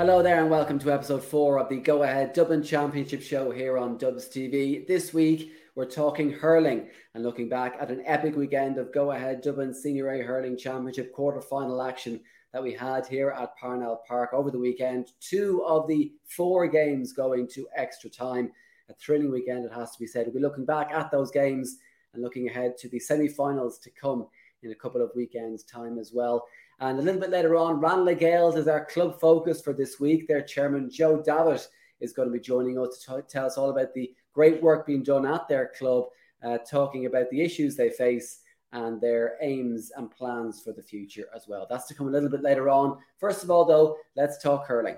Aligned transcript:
Hello 0.00 0.22
there, 0.22 0.40
and 0.40 0.48
welcome 0.48 0.78
to 0.78 0.90
episode 0.90 1.22
four 1.22 1.58
of 1.58 1.68
the 1.68 1.76
Go 1.76 2.04
Ahead 2.04 2.32
Dublin 2.32 2.62
Championship 2.62 3.20
show 3.20 3.50
here 3.50 3.76
on 3.76 3.98
Dubs 3.98 4.30
TV. 4.30 4.86
This 4.86 5.12
week, 5.12 5.52
we're 5.74 5.84
talking 5.84 6.32
hurling 6.32 6.88
and 7.12 7.22
looking 7.22 7.50
back 7.50 7.76
at 7.78 7.90
an 7.90 8.02
epic 8.06 8.34
weekend 8.34 8.78
of 8.78 8.94
Go 8.94 9.10
Ahead 9.10 9.42
Dublin 9.42 9.74
Senior 9.74 10.08
A 10.08 10.22
Hurling 10.22 10.56
Championship 10.56 11.12
quarter 11.12 11.42
final 11.42 11.82
action 11.82 12.18
that 12.54 12.62
we 12.62 12.72
had 12.72 13.06
here 13.08 13.28
at 13.38 13.54
Parnell 13.58 14.02
Park 14.08 14.30
over 14.32 14.50
the 14.50 14.58
weekend. 14.58 15.08
Two 15.20 15.62
of 15.66 15.86
the 15.86 16.10
four 16.24 16.66
games 16.66 17.12
going 17.12 17.46
to 17.48 17.68
extra 17.76 18.08
time. 18.08 18.50
A 18.88 18.94
thrilling 18.94 19.30
weekend, 19.30 19.66
it 19.66 19.72
has 19.74 19.92
to 19.92 19.98
be 19.98 20.06
said. 20.06 20.24
We'll 20.24 20.36
be 20.36 20.40
looking 20.40 20.64
back 20.64 20.92
at 20.92 21.10
those 21.10 21.30
games 21.30 21.76
and 22.14 22.22
looking 22.22 22.48
ahead 22.48 22.78
to 22.78 22.88
the 22.88 22.98
semi 22.98 23.28
finals 23.28 23.78
to 23.80 23.90
come 23.90 24.28
in 24.62 24.72
a 24.72 24.76
couple 24.76 25.02
of 25.02 25.10
weekends' 25.14 25.62
time 25.62 25.98
as 25.98 26.10
well. 26.14 26.46
And 26.80 26.98
a 26.98 27.02
little 27.02 27.20
bit 27.20 27.30
later 27.30 27.56
on, 27.56 27.78
Ranelagh 27.78 28.18
Gaels 28.18 28.56
is 28.56 28.66
our 28.66 28.86
club 28.86 29.20
focus 29.20 29.60
for 29.60 29.74
this 29.74 30.00
week. 30.00 30.26
Their 30.26 30.40
chairman, 30.40 30.90
Joe 30.90 31.22
Davitt, 31.22 31.68
is 32.00 32.14
going 32.14 32.28
to 32.28 32.32
be 32.32 32.40
joining 32.40 32.78
us 32.78 33.04
to 33.04 33.16
t- 33.16 33.22
tell 33.28 33.44
us 33.44 33.58
all 33.58 33.68
about 33.68 33.92
the 33.92 34.14
great 34.32 34.62
work 34.62 34.86
being 34.86 35.02
done 35.02 35.26
at 35.26 35.46
their 35.46 35.72
club, 35.76 36.04
uh, 36.42 36.56
talking 36.58 37.04
about 37.04 37.28
the 37.30 37.42
issues 37.42 37.76
they 37.76 37.90
face 37.90 38.40
and 38.72 38.98
their 39.00 39.36
aims 39.42 39.92
and 39.96 40.10
plans 40.10 40.62
for 40.62 40.72
the 40.72 40.82
future 40.82 41.26
as 41.34 41.46
well. 41.46 41.66
That's 41.68 41.86
to 41.88 41.94
come 41.94 42.08
a 42.08 42.10
little 42.10 42.30
bit 42.30 42.42
later 42.42 42.70
on. 42.70 42.98
First 43.18 43.42
of 43.44 43.50
all, 43.50 43.66
though, 43.66 43.96
let's 44.16 44.42
talk 44.42 44.66
hurling. 44.66 44.96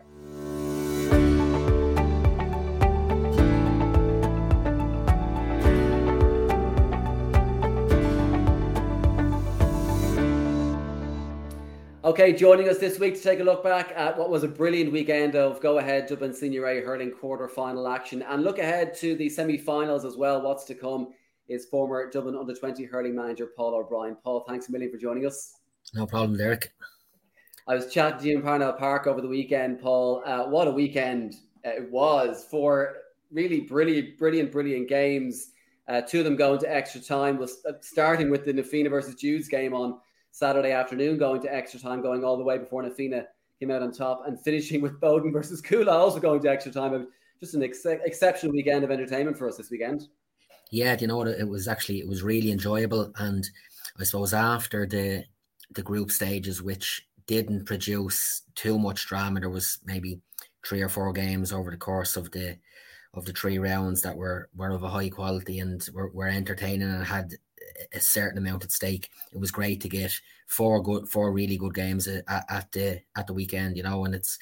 Okay, 12.12 12.34
joining 12.34 12.68
us 12.68 12.76
this 12.76 12.98
week 12.98 13.14
to 13.14 13.22
take 13.22 13.40
a 13.40 13.42
look 13.42 13.64
back 13.64 13.90
at 13.96 14.18
what 14.18 14.28
was 14.28 14.42
a 14.42 14.48
brilliant 14.48 14.92
weekend 14.92 15.34
of 15.34 15.62
go 15.62 15.78
ahead 15.78 16.06
Dublin 16.06 16.34
Senior 16.34 16.66
A 16.66 16.82
hurling 16.82 17.10
quarter 17.10 17.48
final 17.48 17.88
action 17.88 18.20
and 18.20 18.44
look 18.44 18.58
ahead 18.58 18.94
to 18.96 19.16
the 19.16 19.30
semi 19.30 19.56
finals 19.56 20.04
as 20.04 20.14
well. 20.14 20.42
What's 20.42 20.64
to 20.64 20.74
come 20.74 21.14
is 21.48 21.64
former 21.64 22.10
Dublin 22.10 22.36
under 22.36 22.54
20 22.54 22.84
hurling 22.84 23.16
manager 23.16 23.46
Paul 23.56 23.74
O'Brien. 23.76 24.18
Paul, 24.22 24.44
thanks 24.46 24.68
a 24.68 24.72
million 24.72 24.92
for 24.92 24.98
joining 24.98 25.24
us. 25.24 25.54
No 25.94 26.04
problem, 26.04 26.36
Derek. 26.36 26.74
I 27.66 27.76
was 27.76 27.90
chatting 27.90 28.20
to 28.20 28.28
you 28.28 28.36
in 28.36 28.42
Parnell 28.42 28.74
Park 28.74 29.06
over 29.06 29.22
the 29.22 29.28
weekend, 29.28 29.80
Paul. 29.80 30.22
Uh, 30.26 30.44
what 30.44 30.68
a 30.68 30.70
weekend 30.70 31.36
it 31.64 31.90
was 31.90 32.44
for 32.50 32.96
really 33.30 33.60
brilliant, 33.60 34.18
brilliant, 34.18 34.52
brilliant 34.52 34.86
games. 34.86 35.52
Uh, 35.88 36.02
two 36.02 36.18
of 36.18 36.26
them 36.26 36.36
going 36.36 36.60
to 36.60 36.70
extra 36.70 37.00
time 37.00 37.38
was 37.38 37.64
starting 37.80 38.28
with 38.28 38.44
the 38.44 38.52
Na 38.52 38.62
Fianna 38.62 38.90
versus 38.90 39.14
Jude's 39.14 39.48
game 39.48 39.72
on 39.72 39.98
Saturday 40.32 40.72
afternoon, 40.72 41.18
going 41.18 41.40
to 41.42 41.54
extra 41.54 41.78
time, 41.78 42.02
going 42.02 42.24
all 42.24 42.36
the 42.36 42.42
way 42.42 42.58
before 42.58 42.82
Na 42.82 42.88
Fianna 42.90 43.26
came 43.60 43.70
out 43.70 43.82
on 43.82 43.92
top, 43.92 44.26
and 44.26 44.40
finishing 44.40 44.80
with 44.80 44.98
Boden 44.98 45.30
versus 45.30 45.62
Cuala, 45.62 45.92
also 45.92 46.18
going 46.18 46.40
to 46.42 46.50
extra 46.50 46.72
time. 46.72 47.06
Just 47.38 47.54
an 47.54 47.62
ex- 47.62 47.84
exceptional 47.84 48.52
weekend 48.52 48.82
of 48.82 48.90
entertainment 48.90 49.36
for 49.36 49.48
us 49.48 49.56
this 49.56 49.70
weekend. 49.70 50.08
Yeah, 50.70 50.96
you 50.98 51.06
know 51.06 51.18
what? 51.18 51.28
It 51.28 51.46
was 51.46 51.68
actually 51.68 52.00
it 52.00 52.08
was 52.08 52.22
really 52.22 52.50
enjoyable, 52.50 53.12
and 53.16 53.48
I 54.00 54.04
suppose 54.04 54.32
after 54.32 54.86
the 54.86 55.24
the 55.74 55.82
group 55.82 56.10
stages, 56.10 56.62
which 56.62 57.06
didn't 57.26 57.66
produce 57.66 58.42
too 58.54 58.78
much 58.78 59.06
drama, 59.06 59.40
there 59.40 59.50
was 59.50 59.80
maybe 59.84 60.20
three 60.64 60.80
or 60.80 60.88
four 60.88 61.12
games 61.12 61.52
over 61.52 61.70
the 61.70 61.76
course 61.76 62.16
of 62.16 62.30
the 62.30 62.56
of 63.14 63.26
the 63.26 63.32
three 63.32 63.58
rounds 63.58 64.00
that 64.00 64.16
were 64.16 64.48
were 64.56 64.70
of 64.70 64.82
a 64.82 64.88
high 64.88 65.10
quality 65.10 65.58
and 65.58 65.86
were, 65.92 66.10
were 66.12 66.28
entertaining 66.28 66.88
and 66.88 67.04
had 67.04 67.34
a 67.92 68.00
certain 68.00 68.38
amount 68.38 68.64
at 68.64 68.72
stake. 68.72 69.10
It 69.32 69.38
was 69.38 69.50
great 69.50 69.80
to 69.82 69.88
get 69.88 70.12
four 70.46 70.82
good, 70.82 71.08
four 71.08 71.32
really 71.32 71.56
good 71.56 71.74
games 71.74 72.06
at, 72.08 72.24
at 72.28 72.72
the 72.72 73.00
at 73.16 73.26
the 73.26 73.32
weekend, 73.32 73.76
you 73.76 73.82
know. 73.82 74.04
And 74.04 74.14
it's, 74.14 74.38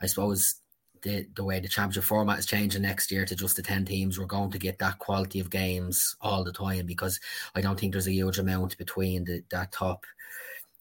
I 0.00 0.06
suppose, 0.06 0.56
the 1.02 1.26
the 1.34 1.44
way 1.44 1.60
the 1.60 1.68
championship 1.68 2.04
format 2.04 2.38
is 2.38 2.46
changing 2.46 2.82
next 2.82 3.10
year 3.10 3.24
to 3.24 3.34
just 3.34 3.56
the 3.56 3.62
ten 3.62 3.84
teams, 3.84 4.18
we're 4.18 4.26
going 4.26 4.50
to 4.50 4.58
get 4.58 4.78
that 4.78 4.98
quality 4.98 5.40
of 5.40 5.50
games 5.50 6.16
all 6.20 6.44
the 6.44 6.52
time 6.52 6.86
because 6.86 7.18
I 7.54 7.60
don't 7.60 7.78
think 7.78 7.92
there's 7.92 8.08
a 8.08 8.12
huge 8.12 8.38
amount 8.38 8.76
between 8.78 9.24
the 9.24 9.42
that 9.50 9.72
top 9.72 10.04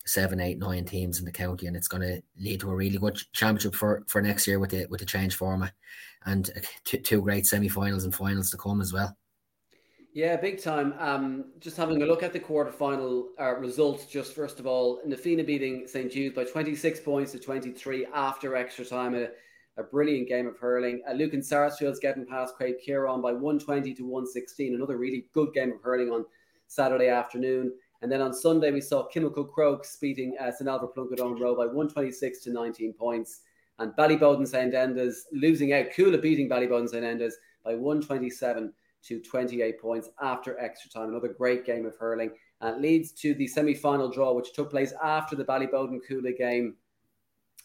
seven, 0.06 0.39
eight, 0.39 0.57
nine 0.57 0.85
teams 0.85 1.19
in 1.19 1.25
the 1.25 1.31
county, 1.31 1.68
and 1.68 1.75
it's 1.75 1.88
going 1.88 2.01
to 2.01 2.22
lead 2.39 2.59
to 2.62 2.72
a 2.72 2.75
really 2.75 2.97
good 2.97 3.19
championship 3.34 3.75
for 3.75 4.03
for 4.07 4.22
next 4.22 4.47
year 4.47 4.59
with 4.59 4.72
the 4.72 4.85
with 4.89 5.00
the 5.00 5.06
change 5.06 5.35
format 5.35 5.73
and 6.25 6.50
uh, 6.56 6.59
two, 6.84 6.97
two 6.97 7.22
great 7.22 7.45
semi-finals 7.45 8.03
and 8.03 8.13
finals 8.13 8.50
to 8.51 8.57
come 8.57 8.81
as 8.81 8.91
well. 8.91 9.16
Yeah, 10.14 10.38
big 10.38 10.62
time. 10.62 10.96
Um, 10.97 11.46
just 11.59 11.78
having 11.78 12.02
a 12.02 12.06
look 12.06 12.24
at 12.24 12.34
the 12.34 12.40
quarterfinal 12.40 13.25
uh, 13.40 13.56
results, 13.58 14.08
just 14.08 14.34
first 14.34 14.59
of 14.59 14.66
all, 14.66 15.02
Na 15.06 15.16
Fianna 15.16 15.44
beating 15.44 15.86
St. 15.88 16.12
Jude 16.12 16.34
by 16.34 16.46
26 16.46 17.02
points 17.02 17.31
to 17.34 17.40
23 17.40 18.08
after 18.14 18.56
extra 18.56 18.84
time. 18.86 19.14
A, 19.14 19.28
a 19.78 19.84
brilliant 19.84 20.28
game 20.28 20.48
of 20.48 20.58
hurling. 20.58 21.03
Uh, 21.08 21.14
Lucan 21.14 21.44
Sarsfield's 21.44 22.00
getting 22.00 22.25
past 22.25 22.56
Craobh 22.59 22.84
Chiaráin 22.86 23.22
by 23.22 23.31
120 23.31 23.94
to 23.94 24.03
116. 24.03 24.74
Another 24.74 24.98
really 24.98 25.28
good 25.34 25.53
game 25.53 25.72
of 25.72 25.81
hurling 25.81 26.09
on 26.09 26.25
Saturday 26.68 27.09
afternoon. 27.09 27.72
And 28.02 28.12
then 28.12 28.22
on 28.22 28.34
Sunday, 28.34 28.72
we 28.72 28.81
saw 28.81 29.08
Kilmacud 29.14 29.52
Crokes 29.52 29.96
beating 29.98 30.36
uh, 30.42 30.52
St. 30.52 30.68
Oliver 30.68 30.88
Plunkett 30.88 31.19
Eoghan 31.19 31.38
Ruadh 31.38 31.58
by 31.58 31.66
126 31.66 32.44
to 32.46 32.52
19 32.52 32.94
points. 32.94 33.42
And 33.78 33.94
Ballyboden 33.94 34.48
St. 34.48 34.74
Enda's 34.74 35.28
losing 35.31 35.72
out. 35.74 35.92
Cuala 35.96 36.19
beating 36.19 36.50
Ballyboden 36.50 36.90
St. 36.90 37.06
Enda's 37.06 37.38
by 37.64 37.75
127 37.75 38.74
to 39.04 39.20
28 39.20 39.80
points 39.80 40.10
after 40.22 40.60
extra 40.60 40.90
time. 40.90 41.10
Another 41.10 41.30
great 41.30 41.66
game 41.66 41.86
of 41.86 41.96
hurling. 41.98 42.32
And 42.62 42.76
it 42.76 42.82
leads 42.82 43.12
to 43.14 43.34
the 43.34 43.48
semi 43.48 43.74
final 43.74 44.10
draw, 44.10 44.34
which 44.34 44.54
took 44.54 44.70
place 44.70 44.94
after 45.04 45.36
the 45.36 45.46
Ballyboden 45.46 46.00
Cuala 46.08 46.38
game. 46.38 46.76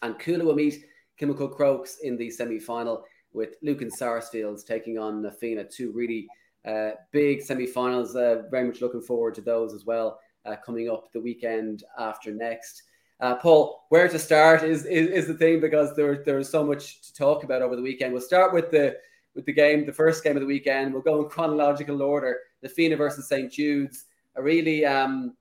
And 0.01 0.15
Cuala 0.19 0.43
will 0.45 0.55
meet 0.55 0.85
Kilmacud 1.19 1.55
Crokes 1.55 1.97
in 2.03 2.17
the 2.17 2.29
semi 2.29 2.59
final 2.59 3.03
with 3.33 3.55
Lucan 3.61 3.91
Sarsfields 3.91 4.63
taking 4.63 4.97
on 4.97 5.21
Na 5.21 5.29
Fianna. 5.29 5.65
Two 5.65 5.91
really 5.91 6.27
uh, 6.65 6.91
big 7.11 7.41
semi 7.41 7.65
finals. 7.65 8.15
Uh, 8.15 8.43
very 8.49 8.65
much 8.65 8.81
looking 8.81 9.01
forward 9.01 9.35
to 9.35 9.41
those 9.41 9.73
as 9.73 9.85
well 9.85 10.19
uh, 10.45 10.55
coming 10.65 10.89
up 10.89 11.11
the 11.11 11.21
weekend 11.21 11.83
after 11.99 12.31
next. 12.31 12.83
Uh, 13.19 13.35
Paul, 13.35 13.85
where 13.89 14.07
to 14.09 14.19
start 14.19 14.63
is, 14.63 14.85
is, 14.85 15.07
is 15.07 15.27
the 15.27 15.33
thing 15.33 15.61
because 15.61 15.95
there 15.95 16.23
there 16.25 16.37
is 16.37 16.49
so 16.49 16.65
much 16.65 17.01
to 17.01 17.13
talk 17.13 17.43
about 17.43 17.61
over 17.61 17.75
the 17.75 17.81
weekend. 17.81 18.13
We'll 18.13 18.21
start 18.21 18.53
with 18.53 18.71
the 18.71 18.97
with 19.35 19.45
the 19.45 19.53
game, 19.53 19.85
the 19.85 19.93
first 19.93 20.23
game 20.23 20.35
of 20.35 20.41
the 20.41 20.47
weekend. 20.47 20.93
We'll 20.93 21.01
go 21.01 21.21
in 21.21 21.29
chronological 21.29 22.01
order. 22.01 22.39
The 22.61 22.69
Fianna 22.69 22.95
versus 22.95 23.27
St. 23.27 23.51
Jude's, 23.51 24.05
a 24.35 24.41
really 24.41 24.85
um, 24.85 25.35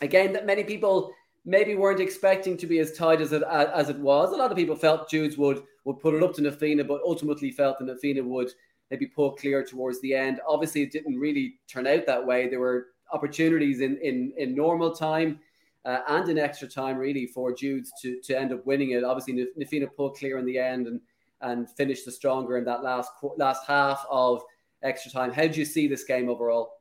a 0.00 0.06
game 0.06 0.32
that 0.32 0.46
many 0.46 0.64
people 0.64 1.12
maybe 1.44 1.74
weren't 1.74 2.00
expecting 2.00 2.56
to 2.58 2.66
be 2.66 2.78
as 2.78 2.92
tight 2.92 3.20
as 3.20 3.32
it 3.32 3.42
as 3.42 3.88
it 3.88 3.98
was. 3.98 4.32
A 4.32 4.36
lot 4.36 4.50
of 4.50 4.56
people 4.56 4.76
felt 4.76 5.08
Jude's 5.08 5.38
would 5.38 5.62
would 5.84 6.00
put 6.00 6.14
it 6.14 6.22
up 6.22 6.34
to 6.34 6.42
Na 6.42 6.50
Fianna, 6.50 6.84
but 6.84 7.00
ultimately 7.04 7.50
felt 7.50 7.78
that 7.78 7.86
Na 7.86 7.94
Fianna 8.00 8.22
would 8.22 8.50
maybe 8.90 9.06
pull 9.06 9.32
clear 9.32 9.64
towards 9.64 10.00
the 10.00 10.14
end. 10.14 10.40
Obviously, 10.46 10.82
it 10.82 10.92
didn't 10.92 11.18
really 11.18 11.54
turn 11.68 11.86
out 11.86 12.06
that 12.06 12.26
way. 12.26 12.48
There 12.48 12.60
were 12.60 12.88
opportunities 13.12 13.80
in 13.80 13.96
in, 13.98 14.32
in 14.36 14.54
normal 14.54 14.94
time. 14.94 15.40
Uh, 15.84 16.00
and 16.08 16.28
in 16.28 16.38
extra 16.38 16.68
time, 16.68 16.98
really, 16.98 17.24
for 17.24 17.54
Jude's 17.54 17.90
to, 18.02 18.20
to 18.20 18.38
end 18.38 18.52
up 18.52 18.66
winning 18.66 18.90
it. 18.90 19.04
Obviously, 19.04 19.48
Na 19.56 19.66
Fianna 19.66 19.86
pulled 19.86 20.16
clear 20.16 20.36
in 20.36 20.44
the 20.44 20.58
end, 20.58 20.86
and 20.86 21.00
and 21.40 21.70
finish 21.70 22.04
the 22.04 22.12
stronger 22.12 22.58
in 22.58 22.64
that 22.64 22.82
last 22.82 23.10
last 23.36 23.66
half 23.66 24.04
of 24.10 24.42
extra 24.82 25.10
time. 25.10 25.32
How 25.32 25.46
do 25.46 25.58
you 25.58 25.64
see 25.64 25.88
this 25.88 26.04
game 26.04 26.28
overall? 26.28 26.72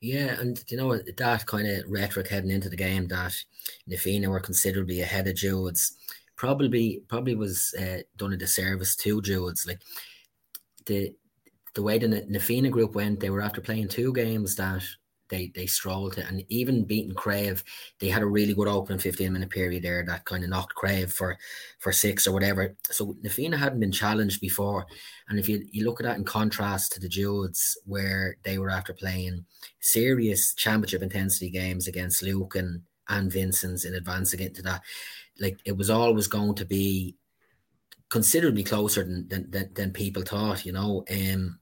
Yeah, 0.00 0.40
and 0.40 0.62
you 0.68 0.76
know 0.76 0.96
that 0.96 1.46
kind 1.46 1.68
of 1.68 1.84
rhetoric 1.88 2.28
heading 2.28 2.50
into 2.50 2.70
the 2.70 2.76
game 2.76 3.06
that 3.08 3.34
Na 3.86 3.96
Fianna 3.98 4.30
were 4.30 4.40
considerably 4.40 5.02
ahead 5.02 5.28
of 5.28 5.34
Jude's 5.34 5.96
probably 6.36 7.02
probably 7.06 7.34
was 7.34 7.74
uh, 7.78 7.98
done 8.16 8.32
a 8.32 8.36
disservice 8.36 8.96
to 8.96 9.20
Jude's. 9.20 9.66
Like 9.66 9.82
the 10.86 11.14
the 11.74 11.82
way 11.82 11.98
the 11.98 12.24
Na 12.28 12.38
Fianna 12.38 12.70
group 12.70 12.94
went, 12.94 13.20
they 13.20 13.30
were 13.30 13.42
after 13.42 13.60
playing 13.60 13.88
two 13.88 14.12
games 14.14 14.56
that 14.56 14.82
they 15.30 15.52
they 15.54 15.66
strolled 15.66 16.18
it. 16.18 16.26
And 16.28 16.44
even 16.48 16.84
beating 16.84 17.14
Craobh, 17.14 17.62
they 17.98 18.08
had 18.08 18.22
a 18.22 18.26
really 18.26 18.54
good 18.54 18.68
opening 18.68 18.98
15 18.98 19.32
minute 19.32 19.50
period 19.50 19.82
there 19.82 20.04
that 20.04 20.24
kind 20.24 20.44
of 20.44 20.50
knocked 20.50 20.76
Craobh 20.76 21.12
for 21.12 21.38
for 21.78 21.92
six 21.92 22.26
or 22.26 22.32
whatever. 22.32 22.76
So 22.90 23.16
Na 23.22 23.30
Fianna 23.30 23.56
hadn't 23.56 23.80
been 23.80 23.92
challenged 23.92 24.40
before. 24.40 24.86
And 25.28 25.38
if 25.38 25.48
you, 25.48 25.66
you 25.70 25.84
look 25.84 26.00
at 26.00 26.04
that 26.04 26.18
in 26.18 26.24
contrast 26.24 26.92
to 26.92 27.00
the 27.00 27.08
Judes, 27.08 27.76
where 27.86 28.36
they 28.42 28.58
were 28.58 28.70
after 28.70 28.92
playing 28.92 29.44
serious 29.80 30.54
championship 30.54 31.02
intensity 31.02 31.50
games 31.50 31.86
against 31.86 32.22
Lucan, 32.22 32.84
and 33.08 33.32
Vincent's 33.32 33.84
in 33.84 33.94
advance 33.94 34.32
against 34.32 34.62
that, 34.64 34.82
like 35.38 35.58
it 35.64 35.76
was 35.76 35.90
always 35.90 36.26
going 36.26 36.54
to 36.56 36.64
be 36.64 37.16
considerably 38.08 38.64
closer 38.64 39.04
than 39.04 39.28
than, 39.28 39.50
than, 39.50 39.70
than 39.74 39.92
people 39.92 40.22
thought, 40.22 40.66
you 40.66 40.72
know. 40.72 41.04
Um 41.10 41.59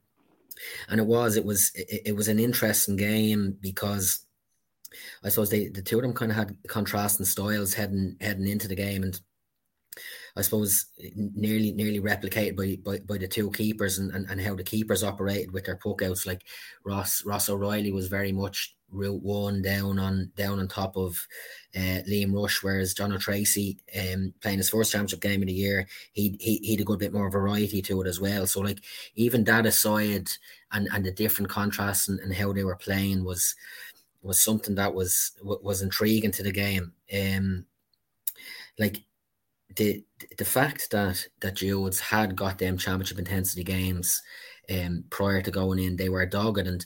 and 0.89 1.01
it 1.01 1.07
was 1.07 1.37
it 1.37 1.45
was 1.45 1.71
it, 1.75 2.03
it 2.07 2.17
was 2.17 2.29
an 2.29 2.39
interesting 2.39 2.97
game 2.97 3.57
because 3.61 4.25
I 5.23 5.29
suppose 5.29 5.51
they 5.51 5.69
the 5.69 5.83
two 5.83 5.97
of 5.97 6.03
them 6.03 6.15
kind 6.15 6.31
of 6.31 6.37
had 6.37 6.57
contrasting 6.67 7.27
styles 7.27 7.75
heading 7.75 8.17
heading 8.21 8.47
into 8.47 8.69
the 8.69 8.75
game, 8.75 9.03
and 9.03 9.21
I 10.39 10.43
suppose 10.43 10.87
nearly 11.17 11.73
nearly 11.73 12.01
replicated 12.01 12.57
by 12.57 12.79
by, 12.89 13.01
by 13.01 13.19
the 13.19 13.27
two 13.27 13.51
keepers 13.51 13.99
and, 13.99 14.13
and, 14.13 14.31
and 14.31 14.41
how 14.41 14.55
the 14.55 14.63
keepers 14.63 15.03
operated 15.03 15.53
with 15.53 15.65
their 15.65 15.77
puck 15.77 16.01
outs. 16.03 16.27
Like 16.27 16.45
Ross 16.85 17.25
Ross 17.25 17.49
O'Reilly 17.49 17.91
was 17.91 18.07
very 18.07 18.31
much 18.31 18.77
route 18.91 19.23
one 19.23 19.61
down 19.61 19.99
on 19.99 20.31
down 20.37 20.61
on 20.61 20.69
top 20.69 20.97
of 20.97 21.27
uh, 21.77 22.01
Liam 22.09 22.33
Rush, 22.33 22.63
whereas 22.63 22.95
John 22.95 23.13
O'Tracy 23.13 23.79
um, 24.01 24.33
playing 24.41 24.59
his 24.59 24.71
first 24.71 24.93
championship 24.93 25.21
game 25.21 25.43
of 25.43 25.49
the 25.49 25.53
year, 25.53 25.89
he 26.13 26.37
he 26.41 26.59
he 26.59 26.73
had 26.73 26.81
a 26.83 26.85
good 26.85 27.01
bit 27.01 27.13
more 27.13 27.31
variety 27.31 27.83
to 27.83 28.01
it 28.01 28.07
as 28.07 28.21
well. 28.21 28.47
So 28.47 28.61
like 28.61 28.79
even 29.17 29.43
that 29.45 29.67
aside, 29.67 30.29
and 30.71 30.89
and 30.93 31.05
the 31.05 31.11
different 31.11 31.51
contrasts 31.51 32.09
and, 32.09 32.21
and 32.21 32.33
how 32.33 32.53
they 32.53 32.65
were 32.65 32.77
playing 32.77 33.25
was 33.25 33.57
was 34.23 34.41
something 34.43 34.77
that 34.77 34.95
was 34.95 35.33
was 35.43 35.83
intriguing 35.83 36.31
to 36.33 36.45
the 36.45 36.53
game. 36.53 36.93
Um, 37.13 37.67
like 38.79 39.03
the 39.79 40.05
the 40.37 40.45
fact 40.45 40.91
that 40.91 41.25
that 41.41 41.55
Jude's 41.55 42.01
had 42.01 42.37
got 42.37 42.59
them 42.59 42.77
championship 42.77 43.19
intensity 43.19 43.65
games 43.65 44.21
um 44.71 45.05
prior 45.09 45.41
to 45.41 45.51
going 45.51 45.79
in, 45.79 45.97
they 45.97 46.11
were 46.11 46.27
dogged 46.27 46.67
and 46.67 46.85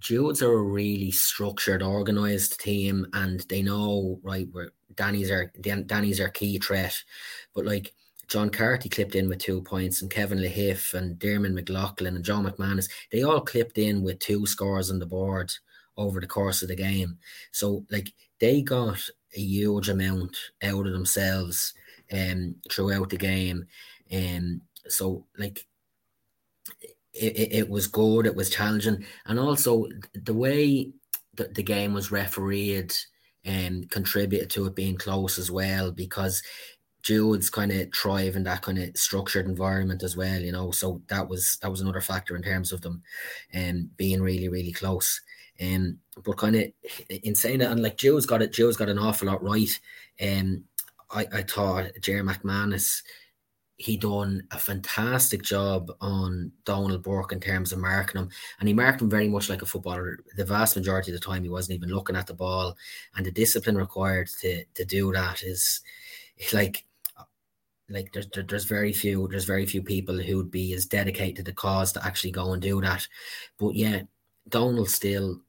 Jude's 0.00 0.42
are 0.42 0.52
a 0.52 0.62
really 0.62 1.10
structured, 1.10 1.82
organized 1.82 2.58
team, 2.58 3.06
and 3.12 3.40
they 3.50 3.62
know 3.62 4.18
right 4.22 4.48
where 4.50 4.70
Danny's 4.94 5.30
our 5.30 5.52
Danny's 5.60 6.20
our 6.20 6.30
key 6.30 6.58
threat. 6.58 7.00
But 7.54 7.66
like 7.66 7.92
John 8.26 8.48
Carty 8.48 8.88
clipped 8.88 9.14
in 9.14 9.28
with 9.28 9.40
two 9.40 9.60
points, 9.62 10.00
and 10.00 10.10
Kevin 10.10 10.38
Lahiff 10.38 10.94
and 10.94 11.18
Dermot 11.18 11.52
McLaughlin 11.52 12.16
and 12.16 12.24
John 12.24 12.46
McManus, 12.46 12.88
they 13.12 13.22
all 13.22 13.42
clipped 13.42 13.76
in 13.76 14.02
with 14.02 14.18
two 14.20 14.46
scores 14.46 14.90
on 14.90 14.98
the 14.98 15.06
board 15.06 15.52
over 15.98 16.18
the 16.18 16.26
course 16.26 16.62
of 16.62 16.68
the 16.68 16.76
game. 16.76 17.18
So 17.52 17.84
like 17.90 18.12
they 18.38 18.62
got 18.62 19.06
a 19.36 19.40
huge 19.40 19.88
amount 19.88 20.36
out 20.62 20.86
of 20.86 20.92
themselves 20.92 21.74
um 22.12 22.56
throughout 22.70 23.10
the 23.10 23.16
game. 23.16 23.66
Um 24.12 24.62
so 24.88 25.26
like 25.38 25.66
it, 27.12 27.36
it, 27.36 27.52
it 27.52 27.68
was 27.68 27.86
good, 27.86 28.26
it 28.26 28.36
was 28.36 28.50
challenging, 28.50 29.04
and 29.26 29.38
also 29.38 29.86
the 30.14 30.34
way 30.34 30.92
that 31.34 31.54
the 31.54 31.62
game 31.62 31.94
was 31.94 32.10
refereed 32.12 32.94
um 33.46 33.84
contributed 33.84 34.50
to 34.50 34.66
it 34.66 34.74
being 34.76 34.96
close 34.96 35.38
as 35.38 35.50
well 35.50 35.90
because 35.90 36.42
Jude's 37.02 37.50
kind 37.50 37.72
of 37.72 37.88
thrive 37.94 38.36
in 38.36 38.44
that 38.44 38.62
kind 38.62 38.78
of 38.78 38.96
structured 38.96 39.46
environment 39.46 40.02
as 40.02 40.16
well, 40.16 40.40
you 40.40 40.52
know. 40.52 40.70
So 40.72 41.02
that 41.08 41.28
was 41.28 41.58
that 41.62 41.70
was 41.70 41.80
another 41.80 42.02
factor 42.02 42.36
in 42.36 42.42
terms 42.42 42.72
of 42.72 42.82
them 42.82 43.02
um 43.54 43.90
being 43.96 44.22
really, 44.22 44.48
really 44.48 44.72
close. 44.72 45.20
Um 45.60 45.98
but 46.24 46.36
kind 46.38 46.56
of 46.56 46.64
in 47.08 47.34
saying 47.34 47.62
and 47.62 47.82
like 47.82 47.96
Joe's 47.96 48.26
got 48.26 48.42
it 48.42 48.52
Joe's 48.52 48.76
got 48.76 48.88
an 48.88 48.98
awful 48.98 49.28
lot 49.28 49.42
right. 49.42 49.80
Um 50.20 50.64
I, 51.10 51.26
I 51.32 51.42
thought 51.42 51.90
Jerry 52.00 52.22
McManus 52.22 53.02
he 53.80 53.96
done 53.96 54.46
a 54.50 54.58
fantastic 54.58 55.42
job 55.42 55.90
on 56.02 56.52
Donal 56.66 56.98
Burke 56.98 57.32
in 57.32 57.40
terms 57.40 57.72
of 57.72 57.78
marking 57.78 58.20
him, 58.20 58.28
and 58.58 58.68
he 58.68 58.74
marked 58.74 59.00
him 59.00 59.08
very 59.08 59.26
much 59.26 59.48
like 59.48 59.62
a 59.62 59.66
footballer. 59.66 60.18
The 60.36 60.44
vast 60.44 60.76
majority 60.76 61.12
of 61.12 61.18
the 61.18 61.24
time, 61.24 61.42
he 61.42 61.48
wasn't 61.48 61.76
even 61.76 61.88
looking 61.88 62.14
at 62.14 62.26
the 62.26 62.34
ball, 62.34 62.76
and 63.16 63.24
the 63.24 63.30
discipline 63.30 63.78
required 63.78 64.28
to 64.42 64.64
to 64.74 64.84
do 64.84 65.10
that 65.12 65.42
is 65.42 65.80
like 66.52 66.84
like 67.88 68.12
there's 68.12 68.28
there's 68.28 68.64
very 68.64 68.92
few 68.92 69.26
there's 69.28 69.46
very 69.46 69.64
few 69.64 69.82
people 69.82 70.18
who 70.18 70.36
would 70.36 70.50
be 70.50 70.74
as 70.74 70.84
dedicated 70.84 71.36
to 71.36 71.42
the 71.42 71.52
cause 71.54 71.90
to 71.92 72.04
actually 72.04 72.32
go 72.32 72.52
and 72.52 72.60
do 72.60 72.82
that. 72.82 73.08
But 73.58 73.76
yeah, 73.76 74.02
Donal 74.50 74.84
still 74.84 75.40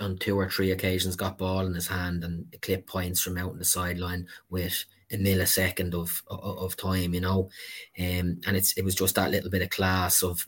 on 0.00 0.16
two 0.18 0.36
or 0.38 0.48
three 0.48 0.70
occasions 0.70 1.16
got 1.16 1.38
ball 1.38 1.66
in 1.66 1.74
his 1.74 1.88
hand 1.88 2.22
and 2.24 2.44
clip 2.62 2.86
points 2.86 3.20
from 3.20 3.36
out 3.38 3.50
on 3.50 3.58
the 3.58 3.64
sideline 3.64 4.26
with 4.48 4.84
a 5.10 5.16
millisecond 5.16 5.94
of, 5.94 6.22
of 6.28 6.58
of 6.58 6.76
time, 6.76 7.14
you 7.14 7.20
know. 7.20 7.50
Um, 7.98 8.40
and 8.46 8.56
it's 8.56 8.72
it 8.74 8.84
was 8.84 8.94
just 8.94 9.16
that 9.16 9.30
little 9.30 9.50
bit 9.50 9.62
of 9.62 9.70
class 9.70 10.22
of 10.22 10.44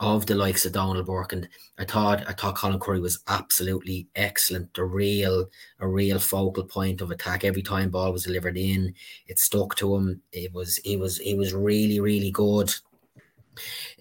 of 0.00 0.26
the 0.26 0.34
likes 0.34 0.64
of 0.66 0.72
Donal 0.72 1.04
Burke. 1.04 1.32
And 1.32 1.48
I 1.78 1.84
thought 1.84 2.28
I 2.28 2.32
thought 2.32 2.56
Colin 2.56 2.80
Curry 2.80 3.00
was 3.00 3.20
absolutely 3.28 4.08
excellent. 4.16 4.76
A 4.76 4.84
real 4.84 5.46
a 5.80 5.88
real 5.88 6.18
focal 6.18 6.64
point 6.64 7.00
of 7.00 7.10
attack. 7.10 7.44
Every 7.44 7.62
time 7.62 7.90
ball 7.90 8.12
was 8.12 8.24
delivered 8.24 8.58
in, 8.58 8.94
it 9.26 9.38
stuck 9.38 9.76
to 9.76 9.94
him. 9.94 10.20
It 10.32 10.52
was 10.52 10.78
it 10.84 10.96
was 10.98 11.18
it 11.20 11.34
was 11.34 11.54
really, 11.54 12.00
really 12.00 12.30
good. 12.30 12.74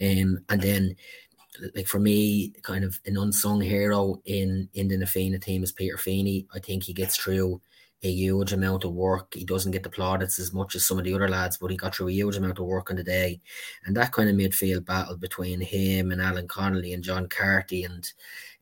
Um 0.01 0.39
and 0.49 0.61
then 0.61 0.95
like 1.75 1.87
for 1.87 1.99
me, 1.99 2.53
kind 2.61 2.83
of 2.83 2.99
an 3.05 3.17
unsung 3.17 3.61
hero 3.61 4.21
in 4.25 4.69
in 4.73 4.87
the 4.87 4.97
Na 4.97 5.05
Fianna 5.05 5.39
team 5.39 5.63
is 5.63 5.71
Peter 5.71 5.97
Feeney. 5.97 6.47
I 6.53 6.59
think 6.59 6.83
he 6.83 6.93
gets 6.93 7.17
through 7.17 7.61
a 8.03 8.09
huge 8.09 8.51
amount 8.51 8.83
of 8.83 8.93
work. 8.93 9.33
He 9.33 9.45
doesn't 9.45 9.71
get 9.71 9.83
the 9.83 9.89
plaudits 9.89 10.39
as 10.39 10.53
much 10.53 10.75
as 10.75 10.85
some 10.85 10.97
of 10.97 11.03
the 11.05 11.13
other 11.13 11.29
lads, 11.29 11.57
but 11.57 11.69
he 11.69 11.77
got 11.77 11.95
through 11.95 12.07
a 12.07 12.13
huge 12.13 12.35
amount 12.35 12.57
of 12.57 12.65
work 12.65 12.89
on 12.89 12.95
the 12.95 13.03
day. 13.03 13.39
And 13.85 13.95
that 13.95 14.11
kind 14.11 14.29
of 14.29 14.35
midfield 14.35 14.85
battle 14.85 15.17
between 15.17 15.61
him 15.61 16.11
and 16.11 16.21
Alan 16.21 16.47
Connolly 16.47 16.93
and 16.93 17.03
John 17.03 17.27
Carty 17.27 17.83
and 17.83 18.11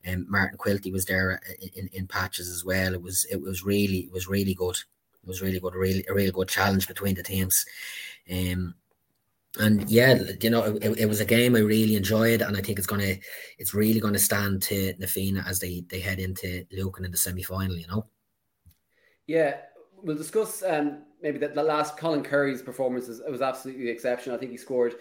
um, 0.06 0.26
Martin 0.28 0.58
Quilty 0.58 0.92
was 0.92 1.06
there 1.06 1.40
in, 1.74 1.88
in 1.92 2.06
patches 2.06 2.50
as 2.50 2.64
well. 2.64 2.92
It 2.92 3.02
was 3.02 3.26
it 3.30 3.40
was 3.40 3.64
really 3.64 4.00
it 4.00 4.12
was 4.12 4.28
really 4.28 4.54
good. 4.54 4.76
It 5.22 5.26
was 5.26 5.42
really 5.42 5.60
good, 5.60 5.74
really 5.74 6.04
a 6.08 6.14
really 6.14 6.32
good 6.32 6.48
challenge 6.48 6.88
between 6.88 7.14
the 7.14 7.22
teams. 7.22 7.64
Um, 8.30 8.74
and 9.58 9.88
yeah, 9.90 10.16
you 10.40 10.50
know, 10.50 10.76
it, 10.80 11.00
it, 11.00 11.06
was 11.06 11.20
a 11.20 11.24
game 11.24 11.56
I 11.56 11.60
really 11.60 11.96
enjoyed, 11.96 12.40
and 12.40 12.56
I 12.56 12.60
think 12.60 12.78
it's 12.78 12.86
gonna, 12.86 13.14
it's 13.58 13.74
really 13.74 13.98
gonna 13.98 14.18
stand 14.18 14.62
to 14.62 14.94
Na 14.98 15.06
Fianna 15.06 15.44
as 15.46 15.58
they 15.58 15.84
they 15.88 15.98
head 15.98 16.20
into 16.20 16.64
Lucan 16.70 17.04
in 17.04 17.10
the 17.10 17.16
semi 17.16 17.42
final. 17.42 17.76
You 17.76 17.88
know. 17.88 18.06
Yeah, 19.26 19.56
we'll 20.02 20.16
discuss 20.16 20.62
um, 20.62 21.02
maybe 21.20 21.38
that 21.38 21.54
the 21.54 21.62
last 21.62 21.96
Colin 21.96 22.22
Curry's 22.22 22.62
performance 22.62 23.08
was, 23.08 23.22
was 23.28 23.42
absolutely 23.42 23.88
exceptional. 23.88 24.36
I 24.36 24.38
think 24.38 24.52
he 24.52 24.56
scored 24.56 24.94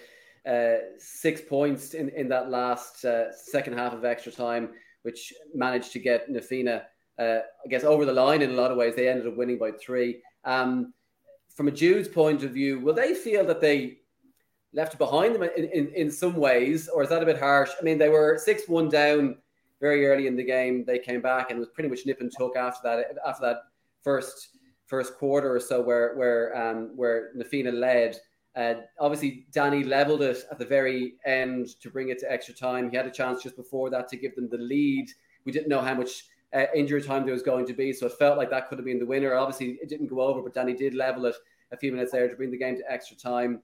uh, 0.47 0.75
six 0.97 1.41
points 1.41 1.93
in, 1.93 2.09
in 2.09 2.27
that 2.29 2.49
last 2.49 3.05
uh, 3.05 3.31
second 3.31 3.73
half 3.73 3.93
of 3.93 4.03
extra 4.03 4.31
time, 4.31 4.69
which 5.03 5.31
managed 5.53 5.91
to 5.93 5.99
get 5.99 6.29
Na 6.29 6.41
Fianna, 6.41 6.83
uh, 7.19 7.39
I 7.63 7.67
guess, 7.69 7.83
over 7.83 8.03
the 8.03 8.13
line 8.13 8.41
in 8.41 8.49
a 8.49 8.53
lot 8.53 8.71
of 8.71 8.77
ways. 8.77 8.95
They 8.95 9.09
ended 9.09 9.27
up 9.27 9.37
winning 9.37 9.59
by 9.59 9.71
three. 9.71 10.21
Um, 10.43 10.93
from 11.55 11.67
a 11.67 11.71
Jude's 11.71 12.07
point 12.07 12.43
of 12.43 12.51
view, 12.51 12.79
will 12.79 12.93
they 12.93 13.13
feel 13.13 13.45
that 13.45 13.61
they 13.61 13.99
left 14.73 14.97
behind 14.97 15.35
them 15.35 15.43
in, 15.43 15.65
in, 15.65 15.87
in 15.95 16.11
some 16.11 16.35
ways, 16.35 16.87
or 16.87 17.03
is 17.03 17.09
that 17.09 17.23
a 17.23 17.25
bit 17.25 17.39
harsh? 17.39 17.71
I 17.79 17.83
mean, 17.83 17.97
they 17.97 18.09
were 18.09 18.37
6 18.37 18.63
1 18.67 18.89
down 18.89 19.37
very 19.81 20.05
early 20.07 20.27
in 20.27 20.35
the 20.35 20.43
game. 20.43 20.83
They 20.85 20.99
came 20.99 21.21
back 21.21 21.49
and 21.49 21.57
it 21.57 21.59
was 21.59 21.69
pretty 21.69 21.89
much 21.89 22.05
nip 22.05 22.21
and 22.21 22.31
tuck 22.35 22.55
after 22.55 22.81
that. 22.83 23.05
After 23.25 23.45
that 23.45 23.57
first 24.03 24.57
first 24.85 25.17
quarter 25.17 25.53
or 25.53 25.59
so 25.59 25.81
where 25.81 26.15
where 26.15 26.57
um, 26.57 26.91
where 26.95 27.31
Na 27.35 27.45
Fianna 27.45 27.71
led. 27.71 28.17
Uh, 28.55 28.73
obviously, 28.99 29.45
Danny 29.51 29.83
leveled 29.83 30.23
it 30.23 30.43
at 30.51 30.57
the 30.57 30.65
very 30.65 31.13
end 31.25 31.79
to 31.81 31.89
bring 31.89 32.09
it 32.09 32.19
to 32.19 32.31
extra 32.31 32.53
time. 32.53 32.89
He 32.89 32.97
had 32.97 33.05
a 33.05 33.11
chance 33.11 33.43
just 33.43 33.55
before 33.55 33.89
that 33.91 34.09
to 34.09 34.17
give 34.17 34.35
them 34.35 34.49
the 34.49 34.57
lead. 34.57 35.07
We 35.45 35.51
didn't 35.51 35.69
know 35.69 35.81
how 35.81 35.93
much 35.93 36.25
uh, 36.53 36.65
injury 36.75 37.01
time 37.01 37.23
there 37.23 37.33
was 37.33 37.43
going 37.43 37.67
to 37.67 37.73
be, 37.73 37.93
so 37.93 38.07
it 38.07 38.13
felt 38.13 38.37
like 38.37 38.49
that 38.49 38.67
could 38.67 38.79
have 38.79 38.85
been 38.85 38.99
the 38.99 39.05
winner. 39.05 39.35
Obviously, 39.35 39.77
it 39.81 39.87
didn't 39.87 40.07
go 40.07 40.19
over, 40.21 40.41
but 40.41 40.53
Danny 40.53 40.73
did 40.73 40.95
level 40.95 41.25
it 41.27 41.35
a 41.71 41.77
few 41.77 41.91
minutes 41.91 42.11
there 42.11 42.27
to 42.27 42.35
bring 42.35 42.49
the 42.49 42.57
game 42.57 42.75
to 42.75 42.91
extra 42.91 43.15
time. 43.15 43.61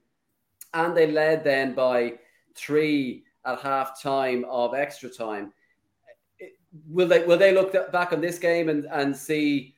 And 0.74 0.96
they 0.96 1.10
led 1.10 1.44
then 1.44 1.74
by 1.74 2.14
three 2.54 3.24
at 3.44 3.60
half 3.60 4.02
time 4.02 4.44
of 4.50 4.74
extra 4.74 5.08
time. 5.08 5.52
Will 6.88 7.08
they 7.08 7.24
will 7.24 7.38
they 7.38 7.54
look 7.54 7.72
back 7.92 8.12
on 8.12 8.20
this 8.20 8.38
game 8.38 8.68
and, 8.68 8.86
and 8.86 9.16
see 9.16 9.76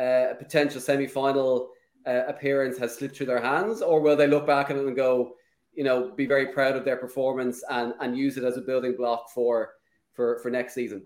uh, 0.00 0.30
a 0.30 0.34
potential 0.34 0.80
semi-final 0.80 1.70
uh, 2.06 2.22
appearance 2.26 2.78
has 2.78 2.94
slipped 2.94 3.16
through 3.16 3.26
their 3.26 3.40
hands, 3.40 3.82
or 3.82 4.00
will 4.00 4.16
they 4.16 4.26
look 4.26 4.46
back 4.46 4.70
at 4.70 4.76
it 4.76 4.86
and 4.86 4.96
go, 4.96 5.34
you 5.74 5.84
know, 5.84 6.10
be 6.12 6.26
very 6.26 6.46
proud 6.46 6.76
of 6.76 6.84
their 6.84 6.96
performance 6.96 7.62
and 7.70 7.92
and 8.00 8.16
use 8.16 8.36
it 8.36 8.44
as 8.44 8.56
a 8.56 8.62
building 8.62 8.96
block 8.96 9.30
for 9.30 9.74
for 10.12 10.38
for 10.38 10.50
next 10.50 10.74
season? 10.74 11.04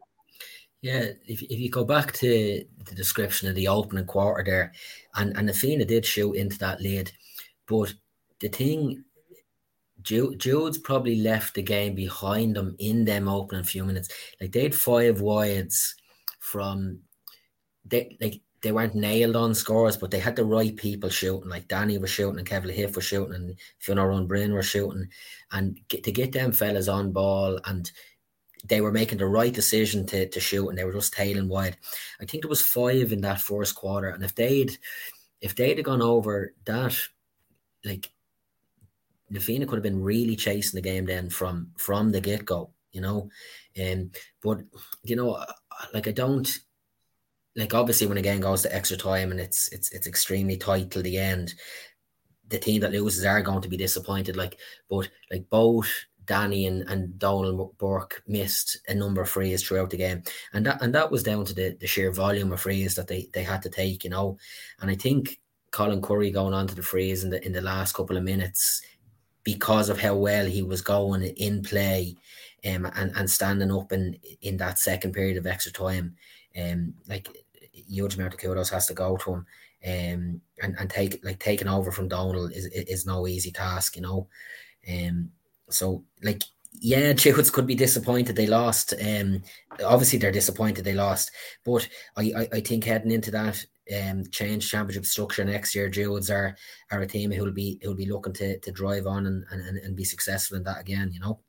Yeah, 0.82 1.06
if, 1.26 1.42
if 1.42 1.58
you 1.58 1.70
go 1.70 1.84
back 1.84 2.12
to 2.14 2.64
the 2.84 2.94
description 2.94 3.48
of 3.48 3.54
the 3.54 3.66
opening 3.66 4.06
quarter 4.06 4.44
there, 4.44 4.72
and 5.16 5.36
and 5.36 5.50
Athena 5.50 5.84
did 5.84 6.06
shoot 6.06 6.34
into 6.34 6.58
that 6.58 6.80
lead, 6.80 7.10
but 7.66 7.92
the 8.40 8.48
thing 8.48 9.04
Jude's 10.02 10.78
probably 10.78 11.16
left 11.16 11.54
the 11.54 11.62
game 11.62 11.94
behind 11.94 12.54
them 12.54 12.76
in 12.78 13.04
them 13.04 13.28
opening 13.28 13.64
few 13.64 13.84
minutes. 13.84 14.08
Like 14.40 14.52
they 14.52 14.62
had 14.62 14.74
five 14.74 15.20
wides 15.20 15.96
from 16.38 17.00
they 17.84 18.16
like 18.20 18.40
they 18.62 18.72
weren't 18.72 18.94
nailed 18.94 19.36
on 19.36 19.54
scores, 19.54 19.96
but 19.96 20.10
they 20.10 20.18
had 20.18 20.36
the 20.36 20.44
right 20.44 20.74
people 20.76 21.10
shooting. 21.10 21.48
Like 21.48 21.68
Danny 21.68 21.98
was 21.98 22.10
shooting, 22.10 22.38
and 22.38 22.48
Kevin 22.48 22.70
Hiff 22.70 22.96
was 22.96 23.04
shooting, 23.04 23.34
and 23.34 23.56
Fiona 23.78 24.02
Runbrin 24.02 24.52
were 24.52 24.62
shooting, 24.62 25.08
and 25.52 25.78
get, 25.88 26.04
to 26.04 26.12
get 26.12 26.32
them 26.32 26.52
fellas 26.52 26.88
on 26.88 27.12
ball, 27.12 27.58
and 27.64 27.90
they 28.64 28.80
were 28.80 28.92
making 28.92 29.18
the 29.18 29.26
right 29.26 29.52
decision 29.52 30.06
to 30.06 30.28
to 30.28 30.40
shoot, 30.40 30.68
and 30.68 30.78
they 30.78 30.84
were 30.84 30.92
just 30.92 31.12
tailing 31.12 31.48
wide. 31.48 31.76
I 32.20 32.26
think 32.26 32.42
there 32.42 32.48
was 32.48 32.62
five 32.62 33.12
in 33.12 33.20
that 33.22 33.40
first 33.40 33.74
quarter, 33.74 34.08
and 34.08 34.24
if 34.24 34.34
they'd 34.34 34.76
if 35.40 35.54
they'd 35.54 35.78
have 35.78 35.84
gone 35.84 36.02
over 36.02 36.54
that, 36.64 36.96
like 37.84 38.10
Na 39.30 39.40
Fianna 39.40 39.66
could 39.66 39.76
have 39.76 39.82
been 39.82 40.02
really 40.02 40.36
chasing 40.36 40.76
the 40.76 40.88
game 40.88 41.06
then 41.06 41.28
from 41.30 41.72
from 41.76 42.12
the 42.12 42.20
get 42.20 42.44
go, 42.44 42.70
you 42.92 43.00
know. 43.00 43.28
Um, 43.80 44.10
but 44.42 44.60
you 45.02 45.16
know, 45.16 45.44
like 45.92 46.08
I 46.08 46.12
don't 46.12 46.48
like 47.56 47.74
obviously 47.74 48.06
when 48.06 48.18
a 48.18 48.22
game 48.22 48.40
goes 48.40 48.62
to 48.62 48.74
extra 48.74 48.96
time 48.96 49.30
and 49.30 49.40
it's 49.40 49.68
it's 49.68 49.90
it's 49.92 50.06
extremely 50.06 50.56
tight 50.56 50.90
till 50.90 51.02
the 51.02 51.18
end, 51.18 51.54
the 52.48 52.58
team 52.58 52.80
that 52.82 52.92
loses 52.92 53.24
are 53.24 53.42
going 53.42 53.62
to 53.62 53.68
be 53.68 53.76
disappointed. 53.76 54.36
Like, 54.36 54.58
but 54.88 55.10
like 55.30 55.48
both 55.50 55.90
Danny 56.26 56.66
and, 56.66 56.82
and 56.88 57.18
Donal 57.18 57.74
Burke 57.78 58.22
missed 58.26 58.78
a 58.88 58.94
number 58.94 59.22
of 59.22 59.28
frees 59.28 59.62
throughout 59.62 59.90
the 59.90 59.96
game, 59.96 60.22
and 60.52 60.66
that 60.66 60.82
and 60.82 60.94
that 60.94 61.10
was 61.10 61.22
down 61.22 61.44
to 61.46 61.54
the, 61.54 61.76
the 61.80 61.86
sheer 61.86 62.12
volume 62.12 62.52
of 62.52 62.60
frees 62.60 62.94
that 62.94 63.08
they, 63.08 63.28
they 63.32 63.42
had 63.42 63.62
to 63.62 63.70
take, 63.70 64.04
you 64.04 64.10
know. 64.10 64.38
And 64.80 64.90
I 64.90 64.94
think 64.94 65.40
Colin 65.70 66.02
Curry 66.02 66.30
going 66.30 66.54
on 66.54 66.66
to 66.66 66.74
the 66.74 66.82
frees 66.82 67.24
in 67.24 67.30
the 67.30 67.44
in 67.44 67.52
the 67.52 67.60
last 67.60 67.94
couple 67.94 68.16
of 68.16 68.22
minutes 68.22 68.82
because 69.46 69.88
of 69.88 70.00
how 70.00 70.16
well 70.16 70.44
he 70.44 70.60
was 70.60 70.82
going 70.82 71.22
in 71.22 71.62
play, 71.62 72.16
um, 72.66 72.84
and 72.96 73.12
and 73.16 73.30
standing 73.30 73.70
up 73.70 73.92
in 73.92 74.18
in 74.42 74.56
that 74.56 74.80
second 74.80 75.12
period 75.12 75.36
of 75.36 75.46
extra 75.46 75.70
time, 75.70 76.16
um, 76.60 76.92
like 77.08 77.28
huge 77.72 78.16
amount 78.16 78.34
of 78.34 78.40
kudos 78.40 78.70
has 78.70 78.88
to 78.88 78.94
go 78.94 79.16
to 79.18 79.34
him. 79.34 79.46
Um, 79.86 80.40
and, 80.62 80.74
and 80.80 80.90
take 80.90 81.24
like 81.24 81.38
taking 81.38 81.68
over 81.68 81.92
from 81.92 82.08
Donal 82.08 82.46
is 82.46 82.66
is 82.66 83.06
no 83.06 83.28
easy 83.28 83.52
task, 83.52 83.94
you 83.94 84.02
know. 84.02 84.26
Um, 84.90 85.30
so 85.70 86.02
like 86.24 86.42
yeah, 86.80 87.12
Jude's 87.12 87.50
could 87.50 87.68
be 87.68 87.76
disappointed 87.76 88.34
they 88.34 88.48
lost. 88.48 88.94
Um, 89.00 89.44
obviously 89.84 90.18
they're 90.18 90.32
disappointed 90.32 90.84
they 90.84 90.94
lost, 90.94 91.30
but 91.64 91.88
I, 92.16 92.32
I, 92.36 92.48
I 92.54 92.60
think 92.62 92.82
heading 92.82 93.12
into 93.12 93.30
that 93.30 93.64
um 93.94 94.24
change 94.30 94.70
championship 94.70 95.06
structure 95.06 95.44
next 95.44 95.74
year, 95.74 95.88
Jude's 95.88 96.30
are 96.30 96.56
are 96.90 97.00
a 97.00 97.06
team 97.06 97.30
who'll 97.30 97.52
be 97.52 97.78
who'll 97.82 97.94
be 97.94 98.06
looking 98.06 98.32
to 98.34 98.58
to 98.58 98.72
drive 98.72 99.06
on 99.06 99.26
and, 99.26 99.44
and, 99.50 99.78
and 99.78 99.96
be 99.96 100.04
successful 100.04 100.56
in 100.56 100.64
that 100.64 100.80
again, 100.80 101.10
you 101.12 101.20
know. 101.20 101.40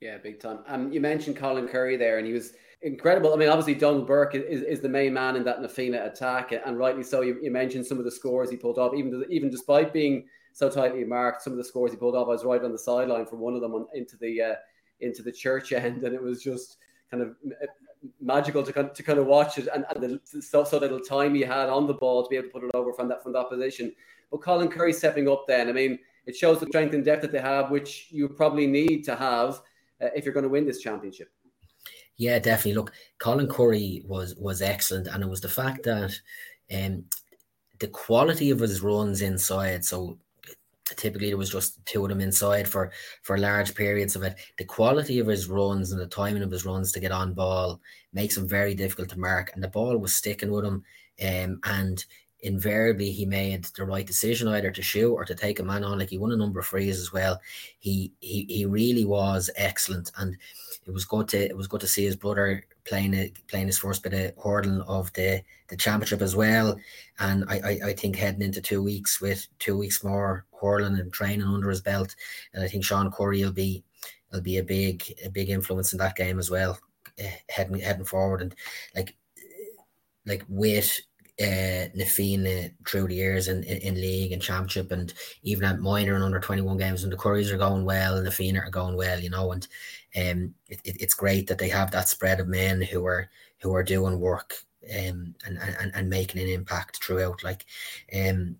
Yeah, 0.00 0.18
big 0.18 0.40
time. 0.40 0.60
Um, 0.66 0.92
you 0.92 1.00
mentioned 1.00 1.36
Colin 1.36 1.68
Curry 1.68 1.96
there, 1.96 2.18
and 2.18 2.26
he 2.26 2.32
was 2.32 2.54
incredible. 2.82 3.32
I 3.32 3.36
mean, 3.36 3.48
obviously 3.48 3.76
Donal 3.76 4.02
Burke 4.02 4.34
is, 4.34 4.62
is 4.62 4.80
the 4.80 4.88
main 4.88 5.14
man 5.14 5.36
in 5.36 5.44
that 5.44 5.62
Na 5.62 5.68
Fianna 5.68 6.04
attack, 6.04 6.52
and 6.52 6.76
rightly 6.78 7.04
so. 7.04 7.20
You, 7.20 7.38
you 7.40 7.50
mentioned 7.50 7.86
some 7.86 7.98
of 7.98 8.04
the 8.04 8.10
scores 8.10 8.50
he 8.50 8.56
pulled 8.56 8.78
off, 8.78 8.94
even 8.94 9.24
even 9.30 9.50
despite 9.50 9.92
being 9.92 10.26
so 10.52 10.68
tightly 10.68 11.04
marked. 11.04 11.42
Some 11.42 11.52
of 11.52 11.56
the 11.56 11.64
scores 11.64 11.92
he 11.92 11.96
pulled 11.96 12.16
off, 12.16 12.26
I 12.26 12.30
was 12.30 12.44
right 12.44 12.62
on 12.62 12.72
the 12.72 12.78
sideline 12.78 13.26
for 13.26 13.36
one 13.36 13.54
of 13.54 13.60
them 13.60 13.74
on, 13.74 13.86
into 13.94 14.16
the 14.16 14.42
uh, 14.42 14.54
into 15.00 15.22
the 15.22 15.32
church 15.32 15.72
end, 15.72 16.02
and 16.02 16.14
it 16.14 16.22
was 16.22 16.42
just 16.42 16.78
kind 17.10 17.22
of 17.22 17.36
magical 18.20 18.62
to, 18.62 18.72
kind 18.72 18.94
to 18.94 19.02
kind 19.02 19.18
of 19.18 19.26
watch 19.26 19.58
it 19.58 19.68
and, 19.74 19.84
and 19.90 20.02
the 20.02 20.42
so, 20.42 20.64
so 20.64 20.78
little 20.78 21.00
time 21.00 21.34
he 21.34 21.42
had 21.42 21.68
on 21.68 21.86
the 21.86 21.94
ball 21.94 22.22
to 22.22 22.28
be 22.28 22.36
able 22.36 22.48
to 22.48 22.52
put 22.52 22.64
it 22.64 22.70
over 22.74 22.92
from 22.92 23.08
that 23.08 23.22
from 23.22 23.32
that 23.32 23.48
position. 23.48 23.92
But 24.30 24.42
Colin 24.42 24.68
Curry 24.68 24.92
stepping 24.92 25.28
up 25.28 25.44
then, 25.46 25.68
I 25.68 25.72
mean, 25.72 25.98
it 26.26 26.36
shows 26.36 26.58
the 26.58 26.66
strength 26.66 26.94
and 26.94 27.04
depth 27.04 27.22
that 27.22 27.32
they 27.32 27.40
have, 27.40 27.70
which 27.70 28.08
you 28.10 28.28
probably 28.28 28.66
need 28.66 29.04
to 29.04 29.16
have 29.16 29.60
uh, 30.00 30.08
if 30.16 30.24
you're 30.24 30.34
going 30.34 30.44
to 30.44 30.48
win 30.48 30.66
this 30.66 30.80
championship. 30.80 31.30
Yeah, 32.16 32.38
definitely. 32.38 32.74
Look, 32.74 32.92
Colin 33.18 33.48
Curry 33.48 34.02
was 34.06 34.34
was 34.36 34.62
excellent, 34.62 35.06
and 35.08 35.22
it 35.22 35.28
was 35.28 35.40
the 35.40 35.48
fact 35.48 35.82
that 35.84 36.12
um, 36.72 37.04
the 37.78 37.88
quality 37.88 38.50
of 38.50 38.60
his 38.60 38.80
runs 38.80 39.22
inside. 39.22 39.84
So 39.84 40.18
typically 40.96 41.28
there 41.28 41.36
was 41.36 41.50
just 41.50 41.84
two 41.86 42.02
of 42.02 42.08
them 42.08 42.20
inside 42.20 42.68
for 42.68 42.92
for 43.22 43.38
large 43.38 43.74
periods 43.74 44.16
of 44.16 44.22
it. 44.22 44.36
The 44.58 44.64
quality 44.64 45.18
of 45.18 45.26
his 45.26 45.48
runs 45.48 45.92
and 45.92 46.00
the 46.00 46.06
timing 46.06 46.42
of 46.42 46.50
his 46.50 46.64
runs 46.64 46.92
to 46.92 47.00
get 47.00 47.12
on 47.12 47.34
ball 47.34 47.80
makes 48.12 48.36
him 48.36 48.48
very 48.48 48.74
difficult 48.74 49.08
to 49.10 49.18
mark, 49.18 49.52
and 49.54 49.62
the 49.62 49.68
ball 49.68 49.96
was 49.98 50.16
sticking 50.16 50.50
with 50.50 50.64
him. 50.64 50.82
Um, 51.22 51.60
and 51.64 52.04
invariably 52.42 53.12
he 53.12 53.24
made 53.24 53.64
the 53.76 53.84
right 53.84 54.06
decision 54.06 54.48
either 54.48 54.70
to 54.70 54.82
shoot 54.82 55.14
or 55.14 55.24
to 55.24 55.34
take 55.34 55.60
a 55.60 55.62
man 55.62 55.84
on. 55.84 55.98
Like 55.98 56.10
he 56.10 56.18
won 56.18 56.32
a 56.32 56.36
number 56.36 56.58
of 56.58 56.66
frees 56.66 56.98
as 56.98 57.12
well. 57.12 57.40
He 57.78 58.12
he 58.20 58.46
he 58.48 58.66
really 58.66 59.04
was 59.04 59.50
excellent, 59.56 60.10
and 60.18 60.36
it 60.86 60.90
was 60.90 61.04
good 61.04 61.28
to 61.28 61.38
it 61.38 61.56
was 61.56 61.68
good 61.68 61.80
to 61.80 61.86
see 61.86 62.04
his 62.04 62.16
brother 62.16 62.64
playing 62.84 63.14
it, 63.14 63.34
playing 63.46 63.66
his 63.66 63.78
first 63.78 64.02
bit 64.02 64.12
of 64.12 64.42
hurdling 64.42 64.80
of 64.82 65.12
the 65.12 65.42
the 65.68 65.76
championship 65.76 66.22
as 66.22 66.34
well. 66.34 66.76
And 67.18 67.44
I, 67.48 67.54
I, 67.54 67.88
I 67.88 67.92
think 67.92 68.16
heading 68.16 68.42
into 68.42 68.60
two 68.60 68.82
weeks 68.82 69.20
with 69.20 69.46
two 69.58 69.78
weeks 69.78 70.02
more 70.02 70.44
hurling 70.60 70.98
and 70.98 71.12
training 71.12 71.46
under 71.46 71.70
his 71.70 71.80
belt, 71.80 72.14
and 72.52 72.64
I 72.64 72.68
think 72.68 72.84
Sean 72.84 73.10
Curry 73.10 73.44
will 73.44 73.52
be 73.52 73.84
will 74.32 74.40
be 74.40 74.58
a 74.58 74.64
big 74.64 75.04
a 75.24 75.28
big 75.28 75.50
influence 75.50 75.92
in 75.92 75.98
that 76.00 76.16
game 76.16 76.38
as 76.38 76.50
well, 76.50 76.78
uh, 77.22 77.28
heading 77.48 77.78
heading 77.78 78.04
forward 78.04 78.42
and 78.42 78.54
like 78.96 79.14
like 80.26 80.44
with 80.48 81.00
uh, 81.40 81.86
Na 81.94 82.04
Fianna 82.04 82.70
through 82.86 83.08
the 83.08 83.14
years 83.14 83.48
in, 83.48 83.64
in, 83.64 83.78
in, 83.78 83.94
league 83.94 84.32
and 84.32 84.42
championship 84.42 84.92
and 84.92 85.14
even 85.42 85.64
at 85.64 85.80
minor 85.80 86.14
and 86.14 86.22
under 86.22 86.38
21 86.38 86.76
games 86.76 87.02
and 87.02 87.12
the 87.12 87.16
Curries 87.16 87.50
are 87.50 87.56
going 87.56 87.84
well 87.84 88.16
and 88.16 88.26
the 88.26 88.30
Fianna 88.30 88.60
are 88.60 88.70
going 88.70 88.96
well, 88.96 89.18
you 89.18 89.30
know, 89.30 89.50
and 89.50 89.66
um, 90.16 90.54
it, 90.68 90.80
it, 90.84 91.00
it's 91.00 91.14
great 91.14 91.46
that 91.46 91.58
they 91.58 91.68
have 91.68 91.90
that 91.90 92.08
spread 92.08 92.40
of 92.40 92.48
men 92.48 92.82
who 92.82 93.04
are 93.06 93.28
who 93.60 93.74
are 93.74 93.82
doing 93.82 94.20
work 94.20 94.56
um, 94.90 95.34
and, 95.46 95.58
and, 95.58 95.92
and 95.94 96.10
making 96.10 96.42
an 96.42 96.48
impact 96.48 97.02
throughout. 97.02 97.44
Like, 97.44 97.64
um, 98.14 98.56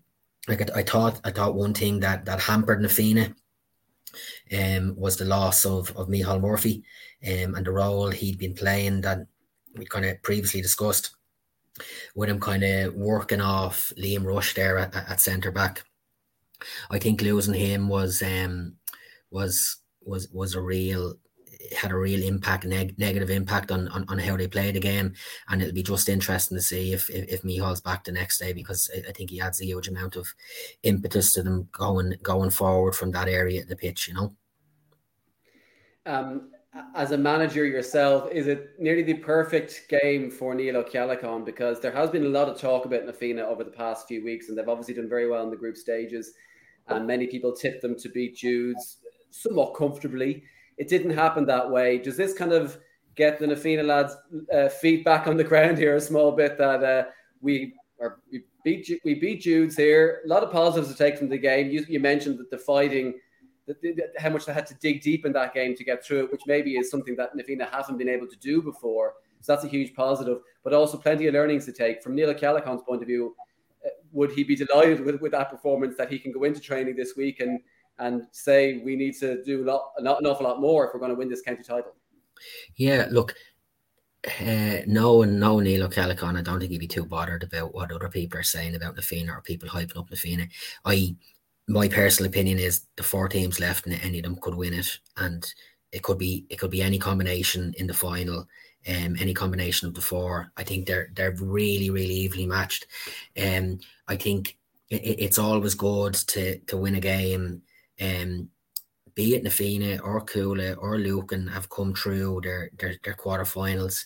like 0.47 0.61
I, 0.61 0.79
I 0.79 0.83
thought, 0.83 1.19
I 1.23 1.31
thought 1.31 1.55
one 1.55 1.73
thing 1.73 1.99
that 1.99 2.25
that 2.25 2.39
hampered 2.39 2.81
Na 2.81 2.87
Fianna 2.87 3.35
um, 4.57 4.95
was 4.95 5.17
the 5.17 5.25
loss 5.25 5.65
of 5.65 5.95
of 5.97 6.07
Micheál 6.07 6.41
Murphy 6.41 6.83
um, 7.25 7.55
and 7.55 7.65
the 7.65 7.71
role 7.71 8.09
he'd 8.09 8.37
been 8.37 8.53
playing 8.53 9.01
that 9.01 9.27
we 9.75 9.85
kind 9.85 10.05
of 10.05 10.21
previously 10.21 10.61
discussed 10.61 11.15
with 12.15 12.29
him 12.29 12.39
kind 12.39 12.63
of 12.63 12.93
working 12.93 13.41
off 13.41 13.91
Liam 13.97 14.23
Rush 14.23 14.53
there 14.53 14.77
at, 14.77 14.95
at 14.95 15.19
centre 15.19 15.51
back. 15.51 15.83
I 16.89 16.99
think 16.99 17.21
losing 17.21 17.55
him 17.55 17.89
was 17.89 18.21
um 18.21 18.75
was 19.31 19.77
was 20.01 20.29
was 20.29 20.55
a 20.55 20.61
real 20.61 21.15
had 21.77 21.91
a 21.91 21.97
real 21.97 22.23
impact, 22.23 22.65
neg- 22.65 22.97
negative 22.97 23.29
impact 23.29 23.71
on, 23.71 23.87
on, 23.89 24.05
on 24.07 24.17
how 24.17 24.35
they 24.37 24.47
play 24.47 24.71
the 24.71 24.79
game. 24.79 25.13
And 25.47 25.61
it'll 25.61 25.73
be 25.73 25.83
just 25.83 26.09
interesting 26.09 26.57
to 26.57 26.61
see 26.61 26.93
if 26.93 27.09
if, 27.09 27.27
if 27.29 27.41
Micheál's 27.43 27.81
back 27.81 28.03
the 28.03 28.11
next 28.11 28.39
day 28.39 28.53
because 28.53 28.89
I, 28.95 29.09
I, 29.09 29.11
think 29.11 29.29
he 29.29 29.41
adds 29.41 29.61
a 29.61 29.65
huge 29.65 29.87
amount 29.87 30.15
of 30.15 30.33
impetus 30.83 31.31
to 31.33 31.43
them 31.43 31.69
going 31.71 32.15
going 32.21 32.49
forward 32.49 32.95
from 32.95 33.11
that 33.11 33.27
area 33.27 33.61
of 33.61 33.67
the 33.67 33.75
pitch, 33.75 34.07
you 34.07 34.13
know. 34.13 34.35
Um, 36.05 36.49
as 36.95 37.11
a 37.11 37.17
manager 37.17 37.65
yourself, 37.65 38.29
is 38.31 38.47
it 38.47 38.71
nearly 38.79 39.03
the 39.03 39.13
perfect 39.13 39.87
game 39.89 40.31
for 40.31 40.55
Neil 40.55 40.77
O'Callaghan? 40.77 41.45
Because 41.45 41.79
there 41.79 41.91
has 41.91 42.09
been 42.09 42.25
a 42.25 42.29
lot 42.29 42.49
of 42.49 42.59
talk 42.59 42.85
about 42.85 43.05
Na 43.05 43.11
Fianna 43.11 43.43
over 43.43 43.63
the 43.63 43.71
past 43.71 44.07
few 44.07 44.23
weeks, 44.23 44.49
and 44.49 44.57
they've 44.57 44.67
obviously 44.67 44.95
done 44.95 45.07
very 45.07 45.29
well 45.29 45.43
in 45.43 45.51
the 45.51 45.55
group 45.55 45.77
stages. 45.77 46.33
And 46.87 47.07
many 47.07 47.27
people 47.27 47.53
tipped 47.53 47.81
them 47.81 47.97
to 47.99 48.09
beat 48.09 48.35
Jude's 48.35 48.97
somewhat 49.29 49.75
comfortably. 49.75 50.43
It 50.77 50.87
didn't 50.87 51.11
happen 51.11 51.45
that 51.45 51.69
way. 51.69 51.97
Does 51.97 52.17
this 52.17 52.33
kind 52.33 52.51
of 52.51 52.77
get 53.15 53.39
the 53.39 53.47
Na 53.47 53.55
Fianna 53.55 53.83
lads' 53.83 54.15
uh, 54.53 54.69
feet 54.69 55.05
back 55.05 55.27
on 55.27 55.37
the 55.37 55.43
ground 55.43 55.77
here 55.77 55.95
a 55.95 56.01
small 56.01 56.31
bit 56.31 56.57
that 56.57 56.83
uh, 56.83 57.05
we 57.41 57.73
are 58.01 58.19
we 58.31 58.43
beat 58.63 58.89
we 59.05 59.15
beat 59.15 59.41
Jude's 59.41 59.75
here? 59.75 60.21
A 60.25 60.27
lot 60.27 60.43
of 60.43 60.51
positives 60.51 60.91
to 60.91 60.97
take 60.97 61.17
from 61.17 61.29
the 61.29 61.37
game. 61.37 61.69
You, 61.69 61.85
you 61.87 61.99
mentioned 61.99 62.39
that 62.39 62.49
the 62.49 62.57
fighting 62.57 63.13
the, 63.67 63.75
the, 63.81 64.03
how 64.17 64.29
much 64.29 64.45
they 64.45 64.53
had 64.53 64.67
to 64.67 64.75
dig 64.75 65.01
deep 65.01 65.25
in 65.25 65.31
that 65.33 65.53
game 65.53 65.75
to 65.75 65.83
get 65.83 66.03
through 66.03 66.25
it, 66.25 66.31
which 66.31 66.41
maybe 66.47 66.75
is 66.75 66.89
something 66.89 67.15
that 67.15 67.35
Na 67.35 67.43
Fianna 67.43 67.69
haven't 67.71 67.97
been 67.97 68.09
able 68.09 68.27
to 68.27 68.35
do 68.37 68.61
before. 68.61 69.13
So 69.41 69.53
that's 69.53 69.65
a 69.65 69.69
huge 69.69 69.93
positive, 69.93 70.39
but 70.63 70.73
also 70.73 70.97
plenty 70.97 71.27
of 71.27 71.33
learnings 71.33 71.65
to 71.65 71.73
take. 71.73 72.01
From 72.01 72.15
Neil 72.15 72.29
O'Callaghan's 72.29 72.81
point 72.81 73.01
of 73.01 73.07
view, 73.07 73.35
uh, 73.85 73.89
would 74.11 74.31
he 74.31 74.43
be 74.43 74.55
delighted 74.55 75.01
with, 75.01 75.19
with 75.21 75.31
that 75.33 75.49
performance 75.49 75.95
that 75.97 76.09
he 76.09 76.17
can 76.17 76.31
go 76.31 76.43
into 76.43 76.59
training 76.59 76.95
this 76.95 77.15
week 77.15 77.39
and 77.39 77.59
and 77.99 78.27
say 78.31 78.81
we 78.83 78.95
need 78.95 79.15
to 79.19 79.43
do 79.43 79.63
a 79.63 79.65
lot, 79.65 79.91
not 79.99 80.19
an 80.19 80.27
awful 80.27 80.45
lot 80.45 80.61
more 80.61 80.87
if 80.87 80.93
we're 80.93 80.99
going 80.99 81.11
to 81.11 81.17
win 81.17 81.29
this 81.29 81.41
county 81.41 81.63
title? 81.63 81.93
Yeah, 82.75 83.07
look, 83.11 83.35
uh, 84.41 84.79
no, 84.87 85.21
and 85.21 85.39
no 85.39 85.59
Neil 85.59 85.83
O'Callaghan, 85.83 86.37
I 86.37 86.41
don't 86.41 86.59
think 86.59 86.71
he'd 86.71 86.79
be 86.79 86.87
too 86.87 87.05
bothered 87.05 87.43
about 87.43 87.73
what 87.73 87.91
other 87.91 88.09
people 88.09 88.39
are 88.39 88.43
saying 88.43 88.75
about 88.75 88.95
Na 88.95 89.01
Fianna 89.01 89.33
or 89.33 89.41
people 89.41 89.69
hyping 89.69 89.97
up 89.97 90.09
Na 90.09 90.15
Fianna. 90.15 90.47
I 90.85 91.15
my 91.67 91.87
personal 91.87 92.29
opinion 92.29 92.59
is 92.59 92.85
the 92.97 93.03
four 93.03 93.29
teams 93.29 93.59
left 93.59 93.85
and 93.85 93.99
any 94.03 94.19
of 94.19 94.23
them 94.23 94.35
could 94.35 94.55
win 94.55 94.73
it 94.73 94.99
and 95.17 95.53
it 95.91 96.03
could 96.03 96.17
be 96.17 96.45
it 96.49 96.57
could 96.57 96.71
be 96.71 96.81
any 96.81 96.99
combination 96.99 97.73
in 97.77 97.87
the 97.87 97.93
final 97.93 98.39
um 98.89 99.15
any 99.19 99.33
combination 99.33 99.87
of 99.87 99.93
the 99.93 100.01
four 100.01 100.51
i 100.57 100.63
think 100.63 100.85
they're 100.85 101.09
they're 101.15 101.35
really 101.39 101.89
really 101.89 102.13
evenly 102.13 102.45
matched 102.45 102.85
um 103.41 103.79
i 104.09 104.15
think 104.15 104.57
it, 104.89 105.19
it's 105.19 105.39
always 105.39 105.73
good 105.73 106.13
to 106.13 106.57
to 106.59 106.75
win 106.75 106.95
a 106.95 106.99
game 106.99 107.61
um 108.03 108.49
be 109.15 109.35
it 109.35 109.43
Na 109.43 109.49
Fianna 109.49 110.01
or 110.01 110.25
Cuala 110.25 110.75
or 110.77 110.97
Lucan 110.97 111.47
have 111.47 111.69
come 111.69 111.93
through 111.93 112.41
their 112.43 112.69
their, 112.77 112.95
their 113.03 113.13
quarterfinals 113.13 114.03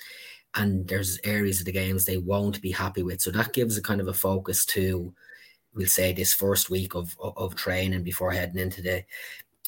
and 0.56 0.88
there's 0.88 1.20
areas 1.24 1.60
of 1.60 1.66
the 1.66 1.72
games 1.72 2.04
they 2.04 2.18
won't 2.18 2.62
be 2.62 2.72
happy 2.72 3.04
with. 3.04 3.22
So 3.22 3.32
that 3.32 3.54
gives 3.54 3.78
a 3.78 3.82
kind 3.82 4.02
of 4.02 4.08
a 4.08 4.14
focus 4.14 4.66
to 4.68 5.14
we'll 5.74 5.88
say 5.88 6.12
this 6.12 6.34
first 6.34 6.70
week 6.70 6.96
of, 6.96 7.16
of, 7.22 7.38
of 7.38 7.56
training 7.56 8.04
before 8.04 8.32
heading 8.32 8.60
into 8.60 8.82
the 8.82 9.04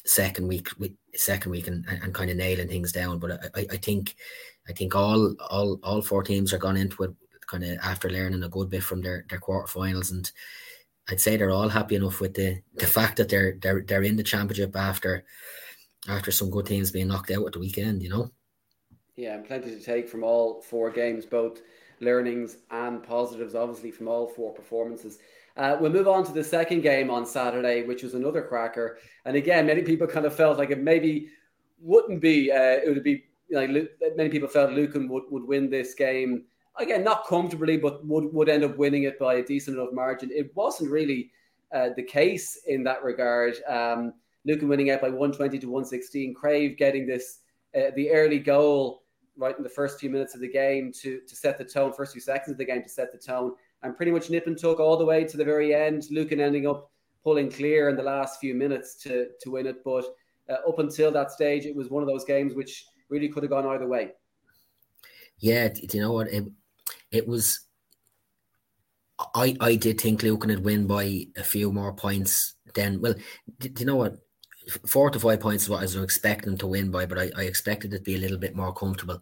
second 0.05 0.47
week 0.47 0.69
second 1.15 1.51
week 1.51 1.67
and, 1.67 1.85
and 1.87 2.13
kind 2.13 2.31
of 2.31 2.37
nailing 2.37 2.67
things 2.67 2.91
down. 2.91 3.19
But 3.19 3.55
I, 3.55 3.67
I 3.71 3.77
think 3.77 4.15
I 4.67 4.73
think 4.73 4.95
all 4.95 5.35
all 5.49 5.79
all 5.83 6.01
four 6.01 6.23
teams 6.23 6.53
are 6.53 6.57
gone 6.57 6.77
into 6.77 7.03
it 7.03 7.11
kind 7.45 7.63
of 7.63 7.77
after 7.81 8.09
learning 8.09 8.43
a 8.43 8.49
good 8.49 8.69
bit 8.69 8.83
from 8.83 9.01
their 9.01 9.25
their 9.29 9.39
quarterfinals. 9.39 10.11
And 10.11 10.29
I'd 11.09 11.21
say 11.21 11.37
they're 11.37 11.49
all 11.49 11.69
happy 11.69 11.95
enough 11.95 12.19
with 12.21 12.35
the 12.35 12.61
the 12.75 12.87
fact 12.87 13.17
that 13.17 13.29
they're 13.29 13.57
they're 13.61 13.81
they're 13.81 14.03
in 14.03 14.15
the 14.15 14.23
championship 14.23 14.75
after 14.75 15.25
after 16.07 16.31
some 16.31 16.49
good 16.49 16.65
teams 16.65 16.91
being 16.91 17.07
knocked 17.07 17.31
out 17.31 17.45
at 17.45 17.53
the 17.53 17.59
weekend 17.59 18.01
you 18.01 18.09
know 18.09 18.31
yeah 19.15 19.35
and 19.35 19.45
plenty 19.45 19.69
to 19.69 19.81
take 19.81 20.07
from 20.07 20.23
all 20.23 20.61
four 20.61 20.89
games 20.89 21.25
both 21.25 21.61
learnings 22.01 22.57
and 22.71 23.03
positives, 23.03 23.55
obviously, 23.55 23.91
from 23.91 24.07
all 24.07 24.27
four 24.27 24.53
performances. 24.53 25.19
Uh, 25.57 25.77
we'll 25.79 25.91
move 25.91 26.07
on 26.07 26.25
to 26.25 26.31
the 26.31 26.43
second 26.43 26.81
game 26.81 27.09
on 27.09 27.25
Saturday, 27.25 27.83
which 27.83 28.03
was 28.03 28.13
another 28.13 28.41
cracker. 28.41 28.97
And 29.25 29.35
again, 29.35 29.65
many 29.65 29.81
people 29.81 30.07
kind 30.07 30.25
of 30.25 30.35
felt 30.35 30.57
like 30.57 30.71
it 30.71 30.79
maybe 30.79 31.29
wouldn't 31.81 32.21
be, 32.21 32.51
uh, 32.51 32.79
it 32.83 32.93
would 32.93 33.03
be, 33.03 33.25
like 33.51 33.69
many 34.15 34.29
people 34.29 34.47
felt 34.47 34.71
Lucan 34.71 35.09
would, 35.09 35.23
would 35.29 35.43
win 35.43 35.69
this 35.69 35.93
game. 35.95 36.45
Again, 36.79 37.03
not 37.03 37.27
comfortably, 37.27 37.77
but 37.77 38.05
would, 38.05 38.33
would 38.33 38.49
end 38.49 38.63
up 38.63 38.77
winning 38.77 39.03
it 39.03 39.19
by 39.19 39.35
a 39.35 39.43
decent 39.43 39.77
enough 39.77 39.91
margin. 39.91 40.29
It 40.31 40.55
wasn't 40.55 40.91
really 40.91 41.31
uh, 41.73 41.89
the 41.95 42.03
case 42.03 42.61
in 42.67 42.83
that 42.83 43.03
regard. 43.03 43.55
Um, 43.67 44.13
Lucan 44.45 44.69
winning 44.69 44.89
out 44.89 45.01
by 45.01 45.09
120 45.09 45.59
to 45.59 45.67
116. 45.67 46.33
Craobh 46.33 46.77
getting 46.77 47.05
this, 47.05 47.39
uh, 47.75 47.91
the 47.95 48.09
early 48.11 48.39
goal 48.39 49.03
right 49.37 49.57
in 49.57 49.63
the 49.63 49.69
first 49.69 49.99
few 49.99 50.09
minutes 50.09 50.35
of 50.35 50.41
the 50.41 50.49
game 50.49 50.91
to, 51.01 51.21
to 51.27 51.35
set 51.35 51.57
the 51.57 51.65
tone, 51.65 51.93
first 51.93 52.13
few 52.13 52.21
seconds 52.21 52.51
of 52.51 52.57
the 52.57 52.65
game 52.65 52.83
to 52.83 52.89
set 52.89 53.11
the 53.11 53.17
tone 53.17 53.53
and 53.83 53.95
pretty 53.95 54.11
much 54.11 54.29
nip 54.29 54.47
and 54.47 54.59
tuck 54.59 54.79
all 54.79 54.97
the 54.97 55.05
way 55.05 55.23
to 55.23 55.37
the 55.37 55.45
very 55.45 55.73
end. 55.73 56.05
Lucan 56.11 56.39
ending 56.39 56.67
up 56.67 56.91
pulling 57.23 57.49
clear 57.49 57.89
in 57.89 57.95
the 57.95 58.03
last 58.03 58.39
few 58.39 58.53
minutes 58.53 58.95
to 58.95 59.27
to 59.41 59.51
win 59.51 59.67
it, 59.67 59.83
but 59.83 60.05
uh, 60.49 60.67
up 60.67 60.79
until 60.79 61.11
that 61.11 61.31
stage, 61.31 61.65
it 61.65 61.75
was 61.75 61.89
one 61.89 62.03
of 62.03 62.07
those 62.07 62.25
games 62.25 62.53
which 62.53 62.85
really 63.09 63.29
could 63.29 63.43
have 63.43 63.49
gone 63.49 63.65
either 63.65 63.87
way. 63.87 64.11
Yeah, 65.37 65.69
do 65.69 65.87
you 65.91 66.01
know 66.01 66.11
what 66.11 66.27
it 66.27 66.45
it 67.11 67.27
was? 67.27 67.61
I 69.35 69.55
I 69.59 69.75
did 69.75 69.99
think 69.99 70.23
Lucan 70.23 70.49
would 70.49 70.63
win 70.63 70.87
by 70.87 71.27
a 71.35 71.43
few 71.43 71.71
more 71.71 71.93
points. 71.93 72.55
Then, 72.73 73.01
well, 73.01 73.15
do, 73.59 73.69
do 73.69 73.81
you 73.81 73.85
know 73.85 73.95
what? 73.95 74.17
Four 74.85 75.09
to 75.09 75.19
five 75.19 75.39
points 75.39 75.63
is 75.63 75.69
what 75.69 75.79
I 75.79 75.83
was 75.83 75.95
expecting 75.95 76.57
to 76.59 76.67
win 76.67 76.91
by, 76.91 77.05
but 77.05 77.17
I, 77.17 77.31
I 77.35 77.43
expected 77.43 77.93
it 77.93 77.97
to 77.97 78.03
be 78.03 78.15
a 78.15 78.19
little 78.19 78.37
bit 78.37 78.55
more 78.55 78.73
comfortable. 78.73 79.19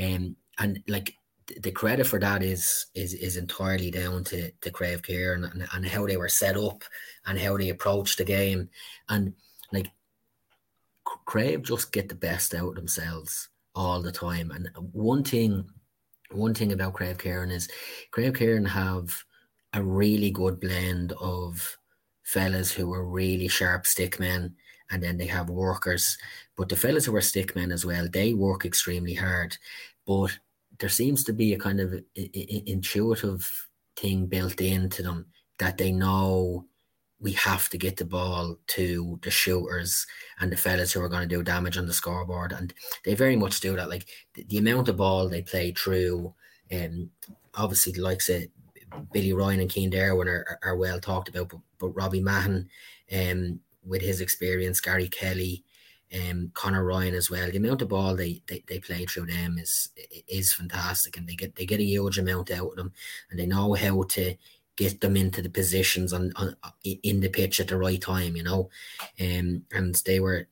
Um, 0.00 0.36
and 0.58 0.82
like 0.88 1.14
the 1.60 1.70
credit 1.70 2.06
for 2.06 2.18
that 2.18 2.42
is 2.42 2.86
is 2.94 3.14
is 3.14 3.36
entirely 3.36 3.90
down 3.90 4.24
to 4.24 4.50
to 4.60 4.70
Craobh 4.70 5.02
Chiaráin 5.02 5.44
and, 5.44 5.44
and, 5.44 5.68
and 5.72 5.86
how 5.86 6.06
they 6.06 6.16
were 6.16 6.28
set 6.28 6.56
up 6.56 6.84
and 7.26 7.38
how 7.38 7.56
they 7.56 7.70
approached 7.70 8.18
the 8.18 8.24
game 8.24 8.68
and 9.08 9.32
like 9.72 9.90
Craobh 11.26 11.62
just 11.62 11.92
get 11.92 12.08
the 12.08 12.14
best 12.14 12.54
out 12.54 12.68
of 12.70 12.74
themselves 12.74 13.48
all 13.74 14.02
the 14.02 14.12
time 14.12 14.50
and 14.50 14.68
one 14.92 15.24
thing 15.24 15.68
one 16.32 16.54
thing 16.54 16.72
about 16.72 16.94
Craobh 16.94 17.18
Chiaráin 17.18 17.52
is 17.52 17.68
Craobh 18.12 18.36
Chiaráin 18.36 18.68
have 18.68 19.24
a 19.72 19.82
really 19.82 20.30
good 20.30 20.60
blend 20.60 21.12
of 21.20 21.76
fellas 22.22 22.70
who 22.72 22.92
are 22.92 23.04
really 23.04 23.48
sharp 23.48 23.86
stick 23.86 24.20
men 24.20 24.54
and 24.90 25.02
then 25.02 25.16
they 25.16 25.26
have 25.26 25.50
workers. 25.50 26.16
But 26.56 26.68
the 26.68 26.76
fellas 26.76 27.06
who 27.06 27.16
are 27.16 27.20
stick 27.20 27.54
men 27.56 27.72
as 27.72 27.84
well 27.84 28.08
they 28.08 28.34
work 28.34 28.64
extremely 28.64 29.14
hard. 29.14 29.56
But 30.06 30.38
there 30.78 30.88
seems 30.88 31.24
to 31.24 31.32
be 31.32 31.54
a 31.54 31.58
kind 31.58 31.80
of 31.80 31.94
intuitive 32.14 33.68
thing 33.96 34.26
built 34.26 34.60
into 34.60 35.02
them 35.02 35.26
that 35.58 35.76
they 35.76 35.90
know 35.90 36.66
we 37.20 37.32
have 37.32 37.68
to 37.70 37.78
get 37.78 37.96
the 37.96 38.04
ball 38.04 38.56
to 38.68 39.18
the 39.22 39.30
shooters 39.30 40.06
and 40.40 40.52
the 40.52 40.56
fellas 40.56 40.92
who 40.92 41.00
are 41.00 41.08
going 41.08 41.28
to 41.28 41.36
do 41.36 41.42
damage 41.42 41.76
on 41.76 41.86
the 41.86 41.92
scoreboard. 41.92 42.52
And 42.52 42.72
they 43.04 43.14
very 43.14 43.36
much 43.36 43.60
do 43.60 43.74
that. 43.76 43.90
Like 43.90 44.06
the, 44.34 44.44
the 44.44 44.58
amount 44.58 44.88
of 44.88 44.98
ball 44.98 45.28
they 45.28 45.42
play 45.42 45.72
through, 45.72 46.34
um, 46.72 47.10
obviously 47.56 47.92
the 47.92 48.02
likes 48.02 48.28
of 48.28 48.44
Billy 49.12 49.32
Ryan 49.32 49.60
and 49.60 49.72
Cian 49.72 49.90
Derwin 49.90 50.26
are, 50.26 50.58
are, 50.62 50.70
are, 50.70 50.76
well 50.76 51.00
talked 51.00 51.28
about, 51.28 51.48
but, 51.48 51.60
but 51.78 51.88
Robbie 51.88 52.20
Mahon, 52.20 52.68
um, 53.12 53.60
with 53.84 54.02
his 54.02 54.20
experience, 54.20 54.80
Gary 54.80 55.08
Kelly, 55.08 55.64
um, 56.14 56.50
Connor 56.54 56.84
Ryan 56.84 57.14
as 57.14 57.30
well. 57.30 57.50
The 57.50 57.58
amount 57.58 57.82
of 57.82 57.88
ball 57.88 58.16
they, 58.16 58.42
they, 58.46 58.64
they 58.66 58.78
play 58.78 59.04
through 59.04 59.26
them 59.26 59.58
is 59.58 59.90
is 60.26 60.54
fantastic, 60.54 61.16
and 61.16 61.28
they 61.28 61.34
get 61.34 61.54
they 61.56 61.66
get 61.66 61.80
a 61.80 61.84
huge 61.84 62.18
amount 62.18 62.50
out 62.50 62.70
of 62.70 62.76
them, 62.76 62.92
and 63.30 63.38
they 63.38 63.46
know 63.46 63.74
how 63.74 64.02
to 64.04 64.34
get 64.78 65.00
them 65.00 65.16
into 65.16 65.42
the 65.42 65.50
positions 65.50 66.12
on, 66.12 66.32
on 66.36 66.54
in 66.84 67.18
the 67.18 67.28
pitch 67.28 67.58
at 67.58 67.66
the 67.66 67.76
right 67.76 68.00
time. 68.00 68.36
You 68.36 68.44
know, 68.44 68.70
um, 69.20 69.64
and 69.72 69.94
they 70.06 70.20
were 70.20 70.46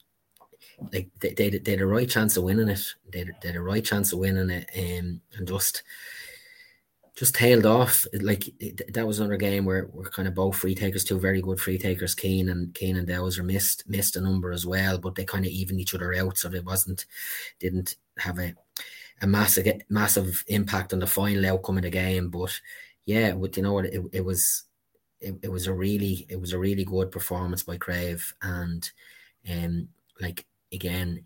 like 0.92 1.08
they, 1.20 1.32
they, 1.32 1.50
they 1.50 1.70
had 1.70 1.80
a 1.80 1.86
right 1.86 2.10
chance 2.10 2.36
of 2.36 2.44
winning 2.44 2.68
it. 2.68 2.82
They, 3.10 3.24
they 3.40 3.48
had 3.48 3.56
a 3.56 3.62
right 3.62 3.84
chance 3.84 4.12
of 4.12 4.18
winning 4.18 4.50
it, 4.50 4.68
um, 4.76 5.20
and 5.36 5.48
just 5.48 5.84
just 7.14 7.36
tailed 7.36 7.64
off. 7.64 8.04
Like 8.20 8.52
that 8.92 9.06
was 9.06 9.20
another 9.20 9.36
game 9.36 9.64
where 9.64 9.88
we're 9.92 10.10
kind 10.10 10.28
of 10.28 10.34
both 10.34 10.56
free 10.56 10.74
takers, 10.74 11.04
two 11.04 11.20
very 11.20 11.40
good 11.40 11.60
free 11.60 11.78
takers. 11.78 12.16
Kane 12.16 12.48
and 12.48 12.74
Kane 12.74 12.96
and 12.96 13.06
Dowser 13.06 13.44
missed 13.44 13.88
missed 13.88 14.16
a 14.16 14.20
number 14.20 14.50
as 14.50 14.66
well, 14.66 14.98
but 14.98 15.14
they 15.14 15.24
kind 15.24 15.46
of 15.46 15.52
evened 15.52 15.80
each 15.80 15.94
other 15.94 16.12
out, 16.14 16.36
so 16.36 16.50
it 16.52 16.64
wasn't 16.64 17.06
didn't 17.60 17.94
have 18.18 18.40
a 18.40 18.54
a 19.22 19.26
massive 19.26 19.66
massive 19.88 20.44
impact 20.48 20.92
on 20.92 20.98
the 20.98 21.06
final 21.06 21.46
outcome 21.46 21.78
of 21.78 21.84
the 21.84 21.90
game. 21.90 22.28
But 22.28 22.60
yeah, 23.06 23.34
you 23.34 23.62
know 23.62 23.72
what, 23.72 23.86
it, 23.86 24.02
it 24.12 24.24
was 24.24 24.64
it, 25.20 25.36
it 25.42 25.50
was 25.50 25.66
a 25.66 25.72
really 25.72 26.26
it 26.28 26.40
was 26.40 26.52
a 26.52 26.58
really 26.58 26.84
good 26.84 27.10
performance 27.10 27.62
by 27.62 27.78
Craobh, 27.78 28.32
and 28.42 28.90
um 29.48 29.88
like 30.20 30.44
again 30.72 31.24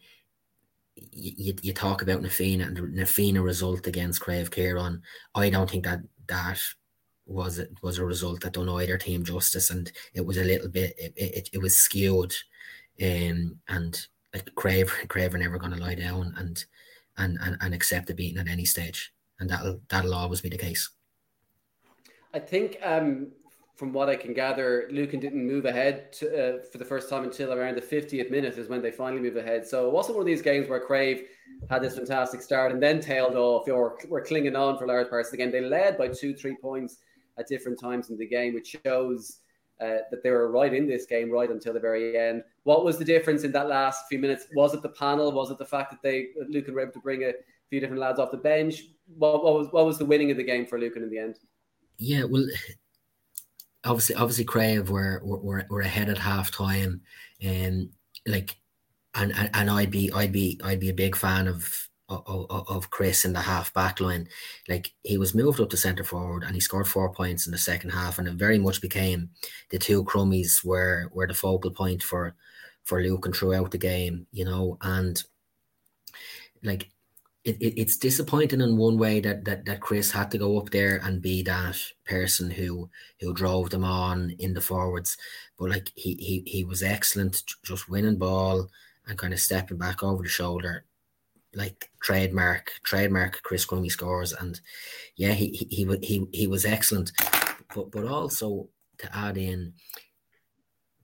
you, 0.95 1.55
you 1.63 1.73
talk 1.73 2.03
about 2.03 2.23
Na 2.23 2.29
Fianna 2.29 2.65
and 2.65 2.77
the 2.77 2.83
Na 2.83 3.05
Fianna 3.05 3.43
result 3.43 3.87
against 3.87 4.21
Craobh 4.21 4.51
Chiaráin. 4.51 5.01
I 5.35 5.51
don't 5.51 5.69
think 5.71 5.85
that 5.85 6.01
that 6.29 6.61
was 7.27 7.59
it 7.59 7.71
was 7.83 7.99
a 7.99 8.05
result 8.05 8.43
that 8.43 8.53
done 8.53 8.69
either 8.69 8.99
team 8.99 9.25
justice, 9.25 9.71
and 9.71 9.91
it 10.15 10.25
was 10.25 10.37
a 10.37 10.45
little 10.45 10.69
bit 10.69 10.95
it 10.99 11.15
it, 11.17 11.51
it 11.55 11.59
was 11.59 11.77
skewed, 11.77 12.35
um, 13.03 13.59
and 13.69 14.07
like 14.35 14.45
Craobh 14.55 14.89
Craobh 15.09 15.35
are 15.35 15.39
never 15.39 15.59
going 15.59 15.73
to 15.73 15.79
lie 15.79 15.95
down 15.95 16.35
and 16.37 16.65
and 17.17 17.39
and 17.41 17.57
and 17.61 17.75
accept 17.75 18.11
a 18.11 18.15
beating 18.15 18.39
at 18.39 18.49
any 18.49 18.65
stage, 18.65 19.13
and 19.39 19.49
that'll 19.49 19.81
that'll 19.89 20.15
always 20.15 20.41
be 20.41 20.51
the 20.51 20.59
case. 20.59 20.91
I 22.33 22.39
think 22.39 22.79
um, 22.83 23.33
from 23.81 23.93
what 23.93 24.09
I 24.09 24.17
can 24.17 24.35
gather, 24.35 24.89
Lucan 24.91 25.21
didn't 25.21 25.47
move 25.47 25.65
ahead 25.65 26.13
to, 26.15 26.27
uh, 26.29 26.63
for 26.71 26.79
the 26.79 26.85
first 26.85 27.09
time 27.09 27.25
until 27.25 27.53
around 27.53 27.77
the 27.77 27.83
50th 27.83 28.31
minute 28.31 28.59
is 28.59 28.69
when 28.69 28.83
they 28.83 28.91
finally 28.91 29.23
move 29.23 29.37
ahead. 29.37 29.67
So 29.67 29.87
it 29.87 29.93
wasn't 29.93 30.17
one 30.17 30.23
of 30.23 30.27
these 30.27 30.43
games 30.43 30.69
where 30.69 30.87
Craobh 30.87 31.23
had 31.71 31.83
this 31.83 31.97
fantastic 31.97 32.43
start 32.43 32.73
and 32.73 32.83
then 32.83 33.01
tailed 33.01 33.37
off 33.37 33.69
or 33.69 33.99
were 34.09 34.21
clinging 34.21 34.55
on 34.55 34.79
for 34.79 34.87
large 34.87 35.09
parts 35.09 35.29
of 35.29 35.33
the 35.33 35.39
game. 35.39 35.51
They 35.51 35.63
led 35.63 35.97
by 35.97 36.09
two, 36.09 36.35
three 36.35 36.57
points 36.61 36.99
at 37.39 37.49
different 37.49 37.81
times 37.81 38.11
in 38.11 38.19
the 38.19 38.27
game, 38.27 38.55
which 38.55 38.77
shows 38.85 39.39
uh, 39.81 40.05
that 40.11 40.23
they 40.23 40.31
were 40.31 40.51
right 40.51 40.75
in 40.75 40.87
this 40.87 41.07
game 41.07 41.31
right 41.31 41.51
until 41.51 41.73
the 41.73 41.81
very 41.81 42.19
end. 42.19 42.43
What 42.65 42.85
was 42.85 42.99
the 42.99 43.05
difference 43.05 43.45
in 43.45 43.53
that 43.53 43.69
last 43.69 44.05
few 44.09 44.19
minutes? 44.19 44.47
Was 44.55 44.75
it 44.75 44.83
the 44.83 44.91
panel? 44.91 45.33
Was 45.33 45.51
it 45.51 45.59
the 45.59 45.65
fact 45.65 45.91
that 45.91 46.03
they 46.03 46.29
Lucan 46.49 46.75
were 46.75 46.83
able 46.83 46.93
to 46.93 47.01
bring 47.01 47.25
a 47.25 47.33
few 47.71 47.81
different 47.81 48.01
lads 48.01 48.19
off 48.19 48.31
the 48.31 48.37
bench? 48.37 48.83
What, 49.17 49.43
what 49.43 49.55
was 49.55 49.69
what 49.71 49.87
was 49.87 49.97
the 49.97 50.05
winning 50.05 50.31
of 50.31 50.37
the 50.37 50.45
game 50.45 50.67
for 50.67 50.79
Lucan 50.79 51.03
in 51.03 51.09
the 51.09 51.19
end? 51.19 51.37
Yeah, 52.01 52.25
well, 52.25 52.47
obviously 53.85 54.15
obviously 54.17 54.45
Craobh 54.45 54.89
were 54.91 55.21
were, 55.25 55.67
were 55.71 55.81
ahead 55.81 56.09
at 56.09 56.19
half 56.19 56.51
time 56.51 57.01
and 57.41 57.83
um, 57.83 57.91
like 58.27 58.57
and, 59.15 59.33
and 59.37 59.51
and 59.55 59.71
I'd 59.71 59.91
be 59.91 60.13
I'd 60.13 60.33
be 60.33 60.61
I'd 60.63 60.81
be 60.81 60.91
a 60.91 60.95
big 60.95 61.17
fan 61.17 61.49
of 61.49 61.89
of, 62.09 62.47
of 62.69 62.91
Chris 62.91 63.25
in 63.25 63.33
the 63.33 63.41
half 63.41 63.73
back 63.73 64.01
line. 64.01 64.29
Like 64.69 64.93
he 65.05 65.17
was 65.17 65.35
moved 65.35 65.61
up 65.61 65.71
to 65.71 65.77
centre 65.77 66.05
forward 66.05 66.43
and 66.43 66.55
he 66.55 66.61
scored 66.61 66.89
four 66.89 67.13
points 67.15 67.47
in 67.47 67.53
the 67.53 67.59
second 67.59 67.91
half 67.91 68.19
and 68.19 68.27
it 68.29 68.35
very 68.35 68.59
much 68.59 68.81
became 68.81 69.31
the 69.71 69.79
two 69.79 70.05
Crummeys 70.05 70.65
were 70.65 71.09
were 71.15 71.27
the 71.27 71.35
focal 71.35 71.71
point 71.71 72.03
for 72.03 72.35
for 72.85 73.03
Lucan 73.03 73.33
throughout 73.33 73.71
the 73.71 73.79
game, 73.79 74.27
you 74.33 74.45
know, 74.45 74.77
and 74.83 75.23
like 76.63 76.91
it, 77.45 77.57
it, 77.61 77.81
it's 77.81 77.97
disappointing 77.97 78.61
in 78.61 78.77
one 78.77 78.99
way 78.99 79.21
that, 79.21 79.45
that 79.45 79.65
that 79.65 79.81
Chris 79.81 80.11
had 80.11 80.31
to 80.31 80.39
go 80.39 80.59
up 80.59 80.71
there 80.71 81.01
and 81.03 81.23
be 81.23 81.43
that 81.43 81.77
person 82.05 82.51
who 82.51 82.91
who 83.21 83.33
drove 83.33 83.71
them 83.71 83.85
on 83.85 84.31
in 84.39 84.53
the 84.53 84.61
forwards. 84.61 85.17
But 85.59 85.71
like 85.71 85.91
he 85.95 86.15
he 86.15 86.43
he 86.47 86.65
was 86.65 86.83
excellent, 86.83 87.43
just 87.63 87.89
winning 87.89 88.19
ball 88.19 88.69
and 89.07 89.19
kind 89.19 89.33
of 89.33 89.41
stepping 89.41 89.79
back 89.79 90.03
over 90.03 90.23
the 90.23 90.29
shoulder, 90.29 90.85
like 91.55 91.91
trademark 92.03 92.73
trademark 92.83 93.43
Chris 93.43 93.65
Crummey 93.65 93.91
scores. 93.91 94.35
And 94.35 94.61
yeah, 95.17 95.33
he 95.33 95.49
he 95.49 95.67
he 95.71 95.99
he, 96.03 96.27
he 96.33 96.47
was 96.47 96.67
excellent. 96.67 97.11
But 97.75 97.91
but 97.91 98.05
also 98.05 98.69
to 98.99 99.17
add 99.17 99.39
in, 99.39 99.73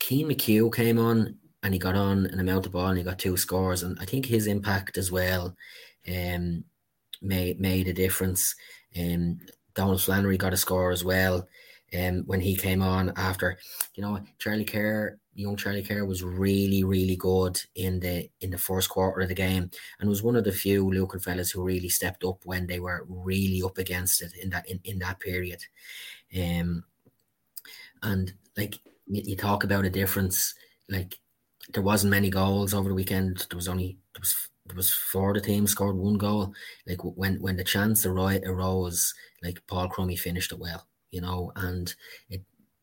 Cian 0.02 0.28
McHugh 0.28 0.74
came 0.74 0.98
on 0.98 1.38
and 1.62 1.72
he 1.72 1.80
got 1.80 1.96
on 1.96 2.26
an 2.26 2.40
amount 2.40 2.66
of 2.66 2.72
ball 2.72 2.88
and 2.88 2.98
he 2.98 3.04
got 3.04 3.18
two 3.18 3.38
scores. 3.38 3.82
And 3.82 3.98
I 4.00 4.04
think 4.04 4.26
his 4.26 4.46
impact 4.46 4.98
as 4.98 5.10
well 5.10 5.56
um, 6.08 6.64
made 7.22 7.60
made 7.60 7.88
a 7.88 7.92
difference. 7.92 8.54
Um, 8.98 9.38
Donald 9.74 10.02
Flannery 10.02 10.38
got 10.38 10.54
a 10.54 10.56
score 10.56 10.90
as 10.90 11.04
well. 11.04 11.46
Um, 11.96 12.24
when 12.26 12.40
he 12.40 12.56
came 12.56 12.82
on 12.82 13.12
after, 13.16 13.58
you 13.94 14.02
know, 14.02 14.18
Charlie 14.38 14.64
Kerr, 14.64 15.18
young 15.34 15.56
Charlie 15.56 15.82
Kerr 15.82 16.04
was 16.04 16.24
really, 16.24 16.82
really 16.82 17.16
good 17.16 17.60
in 17.74 18.00
the 18.00 18.28
in 18.40 18.50
the 18.50 18.58
first 18.58 18.88
quarter 18.88 19.20
of 19.20 19.28
the 19.28 19.34
game, 19.34 19.70
and 20.00 20.08
was 20.08 20.22
one 20.22 20.36
of 20.36 20.44
the 20.44 20.52
few 20.52 20.90
Lucan 20.90 21.20
fellas 21.20 21.50
who 21.50 21.62
really 21.62 21.88
stepped 21.88 22.24
up 22.24 22.40
when 22.44 22.66
they 22.66 22.80
were 22.80 23.04
really 23.08 23.62
up 23.62 23.78
against 23.78 24.22
it 24.22 24.32
in 24.42 24.50
that 24.50 24.68
in, 24.68 24.80
in 24.84 24.98
that 24.98 25.20
period. 25.20 25.62
Um, 26.36 26.84
and 28.02 28.32
like 28.56 28.80
you, 29.06 29.22
you 29.24 29.36
talk 29.36 29.62
about 29.62 29.84
a 29.84 29.90
difference, 29.90 30.54
like 30.88 31.18
there 31.72 31.82
wasn't 31.82 32.10
many 32.10 32.30
goals 32.30 32.74
over 32.74 32.88
the 32.88 32.94
weekend. 32.94 33.46
There 33.48 33.56
was 33.56 33.68
only 33.68 33.98
there 34.14 34.20
was 34.20 34.48
there 34.66 34.76
was 34.76 34.92
four 34.92 35.32
the 35.34 35.40
team 35.40 35.66
scored 35.66 35.96
one 35.96 36.18
goal. 36.18 36.52
Like 36.86 37.00
when 37.02 37.40
when 37.40 37.56
the 37.56 37.64
chance 37.64 38.04
arose, 38.06 39.14
like 39.42 39.62
Paul 39.66 39.88
Crummey 39.88 40.18
finished 40.18 40.52
it 40.52 40.58
well, 40.58 40.86
you 41.10 41.20
know, 41.20 41.52
and 41.56 41.94
it 42.30 42.42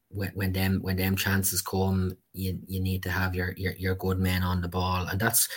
when, 0.10 0.32
when 0.34 0.54
them 0.54 0.80
when 0.82 0.98
them 0.98 1.16
chances 1.16 1.62
come, 1.62 2.16
you 2.34 2.60
you 2.68 2.80
need 2.80 3.04
to 3.04 3.12
have 3.12 3.36
your 3.36 3.54
your, 3.58 3.74
your 3.74 3.96
good 3.96 4.20
men 4.20 4.44
on 4.44 4.62
the 4.62 4.68
ball, 4.68 5.08
and 5.08 5.20
that's 5.20 5.48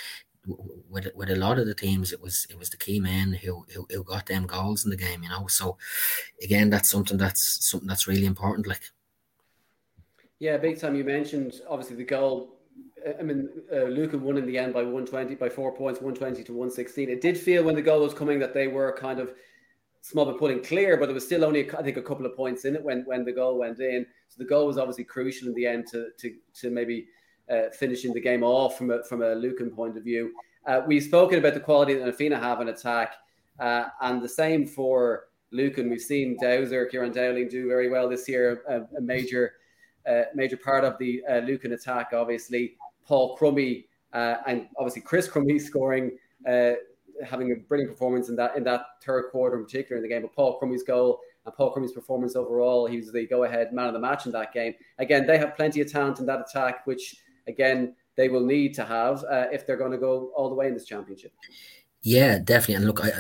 with 0.89 1.09
with 1.15 1.31
a 1.31 1.37
lot 1.37 1.59
of 1.59 1.67
the 1.67 1.75
teams, 1.75 2.13
it 2.13 2.21
was 2.21 2.47
it 2.51 2.59
was 2.59 2.71
the 2.71 2.77
key 2.77 3.01
men 3.01 3.33
who, 3.33 3.67
who, 3.75 3.87
who 3.91 4.05
got 4.05 4.27
them 4.27 4.47
goals 4.47 4.85
in 4.85 4.91
the 4.91 4.97
game, 4.97 5.23
you 5.23 5.29
know. 5.29 5.47
So 5.49 5.77
again, 6.43 6.71
that's 6.71 6.91
something 6.91 7.19
that's 7.19 7.69
something 7.69 7.89
that's 7.89 8.07
really 8.07 8.27
important. 8.27 8.67
Like, 8.67 8.83
yeah, 10.39 10.57
big 10.57 10.81
time. 10.81 10.95
You 10.95 11.05
mentioned 11.05 11.61
obviously 11.69 11.97
the 11.97 12.05
goal. 12.05 12.56
I 13.19 13.23
mean, 13.23 13.49
uh, 13.73 13.85
Lucan 13.85 14.23
won 14.23 14.37
in 14.37 14.47
the 14.47 14.59
end 14.59 14.75
by 14.75 14.81
120 14.83 15.37
by 15.37 15.49
four 15.49 15.75
points, 15.75 16.01
120 16.01 16.43
to 16.45 16.53
116. 16.53 17.09
It 17.09 17.21
did 17.21 17.39
feel 17.39 17.63
when 17.63 17.77
the 17.77 17.83
goal 17.83 18.01
was 18.01 18.15
coming 18.15 18.39
that 18.41 18.53
they 18.53 18.67
were 18.67 18.97
kind 18.99 19.21
of 19.21 19.33
small 20.01 20.25
but 20.25 20.39
pulling 20.39 20.63
clear, 20.63 20.97
but 20.97 21.09
it 21.09 21.13
was 21.13 21.25
still 21.25 21.45
only 21.45 21.71
I 21.75 21.83
think 21.83 21.97
a 21.97 22.03
couple 22.03 22.27
of 22.27 22.37
points 22.37 22.65
in 22.65 22.75
it 22.75 22.83
when 22.83 23.03
when 23.07 23.25
the 23.25 23.33
goal 23.33 23.59
went 23.59 23.81
in. 23.81 24.07
So 24.29 24.37
the 24.39 24.49
goal 24.49 24.67
was 24.67 24.79
obviously 24.79 25.05
crucial 25.05 25.49
in 25.49 25.55
the 25.55 25.67
end 25.67 25.87
to 25.93 26.09
to 26.19 26.35
to 26.61 26.71
maybe 26.71 27.07
uh, 27.51 27.71
finishing 27.73 28.13
the 28.13 28.21
game 28.21 28.43
off 28.43 28.77
from 28.77 28.91
a, 28.91 29.03
from 29.05 29.23
a 29.23 29.35
Lucan 29.35 29.71
point 29.71 29.97
of 29.97 30.05
view. 30.05 30.33
Uh, 30.67 30.83
we've 30.87 31.03
spoken 31.03 31.39
about 31.39 31.55
the 31.55 31.61
quality 31.61 31.95
that 31.95 32.21
Na 32.21 32.41
have 32.41 32.61
in 32.61 32.69
attack, 32.69 33.15
uh, 33.61 33.85
and 34.01 34.21
the 34.21 34.29
same 34.29 34.67
for 34.67 35.25
Lucan. 35.53 35.89
We've 35.89 36.01
seen 36.01 36.37
Dowser, 36.41 36.87
Kieran 36.87 37.13
Dowling 37.13 37.49
do 37.49 37.69
very 37.69 37.89
well 37.89 38.09
this 38.09 38.29
year, 38.29 38.63
a, 38.69 38.81
a 38.97 39.01
major 39.01 39.53
uh, 40.09 40.23
major 40.35 40.57
part 40.57 40.85
of 40.85 40.99
the 40.99 41.23
uh, 41.29 41.39
Lucan 41.39 41.73
attack, 41.73 42.11
obviously. 42.13 42.77
Paul 43.07 43.37
Crummey 43.37 43.87
uh, 44.13 44.37
and 44.47 44.69
obviously 44.79 45.03
Chris 45.03 45.29
Crummey 45.29 45.61
scoring, 45.61 46.17
having 47.25 47.53
a 47.53 47.57
brilliant 47.57 47.91
performance 47.91 48.29
in 48.29 48.37
that 48.37 48.57
in 48.57 48.65
that 48.65 48.83
third 49.03 49.31
quarter 49.31 49.57
in 49.57 49.65
particular 49.65 49.97
in 49.97 50.03
the 50.03 50.09
game. 50.09 50.23
But 50.23 50.35
Paul 50.35 50.59
Crummey's 50.61 50.83
goal 50.83 51.21
and 51.45 51.55
Paul 51.55 51.73
Crummey's 51.73 51.93
performance 51.93 52.37
overall, 52.37 52.87
he 52.87 52.97
was 52.97 53.13
the 53.13 53.27
go-ahead 53.27 53.73
man 53.73 53.87
of 53.87 53.95
the 53.95 54.01
match 54.01 54.27
in 54.27 54.33
that 54.33 54.53
game. 54.53 54.75
Again, 54.99 55.27
they 55.27 55.39
have 55.39 55.57
plenty 55.57 55.81
of 55.81 55.91
talent 55.91 56.19
in 56.19 56.27
that 56.27 56.41
attack, 56.41 56.87
which 56.87 57.17
again 57.47 57.95
they 58.17 58.29
will 58.29 58.45
need 58.45 58.75
to 58.75 58.85
have 58.85 59.25
uh, 59.25 59.47
if 59.53 59.67
they're 59.67 59.77
going 59.77 59.93
to 59.93 59.99
go 59.99 60.31
all 60.37 60.49
the 60.49 60.55
way 60.55 60.67
in 60.67 60.75
this 60.75 60.85
championship. 60.85 61.33
Yeah, 62.07 62.39
definitely. 62.39 62.77
And 62.77 62.85
look, 62.87 63.05
I, 63.05 63.11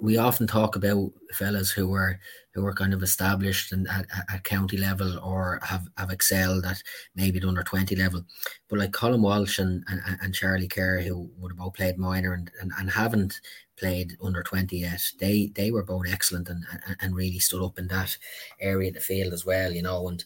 we 0.00 0.16
often 0.18 0.46
talk 0.46 0.76
about 0.76 1.10
fellas 1.32 1.70
who 1.70 1.88
were 1.88 2.18
who 2.54 2.62
were 2.62 2.74
kind 2.74 2.92
of 2.92 3.02
established 3.02 3.72
and 3.72 3.88
at, 3.88 4.06
at, 4.32 4.44
county 4.44 4.76
level 4.76 5.18
or 5.20 5.60
have, 5.62 5.86
have 5.96 6.10
excelled 6.10 6.64
at 6.66 6.82
maybe 7.14 7.38
the 7.38 7.48
under 7.48 7.62
twenty 7.62 7.96
level, 7.96 8.24
but 8.68 8.78
like 8.78 8.92
Colin 8.92 9.22
Walsh 9.22 9.58
and, 9.58 9.84
and, 9.88 10.00
and 10.22 10.34
Charlie 10.34 10.68
Kerr, 10.68 11.00
who 11.00 11.30
would 11.38 11.52
have 11.52 11.58
both 11.58 11.74
played 11.74 11.98
minor 11.98 12.34
and, 12.34 12.50
and, 12.60 12.72
and 12.78 12.90
haven't 12.90 13.40
played 13.78 14.16
under 14.24 14.42
20 14.42 14.76
yet 14.78 15.00
they 15.20 15.52
they 15.54 15.70
were 15.70 15.84
both 15.84 16.04
excellent 16.10 16.48
and, 16.48 16.64
and, 16.88 16.96
and 17.00 17.14
really 17.14 17.38
stood 17.38 17.64
up 17.64 17.78
in 17.78 17.86
that 17.86 18.16
area 18.60 18.88
of 18.88 18.94
the 18.94 19.00
field 19.00 19.32
as 19.32 19.46
well 19.46 19.70
you 19.70 19.82
know 19.82 20.08
and 20.08 20.24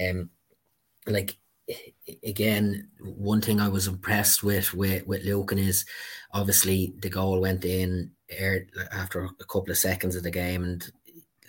um 0.00 0.30
like 1.08 1.36
again, 2.24 2.88
one 3.00 3.40
thing 3.40 3.60
I 3.60 3.68
was 3.68 3.86
impressed 3.86 4.42
with 4.42 4.74
with 4.74 5.06
with 5.06 5.24
Lucan 5.24 5.58
is 5.58 5.84
obviously 6.32 6.94
the 7.00 7.10
goal 7.10 7.40
went 7.40 7.64
in 7.64 8.10
after 8.92 9.24
a 9.24 9.44
couple 9.44 9.70
of 9.70 9.78
seconds 9.78 10.16
of 10.16 10.22
the 10.22 10.30
game 10.30 10.64
and 10.64 10.90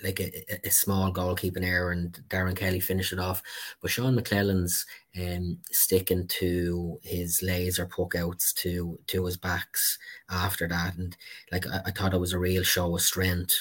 like 0.04 0.20
a, 0.20 0.68
a 0.68 0.70
small 0.70 1.12
goalkeeping 1.14 1.66
error 1.66 1.92
and 1.92 2.20
Darren 2.28 2.58
Kelly 2.58 2.82
finished 2.82 3.14
it 3.14 3.20
off. 3.20 3.42
But 3.82 3.92
Sean 3.92 4.16
McClellan's 4.16 4.86
um, 5.18 5.58
sticking 5.72 6.28
to 6.28 7.00
his 7.04 7.42
laser 7.42 7.86
puck 7.86 8.16
outs 8.16 8.54
to 8.54 9.00
to 9.08 9.26
his 9.26 9.38
backs 9.38 9.98
after 10.30 10.68
that. 10.68 10.96
And 10.98 11.16
like 11.52 11.66
I, 11.68 11.82
I 11.86 11.92
thought 11.92 12.14
it 12.14 12.20
was 12.20 12.34
a 12.34 12.40
real 12.40 12.64
show 12.64 12.94
of 12.94 13.02
strength 13.02 13.54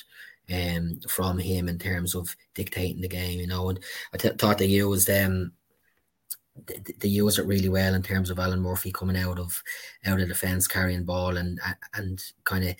um, 0.52 0.98
from 1.08 1.38
him 1.38 1.68
in 1.68 1.78
terms 1.78 2.14
of 2.14 2.34
dictating 2.54 3.00
the 3.00 3.08
game, 3.08 3.38
you 3.38 3.46
know. 3.46 3.68
And 3.70 3.78
I 4.12 4.16
th- 4.16 4.36
thought 4.38 4.58
they 4.58 4.66
used 4.66 5.08
um 5.10 5.52
they, 6.98 7.08
use 7.08 7.38
it 7.38 7.46
really 7.46 7.68
well 7.68 7.94
in 7.94 8.02
terms 8.02 8.30
of 8.30 8.38
Alan 8.38 8.60
Murphy 8.60 8.92
coming 8.92 9.16
out 9.16 9.38
of 9.38 9.62
out 10.04 10.20
of 10.20 10.28
defence, 10.28 10.66
carrying 10.66 11.04
ball 11.04 11.36
and 11.36 11.58
and 11.94 12.22
kind 12.44 12.68
of 12.68 12.76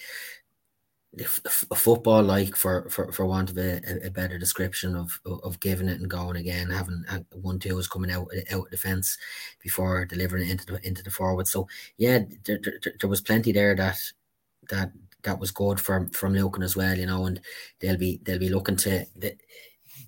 a 1.18 1.74
football 1.74 2.22
like 2.22 2.56
for, 2.56 2.88
for, 2.88 3.12
for 3.12 3.26
want 3.26 3.50
of 3.50 3.58
a, 3.58 4.06
a 4.06 4.10
better 4.10 4.38
description 4.38 4.96
of, 4.96 5.20
of 5.26 5.60
giving 5.60 5.88
it 5.88 6.00
and 6.00 6.08
going 6.08 6.36
again, 6.36 6.70
having 6.70 7.04
uh, 7.10 7.18
one 7.32 7.58
two 7.58 7.82
coming 7.90 8.10
out 8.10 8.28
out 8.50 8.70
defence 8.70 9.18
before 9.62 10.06
delivering 10.06 10.48
it 10.48 10.50
into 10.50 10.66
the 10.66 10.86
into 10.86 11.02
the 11.02 11.10
forward. 11.10 11.46
So 11.46 11.68
yeah, 11.98 12.20
there, 12.44 12.58
there, 12.62 12.94
there 12.98 13.10
was 13.10 13.20
plenty 13.20 13.52
there 13.52 13.74
that 13.76 13.98
that 14.70 14.92
that 15.22 15.38
was 15.38 15.50
good 15.50 15.78
from 15.78 16.08
from 16.10 16.34
Lucan 16.34 16.62
as 16.62 16.76
well, 16.76 16.96
you 16.96 17.06
know, 17.06 17.26
and 17.26 17.40
they'll 17.80 17.98
be 17.98 18.20
they'll 18.24 18.38
be 18.38 18.48
looking 18.48 18.76
to 18.76 19.04
the, 19.14 19.36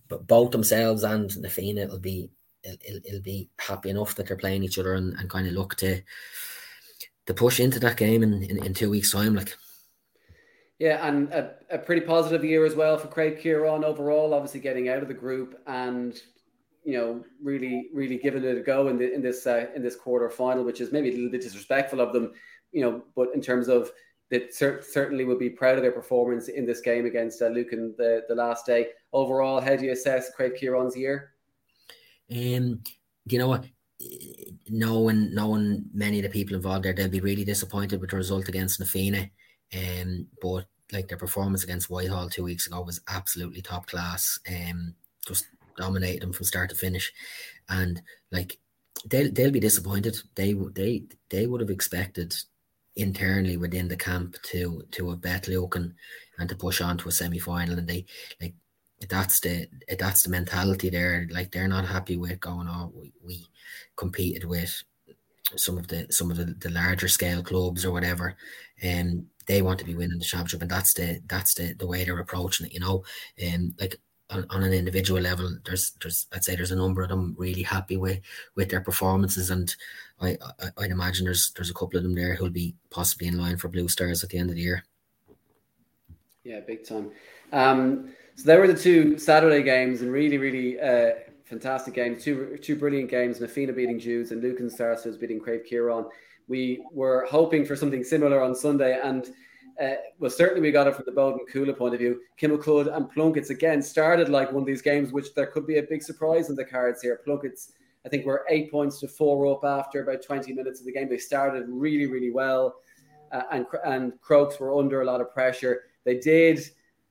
both 0.08 0.52
themselves 0.52 1.02
and 1.02 1.36
Na 1.38 1.50
Fianna 1.50 1.82
it'll 1.82 1.98
be 1.98 2.30
it'll, 2.64 3.00
it'll 3.04 3.22
be 3.22 3.48
happy 3.58 3.90
enough 3.90 4.14
that 4.14 4.26
they're 4.26 4.36
playing 4.36 4.62
each 4.62 4.78
other 4.78 4.94
and, 4.94 5.14
and 5.18 5.30
kind 5.30 5.46
of 5.46 5.52
look 5.52 5.76
to 5.76 6.00
to 7.26 7.34
push 7.34 7.60
into 7.60 7.80
that 7.80 7.96
game 7.96 8.22
in, 8.22 8.42
in, 8.42 8.62
in 8.64 8.74
two 8.74 8.90
weeks' 8.90 9.12
time. 9.12 9.34
Like, 9.34 9.56
yeah, 10.78 11.06
and 11.06 11.32
a, 11.32 11.54
a 11.70 11.78
pretty 11.78 12.02
positive 12.02 12.44
year 12.44 12.66
as 12.66 12.74
well 12.74 12.98
for 12.98 13.08
Craobh 13.08 13.42
Chiaráin 13.42 13.84
overall. 13.84 14.34
Obviously, 14.34 14.60
getting 14.60 14.88
out 14.88 15.02
of 15.02 15.08
the 15.08 15.14
group 15.14 15.60
and 15.66 16.20
you 16.84 16.98
know 16.98 17.24
really 17.42 17.88
really 17.94 18.18
giving 18.18 18.44
it 18.44 18.58
a 18.58 18.60
go 18.60 18.88
in 18.88 18.98
the, 18.98 19.12
in 19.12 19.22
this 19.22 19.46
uh, 19.46 19.66
in 19.74 19.82
this 19.82 19.96
quarter 19.96 20.28
final, 20.30 20.64
which 20.64 20.80
is 20.80 20.92
maybe 20.92 21.10
a 21.10 21.14
little 21.14 21.30
bit 21.30 21.42
disrespectful 21.42 22.00
of 22.00 22.12
them, 22.12 22.32
you 22.72 22.82
know. 22.82 23.02
But 23.14 23.28
in 23.34 23.40
terms 23.40 23.68
of 23.68 23.90
that, 24.30 24.54
cer- 24.54 24.82
certainly 24.82 25.24
would 25.24 25.38
be 25.38 25.50
proud 25.50 25.76
of 25.76 25.82
their 25.82 25.92
performance 25.92 26.48
in 26.48 26.66
this 26.66 26.80
game 26.80 27.06
against 27.06 27.40
uh, 27.40 27.46
Lucan 27.46 27.94
the 27.96 28.24
the 28.28 28.34
last 28.34 28.66
day. 28.66 28.88
Overall, 29.12 29.60
how 29.60 29.76
do 29.76 29.84
you 29.84 29.92
assess 29.92 30.30
Craobh 30.36 30.60
Chiaráin's 30.60 30.96
year? 30.96 31.33
Um, 32.30 32.82
you 33.26 33.38
know 33.38 33.48
what? 33.48 33.66
Knowing 34.68 35.34
knowing 35.34 35.84
many 35.92 36.18
of 36.18 36.24
the 36.24 36.28
people 36.28 36.56
involved 36.56 36.84
there, 36.84 36.92
they'll 36.92 37.08
be 37.08 37.20
really 37.20 37.44
disappointed 37.44 38.00
with 38.00 38.10
the 38.10 38.16
result 38.16 38.48
against 38.48 38.80
Na 38.80 38.86
Fianna. 38.86 39.30
Um, 39.74 40.26
but 40.42 40.66
like 40.92 41.08
their 41.08 41.18
performance 41.18 41.64
against 41.64 41.90
Whitehall 41.90 42.28
two 42.28 42.44
weeks 42.44 42.66
ago 42.66 42.82
was 42.82 43.00
absolutely 43.08 43.62
top 43.62 43.86
class. 43.86 44.38
Um, 44.48 44.94
just 45.26 45.46
dominated 45.76 46.22
them 46.22 46.32
from 46.32 46.46
start 46.46 46.70
to 46.70 46.76
finish, 46.76 47.12
and 47.68 48.00
like 48.30 48.58
they'll 49.06 49.30
they'll 49.32 49.50
be 49.50 49.60
disappointed. 49.60 50.16
They 50.34 50.52
they 50.52 51.04
they 51.30 51.46
would 51.46 51.60
have 51.60 51.70
expected 51.70 52.34
internally 52.96 53.56
within 53.56 53.88
the 53.88 53.96
camp 53.96 54.36
to 54.44 54.84
to 54.92 55.10
have 55.10 55.20
bet 55.20 55.48
Lucan 55.48 55.94
and 56.38 56.48
to 56.48 56.54
push 56.54 56.80
on 56.80 56.98
to 56.98 57.08
a 57.08 57.12
semi 57.12 57.38
final, 57.38 57.78
and 57.78 57.88
they 57.88 58.04
like 58.40 58.54
that's 59.08 59.40
the 59.40 59.68
that's 59.98 60.22
the 60.22 60.30
mentality 60.30 60.90
there. 60.90 61.26
Like 61.30 61.52
they're 61.52 61.68
not 61.68 61.86
happy 61.86 62.16
with 62.16 62.40
going 62.40 62.68
on. 62.68 62.92
We, 62.94 63.12
we 63.24 63.46
competed 63.96 64.44
with 64.44 64.82
some 65.56 65.78
of 65.78 65.88
the 65.88 66.06
some 66.10 66.30
of 66.30 66.36
the, 66.36 66.46
the 66.46 66.70
larger 66.70 67.08
scale 67.08 67.42
clubs 67.42 67.84
or 67.84 67.92
whatever, 67.92 68.36
and 68.82 69.26
they 69.46 69.62
want 69.62 69.78
to 69.78 69.84
be 69.84 69.94
winning 69.94 70.18
the 70.18 70.24
championship, 70.24 70.62
and 70.62 70.70
that's 70.70 70.94
the 70.94 71.20
that's 71.28 71.54
the 71.54 71.74
the 71.74 71.86
way 71.86 72.04
they're 72.04 72.18
approaching 72.18 72.66
it. 72.66 72.72
You 72.72 72.80
know, 72.80 73.04
and 73.38 73.74
like 73.78 74.00
on, 74.30 74.46
on, 74.50 74.62
an 74.62 74.72
individual 74.72 75.20
level, 75.20 75.56
there's 75.64 75.92
there's 76.00 76.26
I'd 76.32 76.44
say 76.44 76.56
there's 76.56 76.70
a 76.70 76.76
number 76.76 77.02
of 77.02 77.08
them 77.08 77.34
really 77.38 77.62
happy 77.62 77.96
with 77.96 78.20
with 78.54 78.70
their 78.70 78.80
performances, 78.80 79.50
and 79.50 79.74
I, 80.20 80.38
I 80.60 80.70
would 80.78 80.90
imagine 80.90 81.24
there's 81.24 81.52
there's 81.52 81.70
a 81.70 81.74
couple 81.74 81.98
of 81.98 82.02
them 82.02 82.14
there 82.14 82.34
who'll 82.34 82.50
be 82.50 82.74
possibly 82.90 83.26
in 83.26 83.38
line 83.38 83.58
for 83.58 83.68
Blue 83.68 83.88
Stars 83.88 84.24
at 84.24 84.30
the 84.30 84.38
end 84.38 84.50
of 84.50 84.56
the 84.56 84.62
year. 84.62 84.84
Yeah, 86.42 86.60
big 86.60 86.86
time. 86.86 87.10
Um, 87.52 88.14
so 88.36 88.44
there 88.44 88.60
were 88.60 88.66
the 88.66 88.78
two 88.78 89.18
Saturday 89.18 89.62
games 89.62 90.02
and 90.02 90.12
really, 90.12 90.38
really 90.38 90.80
uh, 90.80 91.12
fantastic 91.44 91.94
games. 91.94 92.22
Two 92.24 92.58
two 92.60 92.76
brilliant 92.76 93.10
games. 93.10 93.40
Na 93.40 93.46
Fianna 93.46 93.72
beating 93.72 93.98
Judes 93.98 94.32
and 94.32 94.42
Lucan 94.42 94.68
Starsters 94.68 95.18
beating 95.18 95.40
Craobh 95.40 95.68
Chiaráin. 95.70 96.08
We 96.48 96.84
were 96.92 97.26
hoping 97.30 97.64
for 97.64 97.76
something 97.76 98.04
similar 98.04 98.42
on 98.42 98.54
Sunday, 98.54 99.00
and 99.02 99.30
uh, 99.80 99.94
well, 100.18 100.30
certainly 100.30 100.60
we 100.60 100.72
got 100.72 100.86
it 100.86 100.94
from 100.94 101.04
the 101.06 101.12
Boden 101.12 101.40
Cuala 101.52 101.76
point 101.76 101.94
of 101.94 102.00
view. 102.00 102.20
Kilmacud 102.40 102.94
and 102.94 103.10
Plunkett's 103.10 103.50
again 103.50 103.82
started 103.82 104.28
like 104.28 104.52
one 104.52 104.62
of 104.62 104.66
these 104.66 104.82
games, 104.82 105.12
which 105.12 105.34
there 105.34 105.46
could 105.46 105.66
be 105.66 105.78
a 105.78 105.82
big 105.82 106.02
surprise 106.02 106.50
in 106.50 106.56
the 106.56 106.64
cards 106.64 107.02
here. 107.02 107.20
Plunkett's, 107.24 107.72
I 108.04 108.08
think, 108.08 108.26
we're 108.26 108.44
eight 108.50 108.70
points 108.70 109.00
to 109.00 109.08
four 109.08 109.46
up 109.46 109.64
after 109.64 110.02
about 110.02 110.22
20 110.22 110.52
minutes 110.52 110.80
of 110.80 110.86
the 110.86 110.92
game. 110.92 111.08
They 111.08 111.18
started 111.18 111.64
really, 111.68 112.06
really 112.06 112.30
well, 112.30 112.76
uh, 113.32 113.42
and 113.52 113.66
and 113.84 114.20
Crokes 114.20 114.60
were 114.60 114.76
under 114.78 115.02
a 115.02 115.04
lot 115.04 115.20
of 115.20 115.32
pressure. 115.32 115.82
They 116.04 116.18
did 116.18 116.60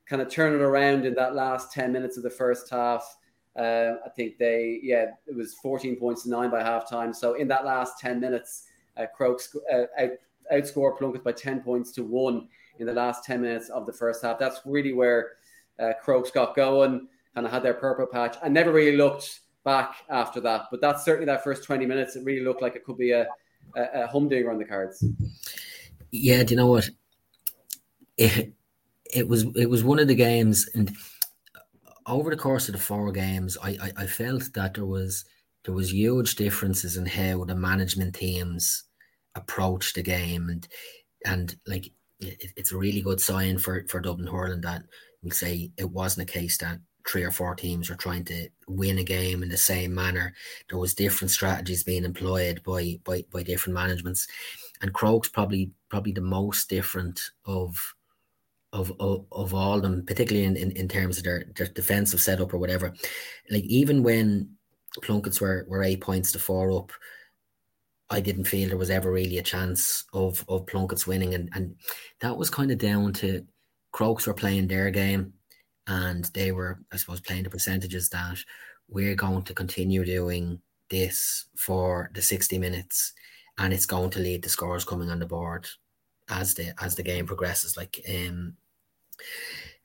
kind 0.06 0.20
of 0.20 0.28
turn 0.28 0.54
it 0.54 0.60
around 0.60 1.06
in 1.06 1.14
that 1.14 1.34
last 1.34 1.72
10 1.72 1.92
minutes 1.92 2.16
of 2.16 2.22
the 2.22 2.30
first 2.30 2.70
half. 2.70 3.16
Uh, 3.58 3.94
I 4.04 4.08
think 4.16 4.38
they, 4.38 4.80
yeah, 4.82 5.06
it 5.26 5.34
was 5.34 5.54
14 5.54 5.96
points 5.96 6.24
to 6.24 6.30
nine 6.30 6.50
by 6.50 6.62
halftime. 6.62 7.14
So 7.14 7.34
in 7.34 7.48
that 7.48 7.64
last 7.64 8.00
10 8.00 8.20
minutes, 8.20 8.64
uh, 8.96 9.06
Crokes 9.14 9.54
uh, 9.72 9.84
out, 9.98 10.10
outscored 10.52 10.98
Plunket 10.98 11.22
by 11.22 11.32
10 11.32 11.60
points 11.60 11.92
to 11.92 12.02
one 12.02 12.48
in 12.78 12.86
the 12.86 12.92
last 12.92 13.24
10 13.24 13.40
minutes 13.40 13.68
of 13.68 13.86
the 13.86 13.92
first 13.92 14.22
half. 14.22 14.38
That's 14.38 14.60
really 14.64 14.92
where 14.92 15.32
uh, 15.78 15.92
got 16.34 16.54
going, 16.54 17.08
kind 17.34 17.46
of 17.46 17.52
had 17.52 17.62
their 17.62 17.74
purple 17.74 18.06
patch, 18.06 18.36
and 18.42 18.52
never 18.52 18.72
really 18.72 18.96
looked 18.96 19.40
back 19.64 19.96
after 20.10 20.40
that. 20.40 20.66
But 20.70 20.80
that's 20.80 21.04
certainly 21.04 21.26
that 21.26 21.44
first 21.44 21.64
20 21.64 21.86
minutes. 21.86 22.16
It 22.16 22.24
really 22.24 22.44
looked 22.44 22.62
like 22.62 22.76
it 22.76 22.84
could 22.84 22.98
be 22.98 23.12
a, 23.12 23.26
a, 23.76 24.02
a 24.02 24.06
humdinger 24.06 24.50
on 24.50 24.58
the 24.58 24.64
cards. 24.64 25.04
Yeah, 26.10 26.42
do 26.42 26.52
you 26.52 26.56
know 26.56 26.66
what? 26.66 26.90
It 29.14 29.28
was 29.28 29.44
it 29.56 29.70
was 29.70 29.84
one 29.84 29.98
of 29.98 30.08
the 30.08 30.14
games, 30.14 30.68
and 30.74 30.94
over 32.06 32.30
the 32.30 32.36
course 32.36 32.68
of 32.68 32.74
the 32.74 32.80
four 32.80 33.10
games, 33.12 33.56
I, 33.62 33.70
I, 33.70 33.92
I 33.98 34.06
felt 34.06 34.52
that 34.54 34.74
there 34.74 34.86
was 34.86 35.24
there 35.64 35.74
was 35.74 35.92
huge 35.92 36.34
differences 36.34 36.96
in 36.96 37.06
how 37.06 37.44
the 37.44 37.54
management 37.54 38.14
teams 38.14 38.84
approached 39.34 39.94
the 39.94 40.02
game, 40.02 40.48
and 40.48 40.68
and 41.24 41.56
like 41.66 41.86
it, 42.20 42.52
it's 42.56 42.72
a 42.72 42.76
really 42.76 43.00
good 43.00 43.20
sign 43.20 43.58
for 43.58 43.86
for 43.88 44.00
Dublin 44.00 44.26
hurling 44.26 44.60
that 44.62 44.82
we 45.22 45.30
say 45.30 45.70
it 45.78 45.90
wasn't 45.90 46.28
a 46.28 46.32
case 46.32 46.58
that 46.58 46.80
three 47.06 47.22
or 47.22 47.30
four 47.30 47.54
teams 47.54 47.88
were 47.88 47.96
trying 47.96 48.24
to 48.24 48.48
win 48.66 48.98
a 48.98 49.04
game 49.04 49.42
in 49.42 49.48
the 49.48 49.56
same 49.56 49.94
manner. 49.94 50.32
There 50.68 50.78
was 50.78 50.94
different 50.94 51.30
strategies 51.30 51.84
being 51.84 52.04
employed 52.04 52.62
by 52.64 52.98
by, 53.04 53.24
by 53.32 53.42
different 53.42 53.74
managements, 53.74 54.26
and 54.82 54.92
Crokes 54.92 55.28
probably 55.28 55.70
probably 55.88 56.12
the 56.12 56.20
most 56.20 56.68
different 56.68 57.20
of 57.46 57.93
of 58.74 58.92
of, 59.00 59.24
of 59.32 59.54
all 59.54 59.80
them, 59.80 60.04
particularly 60.04 60.46
in, 60.46 60.56
in, 60.56 60.70
in 60.72 60.88
terms 60.88 61.16
of 61.16 61.24
their, 61.24 61.46
their 61.56 61.68
defensive 61.68 62.20
setup 62.20 62.52
or 62.52 62.58
whatever. 62.58 62.92
Like 63.50 63.64
even 63.64 64.02
when 64.02 64.50
Plunketts 65.00 65.40
were 65.40 65.64
were 65.66 65.82
eight 65.82 66.02
points 66.02 66.32
to 66.32 66.38
four 66.38 66.70
up. 66.70 66.92
I 68.10 68.20
didn't 68.20 68.44
feel 68.44 68.68
there 68.68 68.76
was 68.76 68.90
ever 68.90 69.10
really 69.10 69.38
a 69.38 69.42
chance 69.42 70.04
of 70.12 70.44
of 70.46 70.66
Plunketts 70.66 71.06
winning, 71.06 71.34
and 71.34 71.48
and 71.54 71.74
that 72.20 72.36
was 72.36 72.50
kind 72.50 72.70
of 72.70 72.76
down 72.76 73.14
to 73.14 73.46
Crokes 73.92 74.26
were 74.26 74.34
playing 74.34 74.68
their 74.68 74.90
game 74.90 75.32
and 75.86 76.24
they 76.34 76.52
were, 76.52 76.80
I 76.92 76.96
suppose, 76.96 77.20
playing 77.20 77.44
the 77.44 77.50
percentages 77.50 78.08
that 78.10 78.38
we're 78.88 79.14
going 79.14 79.42
to 79.42 79.54
continue 79.54 80.04
doing 80.04 80.60
this 80.90 81.46
for 81.56 82.10
the 82.14 82.22
60 82.22 82.58
minutes 82.58 83.14
and 83.58 83.72
it's 83.72 83.86
going 83.86 84.10
to 84.10 84.18
lead 84.18 84.42
to 84.42 84.48
scores 84.48 84.84
coming 84.84 85.10
on 85.10 85.18
the 85.18 85.26
board 85.26 85.66
as 86.28 86.54
the 86.54 86.74
as 86.82 86.94
the 86.94 87.02
game 87.02 87.26
progresses 87.26 87.76
like 87.76 88.00
um 88.08 88.54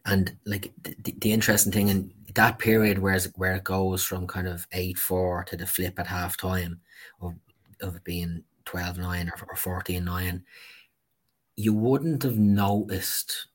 and 0.06 0.36
like 0.46 0.72
the, 0.84 1.14
the 1.20 1.32
interesting 1.32 1.72
thing 1.72 1.90
in 1.90 2.12
that 2.36 2.60
period 2.60 3.00
where 3.00 3.20
where 3.36 3.56
it 3.56 3.64
goes 3.64 4.04
from 4.04 4.28
kind 4.28 4.48
of 4.48 4.70
8-4 4.70 5.46
to 5.48 5.58
the 5.58 5.68
flip 5.68 6.00
at 6.00 6.08
half 6.08 6.38
time 6.38 6.80
of, 7.22 7.36
of 7.82 7.96
it 7.96 8.04
being 8.04 8.44
12-9 8.66 9.32
or, 9.32 9.48
or 9.50 9.82
14-9 9.82 10.42
you 11.56 11.74
wouldn't 11.74 12.24
have 12.24 12.38
noticed 12.38 13.48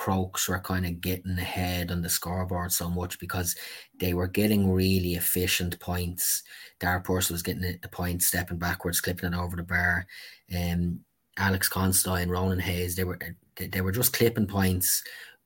Crokes 0.00 0.48
were 0.48 0.58
kind 0.58 0.86
of 0.86 1.02
getting 1.02 1.38
ahead 1.38 1.90
on 1.90 2.00
the 2.00 2.08
scoreboard 2.08 2.72
so 2.72 2.88
much 2.88 3.18
because 3.18 3.54
they 3.98 4.14
were 4.14 4.28
getting 4.28 4.72
really 4.72 5.12
efficient 5.12 5.78
points. 5.78 6.42
Darpors 6.80 7.30
was 7.30 7.42
getting 7.42 7.60
the 7.60 7.88
point, 7.88 8.22
stepping 8.22 8.56
backwards, 8.56 9.02
clipping 9.02 9.34
it 9.34 9.36
over 9.36 9.56
the 9.56 9.62
bar. 9.62 10.06
Um, 10.58 11.00
Alex 11.36 11.68
Considine, 11.68 12.30
Ronan 12.30 12.60
Hayes, 12.60 12.96
they 12.96 13.04
were 13.04 13.18
they 13.66 13.80
were 13.80 13.92
just 13.92 14.12
clipping 14.12 14.46
points 14.46 15.02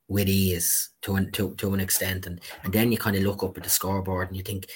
with 0.07 0.29
ease 0.29 0.89
to 1.01 1.15
an 1.15 1.31
to, 1.31 1.55
to 1.55 1.73
an 1.73 1.79
extent, 1.79 2.25
and 2.25 2.39
and 2.63 2.73
then 2.73 2.91
you 2.91 2.97
kind 2.97 3.15
of 3.15 3.23
look 3.23 3.43
up 3.43 3.57
at 3.57 3.63
the 3.63 3.69
scoreboard 3.69 4.27
and 4.27 4.37
you 4.37 4.43
think, 4.43 4.67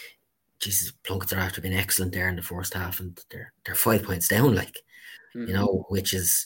Jesus, 0.59 0.93
Plunketts 1.03 1.35
are 1.35 1.39
after 1.39 1.61
being 1.61 1.73
excellent 1.75 2.13
there 2.13 2.29
in 2.29 2.35
the 2.35 2.41
first 2.41 2.73
half, 2.73 2.99
and 2.99 3.19
they're 3.29 3.53
they're 3.65 3.75
five 3.75 4.03
points 4.03 4.27
down, 4.27 4.55
like 4.55 4.81
mm-hmm. 5.35 5.47
you 5.47 5.53
know, 5.53 5.85
which 5.89 6.13
is 6.13 6.45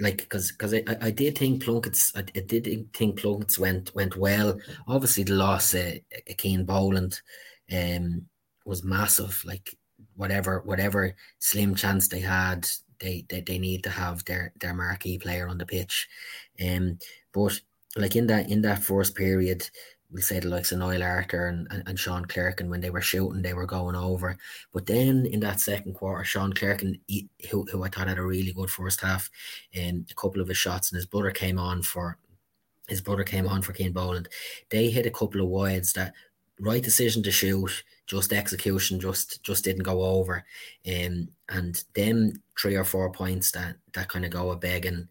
like 0.00 0.18
because 0.18 0.50
because 0.52 0.74
I, 0.74 0.82
I 1.00 1.10
did 1.10 1.38
think 1.38 1.62
Plunkett's 1.62 2.12
I, 2.16 2.20
I, 2.20 2.40
did 2.40 2.92
think 2.92 3.20
Plunkett's 3.20 3.58
went 3.58 3.94
went 3.94 4.16
well. 4.16 4.58
Obviously, 4.88 5.22
the 5.24 5.34
loss 5.34 5.74
uh, 5.74 5.94
Cian 6.38 6.64
Boland 6.64 7.20
um 7.72 8.26
was 8.64 8.84
massive. 8.84 9.42
Like 9.44 9.76
whatever 10.16 10.62
whatever 10.64 11.14
slim 11.38 11.74
chance 11.74 12.08
they 12.08 12.20
had, 12.20 12.68
they 13.00 13.24
they, 13.28 13.40
they 13.40 13.58
need 13.58 13.82
to 13.84 13.90
have 13.90 14.24
their 14.24 14.52
their 14.60 14.74
marquee 14.74 15.18
player 15.18 15.48
on 15.48 15.58
the 15.58 15.66
pitch. 15.66 16.08
Um, 16.64 16.98
but 17.32 17.60
like 17.96 18.16
in 18.16 18.26
that 18.28 18.50
in 18.50 18.62
that 18.62 18.82
first 18.82 19.14
period, 19.14 19.68
we'll 20.10 20.22
say 20.22 20.38
the 20.38 20.48
likes 20.48 20.72
of 20.72 20.78
Niall 20.78 21.02
Arthur 21.02 21.48
and, 21.48 21.66
and, 21.70 21.82
and 21.86 21.98
Sean 21.98 22.24
Clerkin, 22.24 22.68
when 22.68 22.80
they 22.80 22.90
were 22.90 23.00
shooting, 23.00 23.42
they 23.42 23.54
were 23.54 23.66
going 23.66 23.96
over. 23.96 24.36
But 24.72 24.86
then 24.86 25.26
in 25.26 25.40
that 25.40 25.60
second 25.60 25.94
quarter, 25.94 26.24
Sean 26.24 26.52
Clerkin, 26.52 27.00
who, 27.50 27.66
who 27.70 27.82
I 27.82 27.88
thought 27.88 28.08
had 28.08 28.18
a 28.18 28.22
really 28.22 28.52
good 28.52 28.70
first 28.70 29.00
half, 29.00 29.28
and 29.74 29.98
um, 29.98 30.06
a 30.10 30.14
couple 30.14 30.40
of 30.40 30.48
his 30.48 30.56
shots, 30.56 30.90
and 30.90 30.96
his 30.96 31.06
brother 31.06 31.32
came 31.32 31.58
on 31.58 31.82
for 31.82 32.18
his 32.88 33.00
brother 33.00 33.24
came 33.24 33.48
on 33.48 33.62
for 33.62 33.74
Cian 33.74 33.92
Boland. 33.92 34.28
They 34.70 34.90
hit 34.90 35.06
a 35.06 35.10
couple 35.10 35.40
of 35.40 35.48
wides 35.48 35.94
that 35.94 36.12
right 36.60 36.82
decision 36.82 37.22
to 37.22 37.30
shoot, 37.30 37.82
just 38.06 38.32
execution 38.32 39.00
just 39.00 39.42
just 39.42 39.64
didn't 39.64 39.82
go 39.82 40.02
over. 40.02 40.44
Um, 40.86 41.28
and 41.48 41.82
then 41.94 42.42
three 42.58 42.76
or 42.76 42.84
four 42.84 43.10
points 43.12 43.50
that 43.52 43.76
that 43.94 44.08
kind 44.08 44.24
of 44.24 44.30
go 44.30 44.50
a 44.50 44.56
begging 44.56 45.08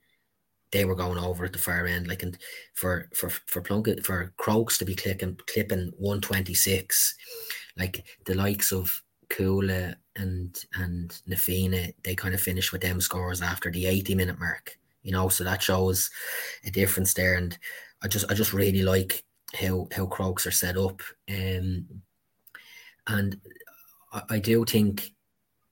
they 0.74 0.86
were 0.86 0.96
going 0.96 1.20
over 1.20 1.46
at 1.46 1.54
the 1.54 1.60
far 1.60 1.86
end. 1.86 2.08
Like 2.08 2.24
and 2.24 2.38
for 2.74 3.08
for 3.14 3.30
for 3.30 3.62
Plunkett 3.62 4.06
for 4.06 4.34
Crokes 4.38 4.78
to 4.80 4.86
be 4.86 4.96
clicking 4.96 5.38
clipping 5.48 5.94
one 5.98 6.20
twenty 6.20 6.56
six, 6.56 7.16
like 7.78 8.04
the 8.26 8.36
likes 8.36 8.72
of 8.72 9.02
Cuala 9.30 9.96
and 10.16 10.64
and 10.76 11.22
Na 11.28 11.38
Fianna, 11.38 11.88
they 12.04 12.16
kind 12.16 12.34
of 12.34 12.42
finished 12.42 12.72
with 12.72 12.82
them 12.82 13.00
scores 13.00 13.42
after 13.42 13.72
the 13.72 13.86
eighty 13.86 14.16
minute 14.16 14.40
mark. 14.40 14.78
You 15.04 15.12
know, 15.12 15.30
so 15.30 15.44
that 15.44 15.62
shows 15.62 16.10
a 16.66 16.72
difference 16.72 17.14
there. 17.14 17.36
And 17.36 17.58
I 18.02 18.08
just 18.08 18.30
I 18.30 18.34
just 18.34 18.54
really 18.54 18.84
like 18.84 19.24
how 19.54 19.88
how 19.96 20.08
Crokes 20.08 20.48
are 20.48 20.52
set 20.52 20.78
up. 20.78 21.02
Um, 21.30 21.86
and 23.08 23.38
I, 24.12 24.22
I 24.32 24.39
do 24.39 24.66
think 24.66 25.12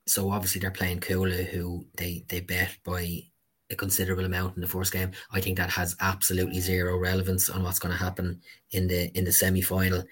so. 0.07 0.31
Obviously, 0.31 0.61
they're 0.61 0.71
playing 0.71 0.99
Cuala, 0.99 1.43
who 1.43 1.85
they 1.95 2.25
they 2.27 2.41
bet 2.41 2.77
by 2.83 3.23
a 3.69 3.75
considerable 3.75 4.25
amount 4.25 4.55
in 4.55 4.61
the 4.61 4.67
first 4.67 4.91
game. 4.91 5.11
I 5.31 5.39
think 5.39 5.57
that 5.57 5.69
has 5.69 5.95
absolutely 6.01 6.59
zero 6.59 6.97
relevance 6.97 7.49
on 7.49 7.63
what's 7.63 7.79
going 7.79 7.93
to 7.93 8.03
happen 8.03 8.41
in 8.71 8.87
the 8.87 9.15
in 9.17 9.23
the 9.23 9.31
semi 9.31 9.61
final. 9.61 10.03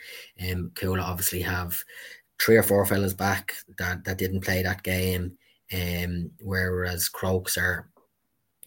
Um, 0.41 0.71
Cuala 0.75 1.01
obviously 1.01 1.41
have 1.41 1.77
three 2.41 2.55
or 2.57 2.63
four 2.63 2.85
fellas 2.85 3.13
back 3.13 3.53
that 3.77 4.03
that 4.05 4.17
didn't 4.17 4.41
play 4.41 4.63
that 4.63 4.83
game. 4.83 5.37
Um, 5.71 6.31
whereas 6.39 7.09
Crokes 7.09 7.57
are 7.57 7.89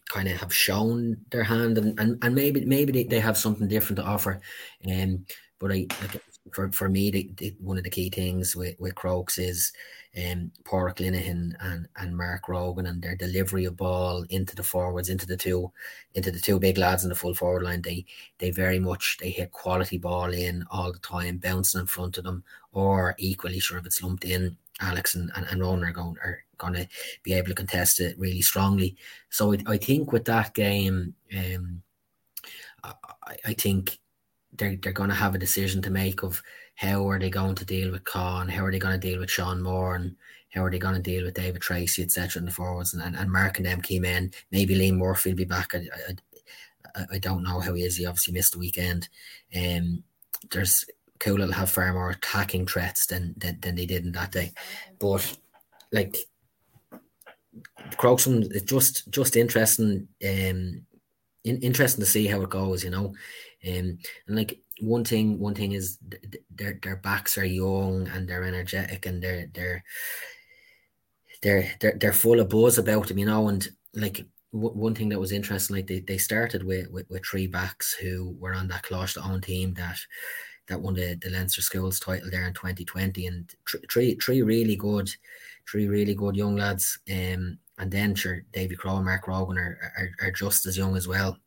kind 0.09 0.27
of 0.27 0.39
have 0.39 0.53
shown 0.53 1.17
their 1.31 1.43
hand 1.43 1.77
and, 1.77 1.99
and, 1.99 2.17
and 2.23 2.35
maybe 2.35 2.63
maybe 2.65 2.91
they, 2.91 3.03
they 3.03 3.19
have 3.19 3.37
something 3.37 3.67
different 3.67 3.97
to 3.97 4.05
offer. 4.05 4.39
Um, 4.89 5.25
but 5.59 5.71
I 5.71 5.87
like 6.01 6.21
for 6.51 6.71
for 6.71 6.89
me, 6.89 7.09
the, 7.11 7.29
the, 7.37 7.55
one 7.59 7.77
of 7.77 7.83
the 7.83 7.89
key 7.89 8.09
things 8.09 8.55
with 8.55 8.79
with 8.79 8.95
Crokes 8.95 9.37
is 9.37 9.71
um, 10.17 10.51
Pádraig 10.63 10.97
Linehan 10.97 11.55
and, 11.59 11.87
and 11.97 12.15
Mark 12.15 12.47
Rogan 12.47 12.85
and 12.85 13.01
their 13.01 13.15
delivery 13.15 13.65
of 13.65 13.77
ball 13.77 14.25
into 14.29 14.55
the 14.55 14.63
forwards, 14.63 15.09
into 15.09 15.25
the 15.25 15.37
two, 15.37 15.71
into 16.13 16.31
the 16.31 16.39
two 16.39 16.59
big 16.59 16.77
lads 16.77 17.03
in 17.03 17.09
the 17.09 17.15
full 17.15 17.33
forward 17.33 17.63
line. 17.63 17.81
They 17.81 18.05
they 18.39 18.51
very 18.51 18.79
much 18.79 19.17
they 19.19 19.29
hit 19.29 19.51
quality 19.51 19.97
ball 19.97 20.33
in 20.33 20.65
all 20.69 20.91
the 20.91 20.99
time, 20.99 21.37
bouncing 21.37 21.81
in 21.81 21.87
front 21.87 22.17
of 22.17 22.25
them, 22.25 22.43
or 22.73 23.15
equally 23.17 23.59
sure 23.59 23.77
if 23.77 23.85
it's 23.85 24.03
lumped 24.03 24.25
in, 24.25 24.57
Alex 24.81 25.15
and, 25.15 25.31
and, 25.35 25.45
and 25.49 25.61
Ronan 25.61 25.85
are 25.85 25.93
going 25.93 26.17
are 26.23 26.43
going 26.57 26.73
to 26.73 26.87
be 27.23 27.33
able 27.33 27.47
to 27.47 27.55
contest 27.55 27.99
it 27.99 28.17
really 28.19 28.41
strongly. 28.41 28.95
So 29.29 29.53
I, 29.53 29.57
I 29.65 29.77
think 29.77 30.11
with 30.11 30.25
that 30.25 30.53
game, 30.53 31.15
um, 31.35 31.81
I, 32.83 32.93
I 33.45 33.53
think 33.53 33.99
they're 34.57 34.75
they're 34.77 34.91
going 34.91 35.09
to 35.09 35.15
have 35.15 35.35
a 35.35 35.39
decision 35.39 35.81
to 35.81 35.89
make 35.89 36.23
of 36.23 36.41
how 36.75 37.07
are 37.09 37.19
they 37.19 37.29
going 37.29 37.55
to 37.55 37.65
deal 37.65 37.91
with 37.91 38.03
Con? 38.03 38.47
How 38.47 38.65
are 38.65 38.71
they 38.71 38.79
going 38.79 38.99
to 38.99 39.07
deal 39.07 39.19
with 39.19 39.29
Sean 39.29 39.61
Moore? 39.61 39.95
And 39.95 40.15
how 40.53 40.63
are 40.63 40.71
they 40.71 40.79
going 40.79 40.95
to 40.95 41.01
deal 41.01 41.23
with 41.23 41.35
David 41.35 41.61
Treacy, 41.61 42.03
etc. 42.03 42.39
in 42.39 42.45
the 42.45 42.51
forwards? 42.51 42.93
And, 42.93 43.01
and, 43.01 43.15
and 43.15 43.31
Mark 43.31 43.57
and 43.57 43.65
them 43.65 43.81
came 43.81 44.05
in. 44.05 44.31
Maybe 44.51 44.75
Liam 44.75 44.97
Murphy 44.97 45.31
will 45.31 45.37
be 45.37 45.45
back. 45.45 45.73
I, 45.75 45.87
I, 46.95 47.05
I, 47.13 47.19
don't 47.19 47.43
know 47.43 47.59
how 47.59 47.73
he 47.73 47.83
is. 47.83 47.97
He 47.97 48.05
obviously 48.05 48.33
missed 48.33 48.53
the 48.53 48.59
weekend. 48.59 49.09
Um, 49.55 50.03
there's 50.51 50.85
cool 51.19 51.37
will 51.37 51.51
have 51.51 51.69
far 51.69 51.93
more 51.93 52.09
attacking 52.09 52.65
threats 52.65 53.05
than, 53.05 53.33
than, 53.37 53.59
than 53.61 53.75
they 53.75 53.85
did 53.85 54.05
in 54.05 54.11
that 54.11 54.31
day. 54.31 54.51
But 54.99 55.37
like 55.91 56.17
Crokeston, 57.91 58.51
it's 58.51 58.63
just 58.63 59.09
just 59.09 59.35
interesting. 59.35 60.07
Um, 60.23 60.85
in, 61.45 61.59
interesting 61.61 62.03
to 62.03 62.09
see 62.09 62.25
how 62.25 62.41
it 62.41 62.49
goes, 62.49 62.83
you 62.83 62.89
know. 62.89 63.13
Um, 63.67 63.97
and 64.27 64.35
like 64.35 64.59
one 64.79 65.03
thing 65.05 65.39
one 65.39 65.55
thing 65.55 65.71
is 65.71 65.99
their 66.49 66.79
their 66.81 66.97
backs 66.97 67.37
are 67.37 67.45
young 67.45 68.07
and 68.09 68.27
they're 68.27 68.43
energetic 68.43 69.05
and 69.05 69.21
they're 69.21 69.47
they're 69.53 69.83
they're 71.41 71.71
they're, 71.79 71.97
they're 71.99 72.13
full 72.13 72.39
of 72.39 72.49
buzz 72.49 72.77
about 72.77 73.07
them, 73.07 73.17
you 73.19 73.25
know. 73.25 73.49
And 73.49 73.67
like 73.93 74.25
w- 74.51 74.73
one 74.73 74.95
thing 74.95 75.09
that 75.09 75.19
was 75.19 75.31
interesting, 75.31 75.75
like 75.75 75.87
they, 75.87 75.99
they 75.99 76.17
started 76.17 76.63
with, 76.63 76.89
with, 76.89 77.07
with 77.09 77.23
three 77.25 77.47
backs 77.47 77.93
who 77.93 78.35
were 78.39 78.53
on 78.53 78.67
that 78.69 78.83
Clash 78.83 79.17
own 79.17 79.41
team 79.41 79.73
that 79.75 79.97
that 80.67 80.79
won 80.81 80.93
the, 80.93 81.15
the 81.21 81.29
Leinster 81.29 81.61
Schools 81.61 81.99
title 81.99 82.29
there 82.31 82.47
in 82.47 82.53
2020, 82.53 83.27
and 83.27 83.53
three 83.91 84.15
three 84.15 84.41
really 84.41 84.77
good, 84.77 85.09
three 85.69 85.87
really 85.87 86.15
good 86.15 86.35
young 86.35 86.55
lads. 86.55 86.97
Um, 87.11 87.59
and 87.77 87.91
then 87.91 88.15
sure, 88.15 88.43
Davy 88.53 88.75
Crowe 88.75 88.97
and 88.97 89.05
Mark 89.05 89.27
Rogan 89.27 89.57
are, 89.57 89.77
are, 89.97 90.27
are 90.27 90.31
just 90.31 90.65
as 90.65 90.77
young 90.77 90.95
as 90.95 91.07
well. 91.07 91.37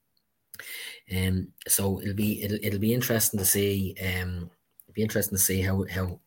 Um, 1.15 1.49
so 1.67 2.01
it'll 2.01 2.15
be 2.15 2.43
it'll, 2.43 2.59
it'll 2.63 2.81
be 2.81 2.95
interesting 2.95 3.39
to 3.39 3.47
see. 3.47 3.95
Um, 4.01 4.51
be 4.97 5.03
interesting 5.03 5.37
to 5.37 5.43
see 5.43 5.61
how 5.61 5.85
how 5.91 6.19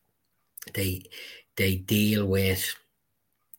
they 0.73 1.03
they 1.57 1.75
deal 1.75 2.25
with 2.25 2.75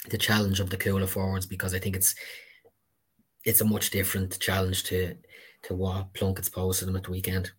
the 0.09 0.17
challenge 0.17 0.61
of 0.61 0.71
the 0.71 0.79
Cuala 0.79 1.07
forwards 1.07 1.45
because 1.45 1.75
I 1.75 1.79
think 1.79 1.97
it's 1.97 2.15
it's 3.45 3.61
a 3.61 3.65
much 3.65 3.91
different 3.91 4.39
challenge 4.39 4.85
to 4.85 5.17
to 5.65 5.75
what 5.75 6.15
Plunkett's 6.15 6.49
posed 6.49 6.87
them 6.87 6.97
at 6.97 7.05
the 7.05 7.11
weekend. 7.11 7.51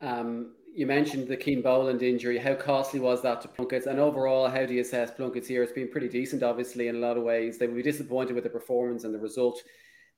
Um, 0.00 0.54
you 0.74 0.86
mentioned 0.86 1.28
the 1.28 1.40
Cian 1.40 1.62
Boland 1.62 2.02
injury. 2.02 2.38
How 2.38 2.54
costly 2.54 3.00
was 3.00 3.20
that 3.22 3.40
to 3.42 3.48
Plunkett? 3.48 3.86
And 3.86 3.98
overall, 3.98 4.48
how 4.48 4.64
do 4.64 4.74
you 4.74 4.80
assess 4.80 5.10
Plunkett's 5.10 5.50
year? 5.50 5.62
It's 5.62 5.72
been 5.72 5.90
pretty 5.90 6.08
decent, 6.08 6.42
obviously, 6.42 6.88
in 6.88 6.96
a 6.96 6.98
lot 6.98 7.16
of 7.16 7.22
ways. 7.22 7.58
They 7.58 7.66
will 7.66 7.76
be 7.76 7.82
disappointed 7.82 8.34
with 8.34 8.44
the 8.44 8.50
performance 8.50 9.04
and 9.04 9.14
the 9.14 9.18
result 9.18 9.62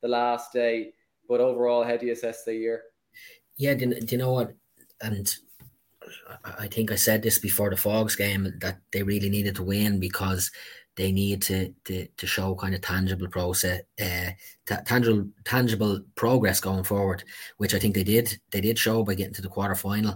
the 0.01 0.07
last 0.07 0.53
day. 0.53 0.93
But 1.27 1.41
overall, 1.41 1.83
how 1.83 1.97
do 1.97 2.05
you 2.05 2.13
assess 2.13 2.43
the 2.43 2.55
year? 2.55 2.83
Yeah, 3.57 3.73
do, 3.73 3.87
do 3.87 4.07
you 4.09 4.17
know 4.17 4.33
what? 4.33 4.53
And 5.01 5.33
I 6.43 6.67
think 6.67 6.91
I 6.91 6.95
said 6.95 7.21
this 7.21 7.39
before 7.39 7.69
the 7.69 7.77
Fogs 7.77 8.15
game 8.15 8.53
that 8.61 8.79
they 8.91 9.03
really 9.03 9.29
needed 9.29 9.55
to 9.55 9.63
win 9.63 9.99
because 9.99 10.51
they 10.95 11.11
need 11.11 11.41
to 11.43 11.73
to, 11.85 12.07
to 12.07 12.27
show 12.27 12.55
kind 12.55 12.73
of 12.73 12.81
tangible 12.81 13.27
process, 13.27 13.81
uh, 14.01 14.31
t- 14.65 14.83
tangible 14.85 15.27
tangible 15.45 16.01
progress 16.15 16.59
going 16.59 16.83
forward, 16.83 17.23
which 17.57 17.73
I 17.73 17.79
think 17.79 17.93
they 17.93 18.03
did. 18.03 18.39
They 18.51 18.61
did 18.61 18.79
show 18.79 19.03
by 19.03 19.15
getting 19.15 19.33
to 19.33 19.41
the 19.41 19.49
quarter 19.49 19.75
final. 19.75 20.15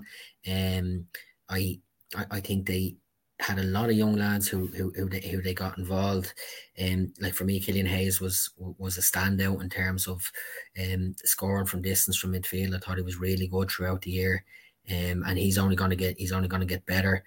Um, 0.50 1.06
I, 1.50 1.80
I 2.16 2.26
I 2.32 2.40
think 2.40 2.66
they 2.66 2.96
had 3.42 3.60
a 3.60 3.64
lot 3.64 3.90
of 3.90 3.96
young 3.96 4.16
lads 4.16 4.48
who 4.48 4.68
who 4.68 4.92
who 4.96 5.10
they, 5.10 5.22
who 5.22 5.42
they 5.42 5.54
got 5.54 5.78
involved. 5.78 6.34
Um, 6.82 7.14
like 7.20 7.34
for 7.34 7.44
me, 7.44 7.60
Killian 7.60 7.88
Hayes 7.88 8.22
was 8.22 8.52
was 8.58 8.98
a 8.98 9.02
standout 9.02 9.62
in 9.62 9.70
terms 9.70 10.08
of 10.08 10.32
um 10.80 11.16
scoring 11.26 11.66
from 11.66 11.82
distance 11.82 12.18
from 12.18 12.34
midfield. 12.34 12.76
I 12.76 12.80
thought 12.80 12.98
he 12.98 13.04
was 13.04 13.18
really 13.18 13.48
good 13.48 13.70
throughout 13.70 14.02
the 14.04 14.12
year. 14.12 14.46
Um, 14.90 15.24
and 15.28 15.38
he's 15.38 15.58
only 15.58 15.76
going 15.76 15.92
to 15.92 15.96
get 15.96 16.18
he's 16.18 16.32
only 16.32 16.48
going 16.48 16.62
to 16.62 16.66
get 16.66 16.86
better. 16.86 17.24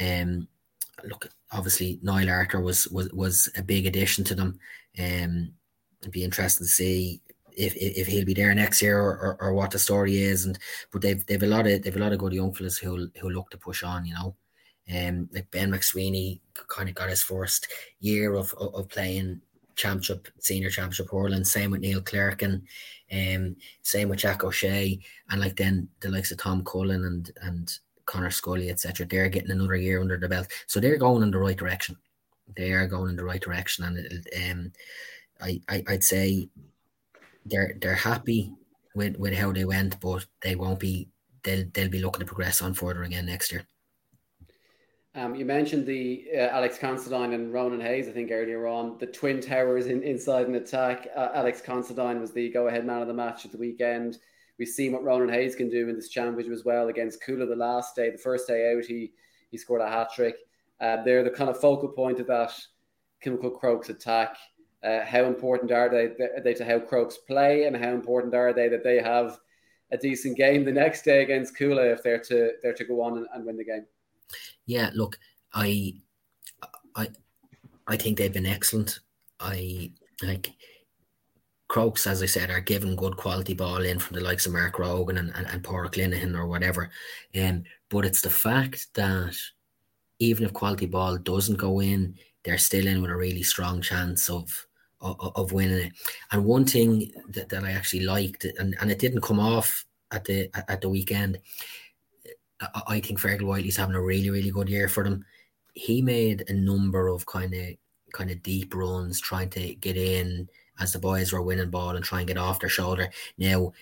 Um, 0.00 0.48
look, 1.04 1.28
obviously 1.52 1.98
Niall 2.02 2.30
Arter 2.30 2.60
was 2.60 2.88
was 2.88 3.10
was 3.12 3.48
a 3.56 3.62
big 3.62 3.86
addition 3.86 4.24
to 4.24 4.34
them. 4.34 4.58
Um, 4.98 5.52
it'd 6.00 6.12
be 6.12 6.24
interesting 6.24 6.66
to 6.66 6.70
see 6.70 7.20
if, 7.56 7.74
if 7.76 8.06
he'll 8.06 8.26
be 8.26 8.34
there 8.34 8.54
next 8.54 8.82
year 8.82 9.00
or, 9.00 9.18
or, 9.18 9.36
or, 9.40 9.54
what 9.54 9.70
the 9.70 9.78
story 9.78 10.18
is. 10.18 10.44
And 10.44 10.58
but 10.92 11.00
they've 11.00 11.24
they've 11.26 11.42
a 11.42 11.46
lot 11.46 11.66
of 11.66 11.82
they've 11.82 11.96
a 11.96 11.98
lot 11.98 12.12
of 12.12 12.18
good 12.18 12.32
young 12.32 12.52
fellas 12.52 12.76
who 12.76 13.08
who 13.20 13.30
look 13.30 13.50
to 13.50 13.58
push 13.58 13.82
on. 13.82 14.04
You 14.04 14.14
know, 14.14 14.36
um, 14.94 15.28
like 15.32 15.50
Ben 15.50 15.70
McSweeney 15.70 16.40
kind 16.68 16.88
of 16.88 16.94
got 16.94 17.08
his 17.08 17.22
first 17.22 17.68
year 18.00 18.34
of 18.34 18.52
of, 18.54 18.74
of 18.74 18.88
playing 18.88 19.40
championship, 19.74 20.28
senior 20.40 20.70
championship 20.70 21.10
hurling. 21.10 21.44
Same 21.44 21.70
with 21.70 21.80
Neil 21.80 22.00
Clerk 22.00 22.42
and 22.42 22.62
um, 23.12 23.56
same 23.82 24.08
with 24.08 24.18
Jack 24.18 24.42
O'Shea, 24.42 24.98
and 25.30 25.40
like 25.40 25.56
then 25.56 25.88
the 26.00 26.08
likes 26.08 26.32
of 26.32 26.38
Tom 26.38 26.64
Cullen 26.64 27.04
and 27.04 27.30
and 27.42 27.78
Connor 28.06 28.30
Scully, 28.30 28.70
etc. 28.70 29.06
They're 29.06 29.28
getting 29.28 29.50
another 29.50 29.76
year 29.76 30.00
under 30.00 30.16
the 30.16 30.28
belt, 30.28 30.48
so 30.66 30.80
they're 30.80 30.96
going 30.96 31.22
in 31.22 31.30
the 31.30 31.38
right 31.38 31.56
direction. 31.56 31.96
They 32.56 32.72
are 32.72 32.86
going 32.86 33.10
in 33.10 33.16
the 33.16 33.24
right 33.24 33.40
direction, 33.40 33.84
and 33.84 34.50
um, 34.50 34.72
I, 35.40 35.60
I 35.68 35.84
I'd 35.88 36.04
say 36.04 36.48
they're 37.44 37.74
they're 37.80 37.94
happy 37.94 38.52
with 38.94 39.16
with 39.16 39.34
how 39.34 39.52
they 39.52 39.64
went, 39.64 40.00
but 40.00 40.26
they 40.42 40.56
won't 40.56 40.80
be. 40.80 41.08
They'll 41.42 41.64
they'll 41.72 41.88
be 41.88 42.00
looking 42.00 42.20
to 42.20 42.26
progress 42.26 42.62
on 42.62 42.74
further 42.74 43.04
again 43.04 43.26
next 43.26 43.52
year. 43.52 43.66
Um, 45.16 45.34
you 45.34 45.46
mentioned 45.46 45.86
the 45.86 46.26
uh, 46.34 46.48
Alex 46.48 46.76
Considine 46.76 47.32
and 47.32 47.50
Ronan 47.50 47.80
Hayes, 47.80 48.06
I 48.06 48.12
think 48.12 48.30
earlier 48.30 48.66
on, 48.66 48.98
the 48.98 49.06
twin 49.06 49.40
towers 49.40 49.86
in, 49.86 50.02
inside 50.02 50.46
an 50.46 50.56
attack. 50.56 51.08
Uh, 51.16 51.30
Alex 51.32 51.62
Considine 51.62 52.20
was 52.20 52.32
the 52.32 52.50
go-ahead 52.50 52.84
man 52.84 53.00
of 53.00 53.08
the 53.08 53.14
match 53.14 53.46
at 53.46 53.50
the 53.50 53.56
weekend. 53.56 54.18
We've 54.58 54.68
seen 54.68 54.92
what 54.92 55.02
Ronan 55.02 55.30
Hayes 55.30 55.56
can 55.56 55.70
do 55.70 55.88
in 55.88 55.96
this 55.96 56.10
championship 56.10 56.52
as 56.52 56.66
well 56.66 56.88
against 56.88 57.22
Cuala 57.24 57.46
the 57.46 57.56
last 57.56 57.96
day. 57.96 58.10
The 58.10 58.18
first 58.18 58.46
day 58.46 58.74
out, 58.74 58.84
he 58.84 59.12
he 59.50 59.56
scored 59.56 59.80
a 59.80 59.88
hat 59.88 60.08
trick. 60.14 60.36
Uh, 60.82 61.02
they're 61.02 61.24
the 61.24 61.30
kind 61.30 61.48
of 61.48 61.58
focal 61.58 61.88
point 61.88 62.20
of 62.20 62.26
that 62.26 62.52
Kilmacud 63.24 63.58
Crokes 63.58 63.88
attack. 63.88 64.36
Uh, 64.84 65.02
how 65.02 65.24
important 65.24 65.72
are 65.72 65.88
they, 65.88 66.04
are 66.24 66.42
they 66.44 66.52
to 66.54 66.64
how 66.64 66.78
Crokes 66.78 67.16
play, 67.16 67.64
and 67.64 67.74
how 67.74 67.92
important 67.92 68.34
are 68.34 68.52
they 68.52 68.68
that 68.68 68.84
they 68.84 69.00
have 69.00 69.38
a 69.92 69.96
decent 69.96 70.36
game 70.36 70.62
the 70.62 70.72
next 70.72 71.02
day 71.06 71.22
against 71.22 71.56
Cuala 71.56 71.90
if 71.90 72.02
they're 72.02 72.20
to 72.24 72.52
they're 72.62 72.74
to 72.74 72.84
go 72.84 73.00
on 73.00 73.16
and, 73.16 73.26
and 73.32 73.46
win 73.46 73.56
the 73.56 73.64
game? 73.64 73.86
Yeah, 74.66 74.90
look, 74.94 75.18
I, 75.52 75.94
I, 76.94 77.08
I 77.86 77.96
think 77.96 78.18
they've 78.18 78.32
been 78.32 78.46
excellent. 78.46 79.00
I 79.38 79.92
like 80.22 80.52
Crokes, 81.68 82.06
as 82.06 82.22
I 82.22 82.26
said, 82.26 82.50
are 82.50 82.60
giving 82.60 82.96
good 82.96 83.16
quality 83.16 83.54
ball 83.54 83.82
in 83.82 83.98
from 83.98 84.16
the 84.16 84.22
likes 84.22 84.46
of 84.46 84.52
Mark 84.52 84.78
Rogan 84.78 85.18
and, 85.18 85.34
and, 85.34 85.46
and 85.48 85.62
Pádraig 85.62 85.94
Linehan 85.94 86.36
or 86.36 86.46
whatever. 86.46 86.90
Um, 87.40 87.64
but 87.90 88.04
it's 88.04 88.22
the 88.22 88.30
fact 88.30 88.86
that 88.94 89.36
even 90.18 90.44
if 90.44 90.52
quality 90.52 90.86
ball 90.86 91.18
doesn't 91.18 91.58
go 91.58 91.80
in, 91.80 92.14
they're 92.44 92.58
still 92.58 92.86
in 92.86 93.02
with 93.02 93.10
a 93.10 93.16
really 93.16 93.42
strong 93.42 93.80
chance 93.82 94.30
of 94.30 94.66
of, 95.00 95.32
of 95.36 95.52
winning 95.52 95.86
it. 95.86 95.92
And 96.32 96.44
one 96.44 96.64
thing 96.64 97.12
that, 97.28 97.48
that 97.50 97.64
I 97.64 97.72
actually 97.72 98.04
liked, 98.04 98.44
and, 98.44 98.74
and 98.80 98.90
it 98.90 98.98
didn't 98.98 99.20
come 99.20 99.40
off 99.40 99.84
at 100.10 100.24
the 100.24 100.48
at 100.70 100.80
the 100.80 100.88
weekend, 100.88 101.38
I, 102.86 103.00
think 103.00 103.20
Fergal 103.20 103.42
Whiteley's 103.42 103.76
having 103.76 103.94
a 103.94 104.02
really, 104.02 104.30
really 104.30 104.50
good 104.50 104.68
year 104.68 104.88
for 104.88 105.04
them. 105.04 105.24
He 105.74 106.00
made 106.00 106.44
a 106.48 106.54
number 106.54 107.08
of 107.08 107.26
kind 107.26 107.52
of 107.52 107.74
kind 108.12 108.30
of 108.30 108.42
deep 108.42 108.74
runs 108.74 109.20
trying 109.20 109.50
to 109.50 109.74
get 109.74 109.96
in 109.96 110.48
as 110.80 110.92
the 110.92 110.98
boys 110.98 111.32
were 111.32 111.42
winning 111.42 111.70
ball 111.70 111.96
and 111.96 112.04
try 112.04 112.20
and 112.20 112.28
get 112.28 112.38
off 112.38 112.60
their 112.60 112.70
shoulder. 112.70 113.10
Now, 113.36 113.72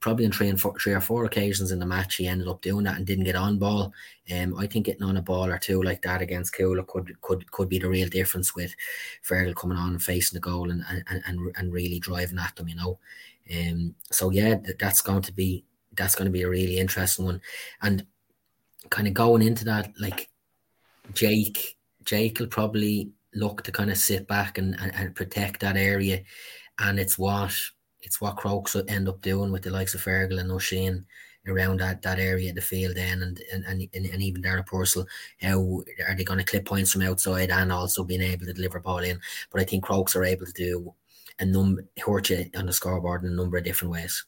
probably 0.00 0.24
on 0.24 0.32
three 0.32 0.48
and 0.48 0.60
four, 0.60 0.76
three 0.78 0.92
or 0.92 1.00
four 1.00 1.24
occasions 1.24 1.70
in 1.70 1.78
the 1.78 1.86
match, 1.86 2.16
he 2.16 2.26
ended 2.26 2.48
up 2.48 2.60
doing 2.60 2.84
that 2.84 2.96
and 2.96 3.06
didn't 3.06 3.24
get 3.24 3.36
on 3.36 3.58
ball. 3.58 3.92
Um, 4.34 4.56
I 4.56 4.66
think 4.66 4.86
getting 4.86 5.04
on 5.04 5.16
a 5.16 5.22
ball 5.22 5.50
or 5.50 5.58
two 5.58 5.82
like 5.82 6.02
that 6.02 6.20
against 6.22 6.54
Cuala 6.54 6.86
could 6.86 7.20
could 7.22 7.50
could 7.52 7.68
be 7.68 7.78
the 7.78 7.88
real 7.88 8.08
difference 8.08 8.54
with 8.54 8.74
Fergal 9.28 9.54
coming 9.54 9.78
on 9.78 9.90
and 9.90 10.02
facing 10.02 10.36
the 10.36 10.40
goal 10.40 10.70
and 10.70 10.84
and, 10.88 11.22
and, 11.26 11.52
and 11.56 11.72
really 11.72 12.00
driving 12.00 12.38
at 12.38 12.56
them, 12.56 12.68
you 12.68 12.76
know. 12.76 12.98
Um, 13.54 13.94
so 14.10 14.30
yeah, 14.30 14.56
that's 14.78 15.00
going 15.00 15.22
to 15.22 15.32
be 15.32 15.64
that's 15.96 16.16
going 16.16 16.26
to 16.26 16.32
be 16.32 16.42
a 16.42 16.48
really 16.48 16.78
interesting 16.78 17.24
one, 17.24 17.40
and 17.80 18.04
kind 18.90 19.08
of 19.08 19.14
going 19.14 19.42
into 19.42 19.64
that, 19.64 19.92
like 19.98 20.28
Jake, 21.12 21.76
Jake 22.04 22.38
will 22.38 22.46
probably 22.46 23.10
look 23.34 23.62
to 23.62 23.72
kind 23.72 23.90
of 23.90 23.98
sit 23.98 24.26
back 24.26 24.58
and, 24.58 24.78
and, 24.80 24.94
and 24.94 25.14
protect 25.14 25.60
that 25.60 25.76
area. 25.76 26.22
And 26.78 26.98
it's 26.98 27.18
what 27.18 27.54
it's 28.02 28.20
what 28.20 28.36
Crokes 28.36 28.74
will 28.74 28.84
end 28.88 29.08
up 29.08 29.20
doing 29.22 29.50
with 29.50 29.62
the 29.62 29.70
likes 29.70 29.94
of 29.94 30.02
Fergal 30.02 30.38
and 30.38 30.50
Oisín 30.50 31.04
around 31.46 31.80
that, 31.80 32.00
that 32.02 32.18
area 32.18 32.50
of 32.50 32.56
the 32.56 32.62
field 32.62 32.96
then 32.96 33.22
and 33.22 33.40
and, 33.52 33.64
and, 33.66 33.88
and 33.94 34.22
even 34.22 34.42
Dara 34.42 34.62
Purcell, 34.62 35.06
how 35.40 35.82
are 36.06 36.14
they 36.14 36.24
going 36.24 36.38
to 36.38 36.44
clip 36.44 36.64
points 36.64 36.92
from 36.92 37.02
outside 37.02 37.50
and 37.50 37.72
also 37.72 38.04
being 38.04 38.22
able 38.22 38.46
to 38.46 38.52
deliver 38.52 38.80
ball 38.80 38.98
in. 38.98 39.20
But 39.50 39.60
I 39.60 39.64
think 39.64 39.84
Crokes 39.84 40.16
are 40.16 40.24
able 40.24 40.46
to 40.46 40.52
do 40.52 40.94
a 41.38 41.44
number 41.44 41.84
hurt 42.04 42.30
you 42.30 42.50
on 42.56 42.66
the 42.66 42.72
scoreboard 42.72 43.24
in 43.24 43.32
a 43.32 43.34
number 43.34 43.56
of 43.56 43.64
different 43.64 43.92
ways. 43.92 44.24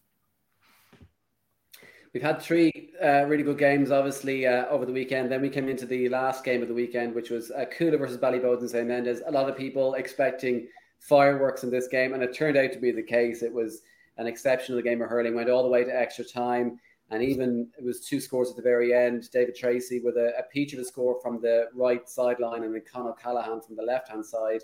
We've 2.16 2.22
had 2.22 2.40
three 2.40 2.94
uh, 3.04 3.26
really 3.26 3.42
good 3.42 3.58
games, 3.58 3.90
obviously, 3.90 4.46
uh, 4.46 4.64
over 4.68 4.86
the 4.86 4.92
weekend. 4.92 5.30
Then 5.30 5.42
we 5.42 5.50
came 5.50 5.68
into 5.68 5.84
the 5.84 6.08
last 6.08 6.44
game 6.44 6.62
of 6.62 6.68
the 6.68 6.72
weekend, 6.72 7.14
which 7.14 7.28
was 7.28 7.50
uh, 7.50 7.66
Cuala 7.66 7.98
versus 7.98 8.16
Ballyboden 8.16 8.70
St. 8.70 8.88
Enda's. 8.88 9.20
A 9.26 9.30
lot 9.30 9.50
of 9.50 9.54
people 9.54 9.92
expecting 9.92 10.66
fireworks 10.98 11.62
in 11.62 11.70
this 11.70 11.88
game, 11.88 12.14
and 12.14 12.22
it 12.22 12.34
turned 12.34 12.56
out 12.56 12.72
to 12.72 12.78
be 12.78 12.90
the 12.90 13.02
case. 13.02 13.42
It 13.42 13.52
was 13.52 13.82
an 14.16 14.26
exceptional 14.26 14.80
game 14.80 15.02
of 15.02 15.10
hurling, 15.10 15.34
went 15.34 15.50
all 15.50 15.62
the 15.62 15.68
way 15.68 15.84
to 15.84 15.94
extra 15.94 16.24
time, 16.24 16.80
and 17.10 17.22
even 17.22 17.68
it 17.76 17.84
was 17.84 18.00
two 18.00 18.18
scores 18.18 18.48
at 18.48 18.56
the 18.56 18.62
very 18.62 18.94
end. 18.94 19.30
David 19.30 19.54
Treacy 19.54 20.02
with 20.02 20.16
a, 20.16 20.32
a 20.38 20.44
peach 20.50 20.72
of 20.72 20.78
a 20.78 20.86
score 20.86 21.20
from 21.20 21.42
the 21.42 21.66
right 21.74 22.08
sideline, 22.08 22.64
and 22.64 22.74
then 22.74 22.82
Con 22.90 23.08
O'Callaghan 23.08 23.60
from 23.60 23.76
the 23.76 23.82
left 23.82 24.08
hand 24.08 24.24
side, 24.24 24.62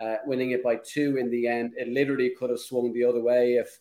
uh, 0.00 0.16
winning 0.26 0.50
it 0.50 0.64
by 0.64 0.74
two 0.84 1.16
in 1.16 1.30
the 1.30 1.46
end. 1.46 1.74
It 1.76 1.86
literally 1.86 2.32
could 2.36 2.50
have 2.50 2.58
swung 2.58 2.92
the 2.92 3.04
other 3.04 3.22
way 3.22 3.52
if 3.52 3.78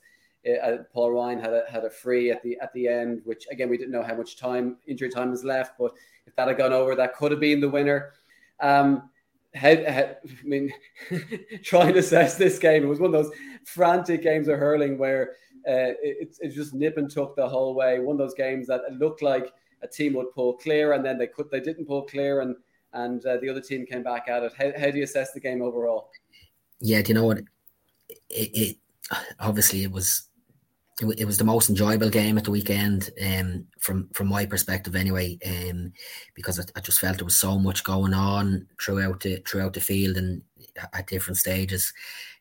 uh, 0.47 0.77
Paul 0.93 1.11
Ryan 1.11 1.39
had 1.39 1.53
a 1.53 1.63
had 1.69 1.83
a 1.85 1.89
free 1.89 2.31
at 2.31 2.41
the 2.43 2.57
at 2.61 2.73
the 2.73 2.87
end, 2.87 3.21
which 3.25 3.45
again 3.51 3.69
we 3.69 3.77
didn't 3.77 3.91
know 3.91 4.03
how 4.03 4.15
much 4.15 4.37
time 4.37 4.77
injury 4.87 5.09
time 5.09 5.31
was 5.31 5.43
left, 5.43 5.77
but 5.77 5.93
if 6.25 6.35
that 6.35 6.47
had 6.47 6.57
gone 6.57 6.73
over, 6.73 6.95
that 6.95 7.15
could 7.15 7.31
have 7.31 7.39
been 7.39 7.61
the 7.61 7.69
winner. 7.69 8.13
Um, 8.59 9.09
how, 9.55 9.75
how, 9.75 10.01
I 10.01 10.17
mean, 10.43 10.71
trying 11.63 11.93
to 11.93 11.99
assess 11.99 12.35
this 12.35 12.59
game, 12.59 12.83
it 12.83 12.87
was 12.87 12.99
one 12.99 13.13
of 13.13 13.23
those 13.23 13.33
frantic 13.65 14.21
games 14.21 14.47
of 14.47 14.59
hurling 14.59 14.97
where 14.97 15.31
uh, 15.67 15.95
it, 16.01 16.37
it 16.39 16.49
just 16.49 16.73
nip 16.73 16.97
and 16.97 17.09
tuck 17.09 17.35
the 17.35 17.47
whole 17.47 17.73
way. 17.73 17.99
One 17.99 18.15
of 18.15 18.19
those 18.19 18.33
games 18.33 18.67
that 18.67 18.81
looked 18.93 19.21
like 19.21 19.51
a 19.81 19.87
team 19.87 20.13
would 20.13 20.31
pull 20.33 20.53
clear, 20.53 20.93
and 20.93 21.05
then 21.05 21.17
they 21.17 21.27
could 21.27 21.49
they 21.51 21.59
didn't 21.59 21.85
pull 21.85 22.03
clear, 22.03 22.41
and 22.41 22.55
and 22.93 23.25
uh, 23.25 23.37
the 23.37 23.49
other 23.49 23.61
team 23.61 23.85
came 23.85 24.03
back 24.03 24.27
at 24.27 24.43
it. 24.43 24.53
How, 24.57 24.71
how 24.79 24.91
do 24.91 24.97
you 24.97 25.03
assess 25.03 25.31
the 25.31 25.39
game 25.39 25.61
overall? 25.61 26.09
Yeah, 26.79 27.01
do 27.01 27.09
you 27.09 27.15
know 27.15 27.25
what? 27.25 27.39
It, 28.09 28.17
it 28.29 28.77
obviously 29.39 29.83
it 29.83 29.91
was 29.91 30.26
it, 31.01 31.25
was 31.25 31.37
the 31.37 31.43
most 31.43 31.69
enjoyable 31.69 32.09
game 32.09 32.37
at 32.37 32.43
the 32.43 32.51
weekend, 32.51 33.11
um, 33.23 33.65
from 33.79 34.09
from 34.13 34.27
my 34.27 34.45
perspective 34.45 34.95
anyway, 34.95 35.37
um, 35.45 35.93
because 36.33 36.59
I, 36.59 36.63
I, 36.75 36.81
just 36.81 36.99
felt 36.99 37.17
there 37.17 37.25
was 37.25 37.37
so 37.37 37.59
much 37.59 37.83
going 37.83 38.13
on 38.13 38.67
throughout 38.81 39.21
the 39.21 39.37
throughout 39.47 39.73
the 39.73 39.81
field 39.81 40.17
and 40.17 40.41
at 40.93 41.07
different 41.07 41.37
stages, 41.37 41.93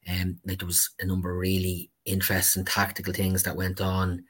um, 0.09 0.39
like 0.47 0.59
there 0.59 0.67
was 0.67 0.91
a 1.01 1.07
number 1.07 1.31
of 1.31 1.39
really 1.39 1.91
interesting 2.07 2.65
tactical 2.65 3.13
things 3.13 3.43
that 3.43 3.57
went 3.57 3.81
on, 3.81 4.25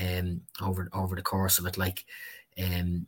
um, 0.00 0.40
over 0.60 0.88
over 0.92 1.16
the 1.16 1.22
course 1.22 1.58
of 1.58 1.66
it, 1.66 1.76
like, 1.76 2.04
um, 2.62 3.06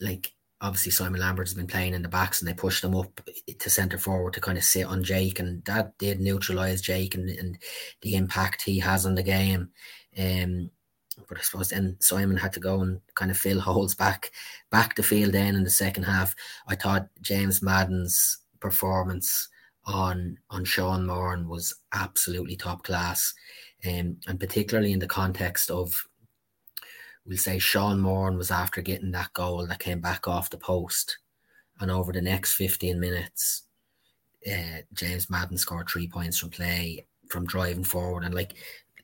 like 0.00 0.32
obviously 0.66 0.90
Simon 0.90 1.20
Lambert 1.20 1.46
has 1.46 1.54
been 1.54 1.66
playing 1.66 1.94
in 1.94 2.02
the 2.02 2.08
backs 2.08 2.40
and 2.40 2.48
they 2.48 2.54
pushed 2.54 2.82
him 2.82 2.94
up 2.94 3.20
to 3.58 3.70
centre 3.70 3.98
forward 3.98 4.34
to 4.34 4.40
kind 4.40 4.58
of 4.58 4.64
sit 4.64 4.84
on 4.86 5.04
Jake 5.04 5.38
and 5.38 5.64
that 5.64 5.96
did 5.98 6.20
neutralise 6.20 6.80
Jake 6.80 7.14
and, 7.14 7.28
and 7.30 7.58
the 8.02 8.16
impact 8.16 8.62
he 8.62 8.78
has 8.80 9.06
on 9.06 9.14
the 9.14 9.22
game. 9.22 9.70
Um, 10.18 10.70
but 11.28 11.38
I 11.38 11.42
suppose 11.42 11.70
then 11.70 11.96
Simon 12.00 12.36
had 12.36 12.52
to 12.54 12.60
go 12.60 12.80
and 12.80 13.00
kind 13.14 13.30
of 13.30 13.36
fill 13.36 13.60
holes 13.68 13.94
back 13.94 14.32
back 14.70 14.96
the 14.96 15.02
field 15.02 15.32
then 15.32 15.54
in 15.54 15.64
the 15.64 15.70
second 15.70 16.02
half. 16.02 16.34
I 16.66 16.74
thought 16.74 17.08
James 17.22 17.62
Madden's 17.62 18.38
performance 18.60 19.48
on 19.84 20.36
on 20.50 20.64
Sean 20.64 21.06
Moran 21.06 21.48
was 21.48 21.74
absolutely 21.92 22.56
top 22.56 22.82
class. 22.82 23.32
Um, 23.86 24.16
and 24.26 24.40
particularly 24.40 24.92
in 24.92 24.98
the 24.98 25.06
context 25.06 25.70
of 25.70 25.94
we'll 27.26 27.38
say 27.38 27.58
Sean 27.58 28.00
Moran 28.00 28.36
was 28.36 28.50
after 28.50 28.80
getting 28.80 29.10
that 29.12 29.32
goal 29.32 29.66
that 29.66 29.78
came 29.78 30.00
back 30.00 30.28
off 30.28 30.50
the 30.50 30.58
post. 30.58 31.18
And 31.80 31.90
over 31.90 32.12
the 32.12 32.22
next 32.22 32.54
15 32.54 32.98
minutes, 32.98 33.64
uh, 34.46 34.80
James 34.92 35.28
Madden 35.28 35.58
scored 35.58 35.88
three 35.88 36.08
points 36.08 36.38
from 36.38 36.50
play, 36.50 37.06
from 37.28 37.44
driving 37.44 37.84
forward, 37.84 38.24
and 38.24 38.34
like 38.34 38.54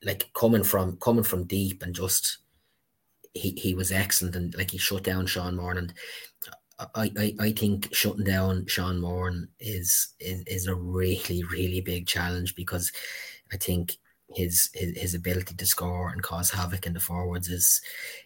like 0.04 0.28
coming 0.34 0.64
from 0.64 0.96
coming 0.96 1.24
from 1.24 1.44
deep 1.44 1.82
and 1.82 1.94
just 1.94 2.38
he, 3.34 3.50
he 3.50 3.74
was 3.74 3.92
excellent. 3.92 4.36
And 4.36 4.54
like 4.56 4.70
he 4.70 4.78
shut 4.78 5.02
down 5.02 5.26
Sean 5.26 5.56
Moran. 5.56 5.78
And 5.78 5.94
I, 6.94 7.10
I, 7.16 7.34
I 7.40 7.52
think 7.52 7.94
shutting 7.94 8.24
down 8.24 8.66
Sean 8.66 9.00
Moran 9.00 9.48
is, 9.60 10.14
is 10.20 10.42
is 10.46 10.66
a 10.66 10.74
really 10.74 11.42
really 11.44 11.80
big 11.80 12.06
challenge 12.06 12.54
because 12.54 12.92
I 13.52 13.56
think 13.56 13.98
his, 14.34 14.70
his 14.74 14.96
his 14.98 15.14
ability 15.14 15.54
to 15.54 15.66
score 15.66 16.10
and 16.10 16.22
cause 16.22 16.50
havoc 16.50 16.86
in 16.86 16.94
the 16.94 17.00
forwards 17.00 17.48
is 17.48 17.80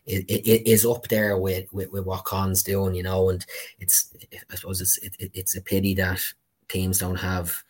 is, 0.07 0.25
is 0.29 0.87
up 0.87 1.09
there 1.09 1.39
with, 1.39 1.73
with, 1.73 1.91
with 1.93 2.05
what 2.05 2.25
Con's 2.25 2.63
doing, 2.63 2.95
you 2.95 3.03
know. 3.03 3.31
And 3.31 3.45
it's 3.79 4.13
I 4.51 4.57
suppose 4.57 4.81
it's 4.81 4.99
it, 4.99 5.31
it's 5.35 5.57
a 5.57 5.63
pity 5.63 5.95
that 5.95 6.21
teams 6.69 6.99
don't 6.99 7.17
have 7.17 7.63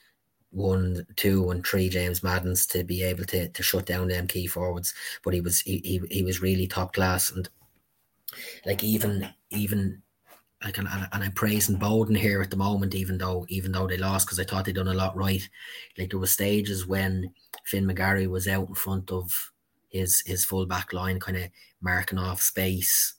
one, 0.50 1.06
two, 1.16 1.50
and 1.50 1.66
three 1.66 1.88
James 1.88 2.22
Maddens 2.22 2.66
to 2.66 2.84
be 2.84 3.02
able 3.02 3.24
to 3.24 3.48
to 3.48 3.62
shut 3.62 3.86
down 3.86 4.08
them 4.08 4.26
key 4.26 4.46
forwards. 4.46 4.94
But 5.22 5.34
he 5.34 5.40
was 5.40 5.60
he, 5.60 5.78
he, 5.84 6.00
he 6.10 6.22
was 6.22 6.42
really 6.42 6.66
top 6.66 6.94
class 6.94 7.30
and 7.30 7.48
like 8.64 8.82
even 8.82 9.28
even 9.50 10.02
like 10.64 10.78
and, 10.78 10.88
and 10.88 11.24
I'm 11.24 11.32
praising 11.32 11.76
Boden 11.76 12.14
here 12.14 12.40
at 12.40 12.50
the 12.50 12.56
moment, 12.56 12.94
even 12.94 13.18
though 13.18 13.46
even 13.48 13.72
though 13.72 13.86
they 13.86 13.98
lost 13.98 14.26
because 14.26 14.40
I 14.40 14.44
thought 14.44 14.64
they 14.64 14.72
done 14.72 14.88
a 14.88 14.94
lot 14.94 15.16
right. 15.16 15.46
Like 15.98 16.10
there 16.10 16.18
were 16.18 16.26
stages 16.26 16.86
when 16.86 17.32
Finn 17.66 17.84
McGarry 17.84 18.28
was 18.28 18.46
out 18.46 18.68
in 18.68 18.74
front 18.74 19.10
of 19.10 19.52
his 19.88 20.22
his 20.24 20.44
full 20.44 20.66
back 20.66 20.92
line, 20.92 21.18
kind 21.18 21.36
of 21.36 21.50
marking 21.80 22.18
off 22.18 22.40
space 22.40 23.14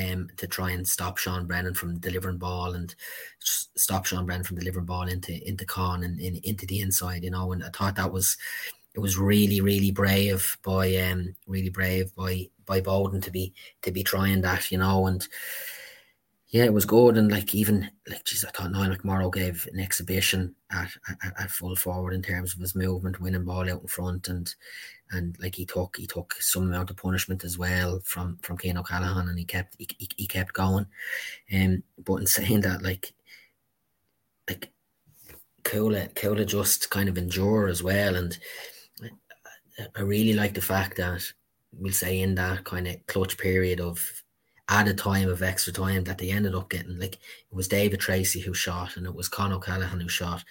um, 0.00 0.28
to 0.36 0.46
try 0.46 0.70
and 0.70 0.86
stop 0.86 1.18
Sean 1.18 1.46
Brennan 1.46 1.74
from 1.74 1.98
delivering 1.98 2.38
ball 2.38 2.74
and 2.74 2.94
stop 3.40 4.06
Sean 4.06 4.26
Brennan 4.26 4.44
from 4.44 4.58
delivering 4.58 4.86
ball 4.86 5.08
into 5.08 5.46
into 5.46 5.64
Con 5.64 6.04
and 6.04 6.20
in, 6.20 6.36
into 6.44 6.66
the 6.66 6.80
inside, 6.80 7.24
you 7.24 7.30
know. 7.30 7.52
And 7.52 7.64
I 7.64 7.70
thought 7.70 7.96
that 7.96 8.12
was 8.12 8.36
it 8.94 9.00
was 9.00 9.18
really 9.18 9.60
really 9.60 9.90
brave 9.90 10.56
by 10.62 10.94
um 10.96 11.34
really 11.46 11.70
brave 11.70 12.14
by 12.14 12.48
by 12.66 12.80
Boden 12.80 13.20
to 13.22 13.30
be 13.32 13.52
to 13.82 13.90
be 13.90 14.04
trying 14.04 14.42
that, 14.42 14.70
you 14.70 14.78
know, 14.78 15.08
and 15.08 15.26
yeah, 16.50 16.64
it 16.64 16.72
was 16.72 16.84
good. 16.84 17.16
And 17.16 17.30
like 17.30 17.54
even 17.54 17.88
like 18.08 18.24
geez, 18.24 18.44
I 18.44 18.50
thought 18.50 18.72
Niall 18.72 18.96
McMorrow 18.96 19.32
gave 19.32 19.68
an 19.72 19.78
exhibition 19.78 20.54
at, 20.72 20.90
at, 21.22 21.32
at 21.38 21.50
full 21.50 21.76
forward 21.76 22.12
in 22.12 22.22
terms 22.22 22.54
of 22.54 22.60
his 22.60 22.74
movement, 22.74 23.20
winning 23.20 23.44
ball 23.44 23.70
out 23.70 23.82
in 23.82 23.86
front, 23.86 24.28
and 24.28 24.52
and 25.12 25.36
like 25.40 25.54
he 25.54 25.64
took 25.64 25.96
he 25.96 26.08
took 26.08 26.34
some 26.40 26.64
amount 26.64 26.90
of 26.90 26.96
punishment 26.96 27.44
as 27.44 27.56
well 27.56 28.00
from 28.04 28.36
from 28.42 28.58
Cian 28.58 28.78
O'Callaghan, 28.78 29.28
and 29.28 29.38
he 29.38 29.44
kept 29.44 29.76
he, 29.78 30.08
he, 30.16 30.26
kept 30.26 30.52
going. 30.52 30.86
Um, 31.54 31.84
but 32.04 32.16
in 32.16 32.26
saying 32.26 32.62
that, 32.62 32.82
like 32.82 33.14
like 34.48 34.72
Cuala 35.62 36.12
Cuala 36.14 36.44
just 36.44 36.90
kind 36.90 37.08
of 37.08 37.16
endure 37.16 37.68
as 37.68 37.80
well, 37.80 38.16
and 38.16 38.36
I, 39.78 39.86
I 39.94 40.00
really 40.00 40.32
like 40.32 40.54
the 40.54 40.60
fact 40.60 40.96
that 40.96 41.32
we'll 41.72 41.92
say 41.92 42.20
in 42.20 42.34
that 42.34 42.64
kind 42.64 42.88
of 42.88 43.06
clutch 43.06 43.38
period 43.38 43.78
of 43.78 44.04
added 44.70 44.96
time 44.96 45.28
of 45.28 45.42
extra 45.42 45.72
time 45.72 46.04
that 46.04 46.16
they 46.16 46.30
ended 46.30 46.54
up 46.54 46.70
getting. 46.70 46.98
Like 46.98 47.16
it 47.16 47.54
was 47.54 47.68
David 47.68 48.00
Treacy 48.00 48.42
who 48.42 48.54
shot, 48.54 48.96
and 48.96 49.04
it 49.04 49.14
was 49.14 49.28
Con 49.28 49.52
O'Callaghan 49.52 50.00
who 50.00 50.08
shot, 50.08 50.44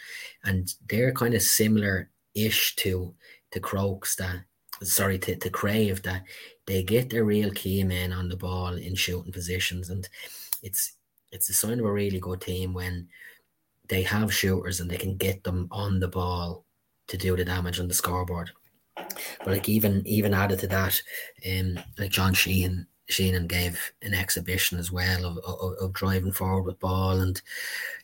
and 0.44 0.72
they're 0.88 1.14
kind 1.14 1.34
of 1.34 1.42
similar 1.42 2.10
ish 2.36 2.76
to 2.78 3.16
to 3.52 3.60
Crokes 3.60 4.16
that 4.18 4.44
sorry 4.84 5.18
to, 5.20 5.36
to 5.36 5.50
Craobh 5.50 6.04
that 6.04 6.24
they 6.66 6.84
get 6.84 7.10
their 7.10 7.26
real 7.26 7.52
key 7.52 7.84
men 7.84 8.14
on 8.14 8.30
the 8.30 8.38
ball 8.38 8.76
in 8.76 8.94
shooting 8.94 9.32
positions, 9.32 9.90
and 9.90 10.08
it's 10.62 10.94
it's 11.32 11.50
a 11.50 11.54
sign 11.54 11.80
of 11.80 11.86
a 11.86 11.92
really 11.92 12.20
good 12.20 12.42
team 12.42 12.74
when 12.74 13.08
they 13.88 14.04
have 14.04 14.34
shooters 14.34 14.80
and 14.80 14.90
they 14.90 14.98
can 14.98 15.18
get 15.18 15.44
them 15.44 15.68
on 15.72 16.00
the 16.00 16.08
ball 16.08 16.66
to 17.08 17.18
do 17.18 17.36
the 17.36 17.44
damage 17.46 17.80
on 17.80 17.88
the 17.88 17.94
scoreboard. 17.94 18.52
But 18.96 19.48
like 19.48 19.70
even 19.70 20.06
even 20.06 20.34
added 20.34 20.60
to 20.60 20.68
that, 20.68 21.02
um, 21.50 21.80
like 21.98 22.12
John 22.12 22.34
Sheehan 22.34 22.86
Sheenan 23.10 23.48
gave 23.48 23.92
an 24.02 24.14
exhibition 24.14 24.78
as 24.78 24.92
well 24.92 25.26
of, 25.26 25.38
of, 25.40 25.74
of, 25.82 25.94
driving 25.94 26.32
forward 26.32 26.64
with 26.64 26.80
ball 26.80 27.20
and 27.20 27.42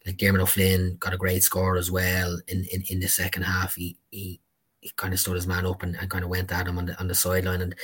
like 0.05 0.17
Dermot 0.17 0.41
O'Flynn 0.41 0.97
got 0.99 1.13
a 1.13 1.17
great 1.17 1.43
score 1.43 1.77
as 1.77 1.91
well 1.91 2.39
in, 2.47 2.65
in, 2.71 2.83
in 2.89 2.99
the 2.99 3.07
second 3.07 3.43
half. 3.43 3.75
He, 3.75 3.97
he 4.09 4.39
he 4.85 4.91
kind 4.97 5.13
of 5.13 5.19
stood 5.19 5.35
his 5.35 5.47
man 5.47 5.65
up 5.65 5.81
and, 5.81 5.95
and 5.95 6.11
kind 6.11 6.23
of 6.23 6.29
went 6.29 6.51
at 6.51 6.67
him 6.67 6.77
on 6.77 6.85
the 6.85 6.99
on 6.99 7.07
the 7.07 7.15
sideline 7.15 7.61
and 7.61 7.75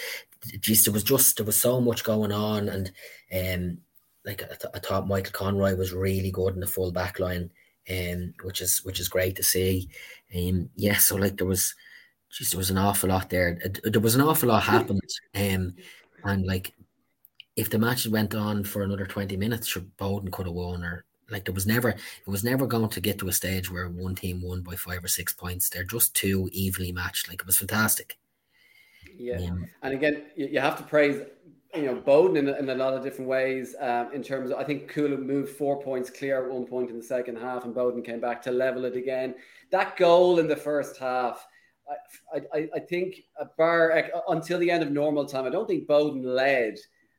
just 0.59 0.85
there 0.85 0.93
was 0.93 1.03
just 1.03 1.35
there 1.37 1.45
was 1.45 1.59
so 1.59 1.81
much 1.81 2.03
going 2.03 2.31
on 2.31 2.69
and 2.69 2.91
um 3.33 3.79
like 4.23 4.43
I, 4.43 4.47
th- 4.47 4.73
I 4.75 4.79
thought 4.79 5.07
Michael 5.07 5.31
Conroy 5.31 5.75
was 5.75 5.93
really 5.93 6.29
good 6.29 6.53
in 6.53 6.59
the 6.59 6.67
full 6.67 6.91
back 6.91 7.19
line 7.19 7.49
um 7.89 8.35
which 8.43 8.61
is 8.61 8.85
which 8.85 8.99
is 8.99 9.09
great 9.09 9.35
to 9.37 9.43
see 9.43 9.89
um 10.35 10.69
yeah 10.75 10.97
so 10.97 11.15
like 11.15 11.37
there 11.37 11.47
was 11.47 11.73
just 12.29 12.51
there 12.51 12.59
was 12.59 12.69
an 12.69 12.77
awful 12.77 13.09
lot 13.09 13.31
there 13.31 13.59
there 13.83 13.99
was 13.99 14.13
an 14.13 14.21
awful 14.21 14.49
lot 14.49 14.61
happened 14.61 15.01
um 15.35 15.73
and 16.23 16.45
like 16.45 16.71
if 17.61 17.69
the 17.69 17.77
match 17.77 18.07
went 18.07 18.33
on 18.33 18.63
for 18.63 18.81
another 18.81 19.05
20 19.05 19.37
minutes, 19.37 19.67
sure, 19.67 19.83
Boden 19.97 20.31
could 20.31 20.47
have 20.47 20.55
won 20.55 20.83
or 20.83 21.05
like 21.29 21.45
there 21.45 21.53
was 21.53 21.67
never 21.67 21.89
it 21.89 21.99
was 22.25 22.43
never 22.43 22.65
going 22.65 22.89
to 22.89 22.99
get 22.99 23.19
to 23.19 23.27
a 23.27 23.31
stage 23.31 23.71
where 23.71 23.87
one 23.87 24.15
team 24.15 24.41
won 24.41 24.61
by 24.61 24.75
five 24.75 25.03
or 25.03 25.07
six 25.07 25.31
points. 25.31 25.69
They're 25.69 25.83
just 25.83 26.15
too 26.15 26.49
evenly 26.51 26.91
matched. 26.91 27.29
Like 27.29 27.39
it 27.39 27.45
was 27.45 27.57
fantastic. 27.57 28.17
Yeah, 29.15 29.37
um, 29.37 29.67
and 29.83 29.93
again, 29.93 30.23
you 30.35 30.59
have 30.59 30.77
to 30.77 30.83
praise 30.83 31.21
you 31.75 31.83
know 31.83 31.95
Boden 31.95 32.35
in, 32.35 32.49
in 32.49 32.69
a 32.69 32.75
lot 32.75 32.95
of 32.95 33.03
different 33.03 33.29
ways. 33.29 33.75
Um, 33.79 34.11
in 34.11 34.23
terms 34.23 34.49
of, 34.49 34.57
I 34.57 34.63
think 34.63 34.91
Cuala 34.91 35.17
moved 35.17 35.55
four 35.55 35.81
points 35.83 36.09
clear 36.09 36.43
at 36.43 36.51
one 36.51 36.65
point 36.65 36.89
in 36.89 36.97
the 36.97 37.03
second 37.03 37.37
half, 37.37 37.63
and 37.63 37.75
Boden 37.75 38.01
came 38.01 38.19
back 38.19 38.41
to 38.43 38.51
level 38.51 38.85
it 38.85 38.97
again. 38.97 39.35
That 39.69 39.95
goal 39.97 40.39
in 40.39 40.47
the 40.47 40.55
first 40.55 40.97
half. 40.97 41.45
I, 42.33 42.41
I, 42.57 42.69
I 42.75 42.79
think 42.79 43.15
a 43.37 43.45
bar 43.57 44.09
until 44.29 44.59
the 44.59 44.71
end 44.71 44.81
of 44.81 44.91
normal 44.91 45.25
time. 45.25 45.45
I 45.45 45.49
don't 45.49 45.67
think 45.67 45.87
Boden 45.87 46.23
led 46.23 46.77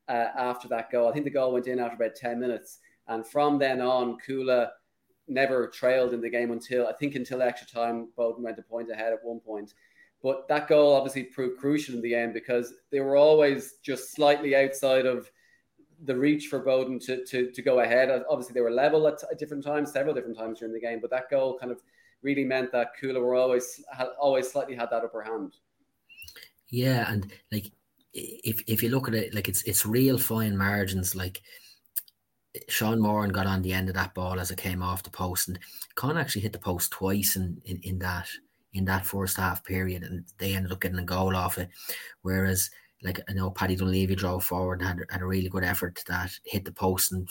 uh, 0.08 0.28
after 0.36 0.68
that 0.68 0.90
goal. 0.90 1.08
I 1.08 1.12
think 1.12 1.24
the 1.24 1.30
goal 1.30 1.52
went 1.52 1.66
in 1.66 1.78
after 1.78 1.96
about 1.96 2.16
10 2.16 2.40
minutes. 2.40 2.78
And 3.08 3.26
from 3.26 3.58
then 3.58 3.80
on, 3.80 4.18
Cuala 4.26 4.70
never 5.28 5.68
trailed 5.68 6.12
in 6.12 6.20
the 6.20 6.30
game 6.30 6.50
until 6.50 6.86
I 6.86 6.92
think 6.92 7.14
until 7.14 7.42
extra 7.42 7.66
time. 7.66 8.08
Boden 8.16 8.42
went 8.42 8.58
a 8.58 8.62
point 8.62 8.90
ahead 8.90 9.12
at 9.12 9.24
one 9.24 9.40
point. 9.40 9.74
But 10.22 10.46
that 10.48 10.68
goal 10.68 10.94
obviously 10.94 11.24
proved 11.24 11.58
crucial 11.58 11.96
in 11.96 12.02
the 12.02 12.14
end 12.14 12.32
because 12.32 12.74
they 12.90 13.00
were 13.00 13.16
always 13.16 13.74
just 13.82 14.12
slightly 14.12 14.54
outside 14.54 15.04
of 15.04 15.30
the 16.04 16.16
reach 16.16 16.46
for 16.46 16.60
Boden 16.60 16.98
to, 17.00 17.24
to, 17.24 17.50
to 17.50 17.62
go 17.62 17.80
ahead. 17.80 18.10
Obviously, 18.28 18.54
they 18.54 18.60
were 18.60 18.70
level 18.70 19.08
at, 19.08 19.22
at 19.30 19.38
different 19.38 19.64
times, 19.64 19.92
several 19.92 20.14
different 20.14 20.36
times 20.36 20.60
during 20.60 20.74
the 20.74 20.80
game. 20.80 21.00
But 21.00 21.10
that 21.10 21.30
goal 21.30 21.58
kind 21.58 21.72
of 21.72 21.82
really 22.22 22.44
meant 22.44 22.70
that 22.72 22.92
Cuala 23.00 23.20
were 23.20 23.34
always 23.34 23.82
had 23.92 24.08
always 24.18 24.50
slightly 24.50 24.76
had 24.76 24.90
that 24.90 25.04
upper 25.04 25.22
hand. 25.22 25.56
Yeah, 26.68 27.10
and 27.12 27.30
like 27.50 27.72
if 28.14 28.62
if 28.66 28.82
you 28.82 28.90
look 28.90 29.08
at 29.08 29.14
it, 29.14 29.34
like 29.34 29.48
it's 29.48 29.62
it's 29.62 29.86
real 29.86 30.18
fine 30.18 30.56
margins. 30.56 31.14
Like 31.14 31.42
Sean 32.68 33.00
Moran 33.00 33.30
got 33.30 33.46
on 33.46 33.62
the 33.62 33.72
end 33.72 33.88
of 33.88 33.94
that 33.94 34.14
ball 34.14 34.38
as 34.38 34.50
it 34.50 34.58
came 34.58 34.82
off 34.82 35.02
the 35.02 35.10
post, 35.10 35.48
and 35.48 35.58
Con 35.94 36.16
actually 36.18 36.42
hit 36.42 36.52
the 36.52 36.58
post 36.58 36.90
twice 36.90 37.36
in, 37.36 37.60
in, 37.64 37.78
in 37.82 37.98
that 38.00 38.28
in 38.74 38.84
that 38.86 39.06
first 39.06 39.36
half 39.36 39.64
period, 39.64 40.02
and 40.02 40.24
they 40.38 40.54
ended 40.54 40.72
up 40.72 40.80
getting 40.80 40.98
a 40.98 41.04
goal 41.04 41.36
off 41.36 41.58
it. 41.58 41.70
Whereas, 42.22 42.70
like 43.02 43.20
I 43.28 43.32
know 43.32 43.50
Paddy 43.50 43.76
Dunleavy 43.76 44.14
drove 44.14 44.44
forward 44.44 44.80
and 44.80 45.00
had, 45.00 45.06
had 45.10 45.22
a 45.22 45.26
really 45.26 45.48
good 45.48 45.64
effort 45.64 46.02
that 46.06 46.30
hit 46.44 46.64
the 46.64 46.72
post 46.72 47.12
and 47.12 47.28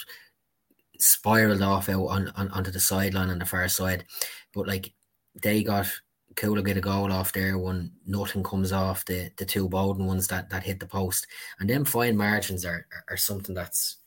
spiraled 1.00 1.62
off 1.62 1.90
out 1.90 2.08
on, 2.08 2.30
on 2.36 2.50
onto 2.50 2.72
the 2.72 2.80
sideline 2.80 3.30
on 3.30 3.40
the 3.40 3.46
far 3.46 3.68
side, 3.68 4.06
but 4.54 4.68
like 4.68 4.94
they 5.42 5.64
got 5.64 5.88
Cuala 6.36 6.64
get 6.64 6.78
a 6.78 6.82
goal 6.82 7.12
off 7.12 7.34
there 7.34 7.58
when 7.58 7.92
nothing 8.06 8.44
comes 8.44 8.72
off 8.72 9.06
the, 9.06 9.32
the 9.38 9.46
two 9.46 9.68
Boden 9.70 10.06
ones 10.06 10.28
that, 10.28 10.50
that 10.50 10.64
hit 10.64 10.80
the 10.80 10.88
post. 10.88 11.28
And 11.60 11.70
then 11.70 11.86
fine 11.86 12.18
margins 12.18 12.66
are, 12.66 12.86
are, 12.94 13.06
are 13.14 13.18
something 13.18 13.56
that's 13.56 13.98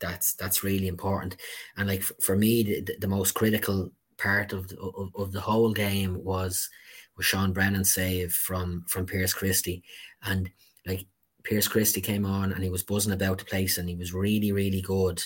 that's 0.00 0.34
that's 0.34 0.64
really 0.64 0.88
important. 0.88 1.36
And 1.76 1.88
like 1.88 2.02
for, 2.02 2.14
for 2.20 2.36
me, 2.36 2.62
the, 2.62 2.96
the 3.00 3.08
most 3.08 3.32
critical 3.34 3.92
part 4.18 4.52
of 4.52 4.68
the, 4.68 4.78
of, 4.80 5.10
of 5.16 5.32
the 5.32 5.40
whole 5.40 5.72
game 5.72 6.22
was 6.22 6.68
was 7.16 7.26
Sean 7.26 7.52
Brennan's 7.52 7.94
save 7.94 8.32
from 8.32 8.84
from 8.88 9.06
Pierce 9.06 9.32
Christie. 9.32 9.82
And 10.22 10.50
like 10.86 11.06
Pierce 11.44 11.68
Christie 11.68 12.00
came 12.00 12.26
on 12.26 12.52
and 12.52 12.62
he 12.62 12.70
was 12.70 12.82
buzzing 12.82 13.12
about 13.12 13.38
the 13.38 13.44
place 13.44 13.78
and 13.78 13.88
he 13.88 13.96
was 13.96 14.12
really, 14.12 14.52
really 14.52 14.80
good. 14.80 15.22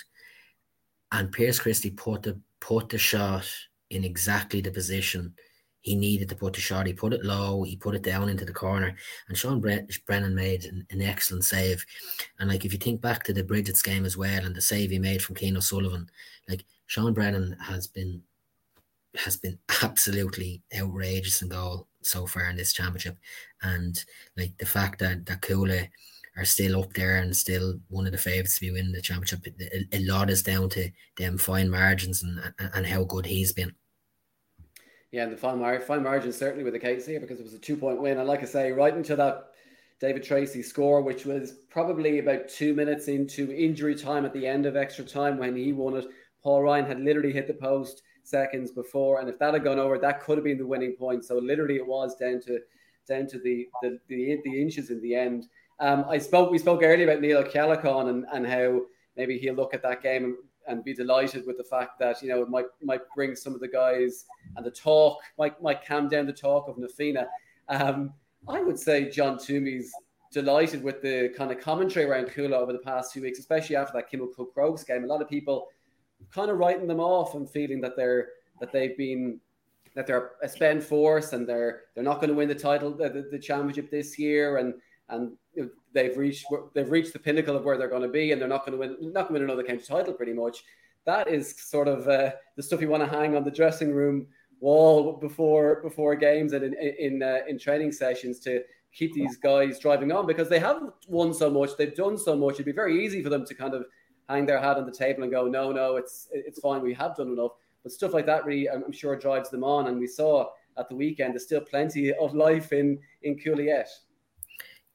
and 1.12 1.32
Pierce 1.32 1.58
Christie 1.58 1.90
put 1.90 2.22
the 2.22 2.40
put 2.60 2.88
the 2.88 2.98
shot 2.98 3.46
in 3.90 4.04
exactly 4.04 4.60
the 4.60 4.70
position 4.70 5.34
he 5.86 5.94
needed 5.94 6.28
to 6.28 6.34
put 6.34 6.52
the 6.52 6.60
shot. 6.60 6.84
He 6.84 6.92
put 6.92 7.12
it 7.12 7.24
low, 7.24 7.62
he 7.62 7.76
put 7.76 7.94
it 7.94 8.02
down 8.02 8.28
into 8.28 8.44
the 8.44 8.52
corner, 8.52 8.96
and 9.28 9.38
Sean 9.38 9.60
Brennan 9.60 10.34
made 10.34 10.64
an, 10.64 10.84
an, 10.90 11.00
excellent 11.00 11.44
save. 11.44 11.86
And 12.40 12.50
like 12.50 12.64
if 12.64 12.72
you 12.72 12.78
think 12.80 13.00
back 13.00 13.22
to 13.22 13.32
the 13.32 13.44
Bridget's 13.44 13.82
game 13.82 14.04
as 14.04 14.16
well, 14.16 14.44
and 14.44 14.52
the 14.52 14.60
save 14.60 14.90
he 14.90 14.98
made 14.98 15.22
from 15.22 15.36
Cian 15.36 15.56
O'Sullivan, 15.56 16.10
like 16.48 16.64
Sean 16.86 17.14
Brennan 17.14 17.56
has 17.62 17.86
been 17.86 18.20
has 19.14 19.36
been 19.36 19.58
absolutely 19.82 20.60
outrageous 20.76 21.40
in 21.40 21.50
goal 21.50 21.86
so 22.02 22.26
far 22.26 22.50
in 22.50 22.56
this 22.56 22.72
championship, 22.72 23.16
and 23.62 24.04
like 24.36 24.58
the 24.58 24.66
fact 24.66 24.98
that 24.98 25.24
that 25.26 25.40
Cuala 25.40 25.88
are 26.36 26.44
still 26.44 26.80
up 26.82 26.92
there 26.94 27.18
and 27.18 27.34
still 27.34 27.78
one 27.90 28.06
of 28.06 28.12
the 28.12 28.18
favourites 28.18 28.56
to 28.56 28.60
be 28.60 28.72
winning 28.72 28.92
the 28.92 29.00
championship. 29.00 29.46
A, 29.60 29.96
a, 29.96 30.00
lot 30.04 30.30
is 30.30 30.42
down 30.42 30.68
to 30.70 30.90
them 31.16 31.38
fine 31.38 31.70
margins 31.70 32.24
and 32.24 32.40
and 32.74 32.84
how 32.84 33.04
good 33.04 33.24
he's 33.24 33.52
been. 33.52 33.72
Yeah, 35.16 35.24
the 35.24 35.34
fine, 35.38 35.80
fine 35.80 36.02
margin 36.02 36.30
certainly 36.30 36.62
with 36.62 36.74
the 36.74 36.78
case 36.78 37.06
here 37.06 37.18
because 37.20 37.40
it 37.40 37.42
was 37.42 37.54
a 37.54 37.58
two 37.58 37.74
point 37.74 38.02
win. 38.02 38.18
And 38.18 38.28
like 38.28 38.42
I 38.42 38.44
say, 38.44 38.70
right 38.70 38.94
into 38.94 39.16
that 39.16 39.46
David 39.98 40.22
Treacy 40.22 40.62
score, 40.62 41.00
which 41.00 41.24
was 41.24 41.52
probably 41.70 42.18
about 42.18 42.50
two 42.50 42.74
minutes 42.74 43.08
into 43.08 43.50
injury 43.50 43.94
time 43.94 44.26
at 44.26 44.34
the 44.34 44.46
end 44.46 44.66
of 44.66 44.76
extra 44.76 45.06
time 45.06 45.38
when 45.38 45.56
he 45.56 45.72
won 45.72 45.96
it. 45.96 46.04
Paul 46.42 46.64
Ryan 46.64 46.84
had 46.84 47.00
literally 47.00 47.32
hit 47.32 47.46
the 47.46 47.54
post 47.54 48.02
seconds 48.24 48.72
before, 48.72 49.20
and 49.20 49.28
if 49.30 49.38
that 49.38 49.54
had 49.54 49.64
gone 49.64 49.78
over, 49.78 49.98
that 49.98 50.20
could 50.20 50.36
have 50.36 50.44
been 50.44 50.58
the 50.58 50.66
winning 50.66 50.96
point. 50.98 51.24
So 51.24 51.38
literally, 51.38 51.76
it 51.76 51.86
was 51.86 52.14
down 52.16 52.42
to 52.42 52.58
down 53.08 53.26
to 53.28 53.38
the 53.38 53.68
the 53.80 53.98
the, 54.08 54.38
the 54.44 54.60
inches 54.60 54.90
in 54.90 55.00
the 55.00 55.14
end. 55.14 55.46
Um, 55.80 56.04
I 56.10 56.18
spoke 56.18 56.50
we 56.50 56.58
spoke 56.58 56.82
earlier 56.82 57.08
about 57.08 57.22
Neil 57.22 57.42
Ceallachain 57.42 58.10
and, 58.10 58.26
and 58.34 58.46
how 58.46 58.82
maybe 59.16 59.38
he'll 59.38 59.54
look 59.54 59.72
at 59.72 59.82
that 59.82 60.02
game 60.02 60.24
and 60.24 60.34
and 60.68 60.84
be 60.84 60.94
delighted 60.94 61.46
with 61.46 61.56
the 61.56 61.64
fact 61.64 61.98
that 61.98 62.22
you 62.22 62.28
know 62.28 62.42
it 62.42 62.48
might 62.48 62.66
might 62.82 63.02
bring 63.14 63.36
some 63.36 63.54
of 63.54 63.60
the 63.60 63.68
guys 63.68 64.24
and 64.56 64.64
the 64.64 64.70
talk 64.70 65.18
might 65.38 65.60
might 65.62 65.84
calm 65.84 66.08
down 66.08 66.26
the 66.26 66.32
talk 66.32 66.68
of 66.68 66.78
Na 66.78 66.88
Fianna. 66.88 67.26
Um, 67.68 68.12
I 68.48 68.62
would 68.62 68.78
say 68.78 69.10
John 69.10 69.38
Toomey's 69.38 69.92
delighted 70.32 70.82
with 70.82 71.02
the 71.02 71.32
kind 71.36 71.50
of 71.50 71.60
commentary 71.60 72.06
around 72.06 72.26
Cuala 72.26 72.54
over 72.54 72.72
the 72.72 72.78
past 72.78 73.12
few 73.12 73.22
weeks, 73.22 73.38
especially 73.38 73.76
after 73.76 73.92
that 73.94 74.10
Kilmacud 74.10 74.52
Crokes 74.52 74.84
game. 74.84 75.04
A 75.04 75.06
lot 75.06 75.22
of 75.22 75.28
people 75.28 75.68
kind 76.30 76.50
of 76.50 76.58
writing 76.58 76.86
them 76.86 77.00
off 77.00 77.34
and 77.34 77.48
feeling 77.48 77.80
that 77.80 77.96
they're 77.96 78.28
that 78.60 78.72
they've 78.72 78.96
been 78.96 79.40
that 79.94 80.06
they're 80.06 80.32
a 80.42 80.48
spend 80.48 80.82
force 80.82 81.32
and 81.32 81.48
they're 81.48 81.84
they're 81.94 82.04
not 82.04 82.16
going 82.16 82.28
to 82.28 82.34
win 82.34 82.48
the 82.48 82.54
title 82.54 82.90
the, 82.90 83.08
the, 83.08 83.28
the 83.30 83.38
championship 83.38 83.90
this 83.90 84.18
year 84.18 84.58
and 84.58 84.74
and 85.08 85.32
they've 85.92 86.16
reached 86.16 86.46
they've 86.74 86.90
reached 86.90 87.12
the 87.12 87.18
pinnacle 87.18 87.56
of 87.56 87.64
where 87.64 87.78
they're 87.78 87.88
going 87.88 88.02
to 88.02 88.08
be, 88.08 88.32
and 88.32 88.40
they're 88.40 88.48
not 88.48 88.66
going 88.66 88.72
to 88.72 88.78
win 88.78 89.12
not 89.12 89.28
going 89.28 89.40
to 89.40 89.40
win 89.40 89.42
another 89.42 89.62
county 89.62 89.82
title 89.82 90.12
pretty 90.12 90.32
much. 90.32 90.64
That 91.04 91.28
is 91.28 91.54
sort 91.56 91.88
of 91.88 92.08
uh, 92.08 92.32
the 92.56 92.62
stuff 92.62 92.80
you 92.80 92.88
want 92.88 93.04
to 93.04 93.08
hang 93.08 93.36
on 93.36 93.44
the 93.44 93.50
dressing 93.50 93.92
room 93.92 94.26
wall 94.60 95.12
before 95.12 95.80
before 95.82 96.16
games 96.16 96.52
and 96.52 96.64
in 96.64 96.74
in, 96.74 97.22
uh, 97.22 97.38
in 97.48 97.58
training 97.58 97.92
sessions 97.92 98.38
to 98.40 98.62
keep 98.92 99.12
these 99.14 99.36
guys 99.36 99.78
driving 99.78 100.10
on 100.10 100.26
because 100.26 100.48
they 100.48 100.58
have 100.58 100.80
won 101.06 101.34
so 101.34 101.50
much, 101.50 101.76
they've 101.76 101.94
done 101.94 102.16
so 102.16 102.34
much. 102.34 102.54
It'd 102.54 102.66
be 102.66 102.72
very 102.72 103.04
easy 103.04 103.22
for 103.22 103.28
them 103.28 103.44
to 103.44 103.54
kind 103.54 103.74
of 103.74 103.84
hang 104.28 104.46
their 104.46 104.58
hat 104.58 104.78
on 104.78 104.86
the 104.86 104.92
table 104.92 105.22
and 105.22 105.30
go, 105.30 105.46
no, 105.46 105.70
no, 105.70 105.96
it's 105.96 106.28
it's 106.32 106.60
fine, 106.60 106.82
we 106.82 106.94
have 106.94 107.14
done 107.16 107.28
enough. 107.28 107.52
But 107.82 107.92
stuff 107.92 108.14
like 108.14 108.26
that 108.26 108.44
really, 108.44 108.68
I'm 108.68 108.90
sure, 108.92 109.14
drives 109.16 109.50
them 109.50 109.62
on. 109.62 109.86
And 109.86 109.98
we 110.00 110.06
saw 110.06 110.48
at 110.78 110.88
the 110.88 110.96
weekend, 110.96 111.34
there's 111.34 111.44
still 111.44 111.60
plenty 111.60 112.12
of 112.12 112.34
life 112.34 112.72
in 112.72 112.98
in 113.22 113.38
Cooliet. 113.38 113.88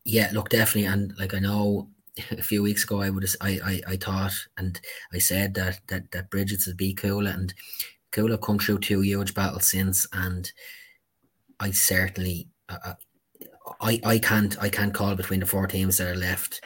Yeah, 0.06 0.30
look, 0.34 0.49
definitely, 0.49 0.86
and 0.86 1.14
like 1.18 1.34
I 1.34 1.39
know 1.39 1.89
a 2.32 2.41
few 2.43 2.64
weeks 2.64 2.84
ago, 2.84 3.02
I 3.02 3.10
would 3.10 3.26
I, 3.41 3.60
I 3.64 3.93
I 3.93 3.97
thought 3.97 4.34
and 4.58 4.80
I 5.14 5.20
said 5.20 5.54
that 5.56 5.80
that 5.88 6.12
that 6.12 6.30
Bridget's 6.30 6.68
would 6.68 6.78
be 6.78 6.93
cool, 6.93 7.28
and 7.28 7.54
cool 8.12 8.32
have 8.32 8.41
come 8.41 8.60
through 8.60 8.80
two 8.80 9.02
huge 9.02 9.34
battles 9.34 9.70
since, 9.72 10.08
and 10.14 10.52
I 11.60 11.72
certainly 11.72 12.49
uh, 12.70 12.93
I 13.82 13.99
I 14.04 14.20
can't 14.20 14.58
I 14.62 14.70
can't 14.70 14.93
call 14.93 15.16
between 15.16 15.39
the 15.41 15.45
four 15.45 15.68
teams 15.68 15.97
that 15.97 16.10
are 16.10 16.16
left. 16.16 16.62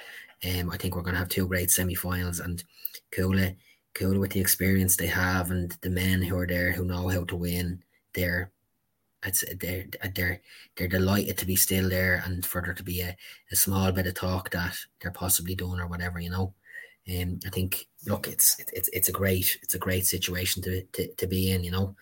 Um, 0.46 0.70
I 0.72 0.78
think 0.78 0.96
we're 0.96 1.02
going 1.04 1.14
to 1.16 1.20
have 1.20 1.30
two 1.30 1.48
great 1.48 1.72
semi-finals, 1.72 2.40
and 2.40 2.64
Cuala, 3.12 3.56
Cuala 3.96 4.20
with 4.20 4.32
the 4.32 4.40
experience 4.42 4.98
they 4.98 5.08
have, 5.08 5.52
and 5.52 5.72
the 5.82 5.90
men 5.90 6.22
who 6.22 6.38
are 6.38 6.48
there 6.48 6.72
who 6.74 6.86
know 6.86 7.10
how 7.10 7.24
to 7.26 7.36
win. 7.36 7.84
They're 8.14 8.52
it's 9.26 9.44
they're 9.60 9.86
they're 10.14 10.42
they're 10.76 10.88
delighted 10.88 11.38
to 11.38 11.46
be 11.46 11.56
still 11.56 11.90
there 11.90 12.22
and 12.26 12.46
for 12.46 12.62
there 12.62 12.74
to 12.74 12.84
be 12.84 13.02
a, 13.02 13.16
a 13.52 13.56
small 13.56 13.92
bit 13.92 14.08
of 14.08 14.14
talk 14.14 14.50
that 14.52 14.78
they're 15.02 15.12
possibly 15.12 15.56
doing 15.56 15.80
or 15.80 15.88
whatever, 15.88 16.20
you 16.20 16.30
know. 16.30 16.54
Um, 17.08 17.40
I 17.46 17.50
think 17.50 17.88
look, 18.08 18.28
it's 18.28 18.60
it's 18.74 18.90
it's 18.90 19.10
a 19.10 19.12
great 19.12 19.58
it's 19.62 19.76
a 19.76 19.80
great 19.80 20.06
situation 20.06 20.62
to 20.64 20.84
to, 20.84 21.14
to 21.16 21.28
be 21.28 21.52
in, 21.52 21.64
you 21.64 21.72
know. 21.72 21.96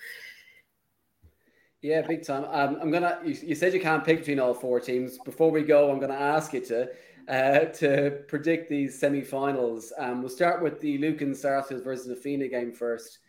Yeah, 1.81 2.01
big 2.01 2.25
time. 2.25 2.45
Um, 2.45 2.77
I'm 2.81 2.91
gonna. 2.91 3.19
You, 3.25 3.35
you, 3.43 3.55
said 3.55 3.73
you 3.73 3.81
can't 3.81 4.05
pick 4.05 4.19
between 4.19 4.39
all 4.39 4.53
four 4.53 4.79
teams. 4.79 5.17
Before 5.25 5.51
we 5.51 5.63
go, 5.63 5.91
I'm 5.91 5.99
gonna 5.99 6.13
ask 6.13 6.53
you 6.53 6.61
to 6.61 6.89
uh, 7.27 7.65
to 7.65 8.23
predict 8.29 8.69
these 8.69 8.97
semi-finals. 8.97 9.91
Um, 9.97 10.21
we'll 10.21 10.29
start 10.29 10.63
with 10.63 10.79
the 10.79 10.97
Lucan 10.97 11.35
Sarsfields 11.35 11.83
versus 11.83 12.07
the 12.07 12.49
game 12.49 12.71
first. 12.71 13.19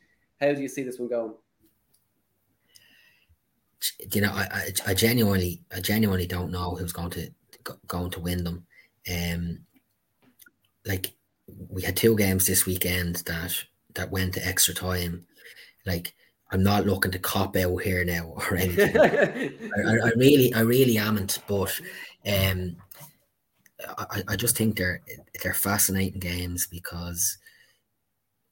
How 0.41 0.53
do 0.53 0.63
you 0.63 0.69
see 0.69 0.85
this 0.85 1.01
one 1.01 1.09
going? 1.09 1.35
You 4.13 4.21
know, 4.21 4.33
I, 4.33 4.49
I, 4.53 4.91
I 4.91 4.95
genuinely, 4.95 5.63
I 5.75 5.81
genuinely 5.81 6.27
don't 6.27 6.53
know 6.53 6.75
who's 6.75 6.93
going 6.93 7.11
to 7.11 7.31
going 7.87 8.11
to 8.11 8.21
win 8.21 8.45
them. 8.45 8.67
Um, 9.11 9.61
like 10.87 11.15
we 11.69 11.83
had 11.83 11.97
two 11.97 12.17
games 12.17 12.47
this 12.47 12.67
weekend 12.67 13.17
that 13.27 13.55
that 13.95 14.11
went 14.11 14.35
to 14.35 14.47
extra 14.47 14.75
time. 14.75 15.27
Like 15.87 16.15
I'm 16.51 16.63
not 16.63 16.87
looking 16.87 17.13
to 17.13 17.19
cop 17.19 17.57
out 17.57 17.77
here 17.79 18.05
now 18.05 18.35
or 18.51 18.57
anything. 18.57 18.97
I, 18.97 20.07
I, 20.07 20.11
really, 20.17 20.53
I 20.55 20.61
really 20.61 20.99
amn't. 20.99 21.41
But 21.47 21.81
um, 22.27 22.77
I, 23.99 24.23
I 24.29 24.37
just 24.37 24.57
think 24.57 24.77
they're 24.77 25.01
they're 25.43 25.55
fascinating 25.55 26.21
games 26.21 26.67
because 26.67 27.39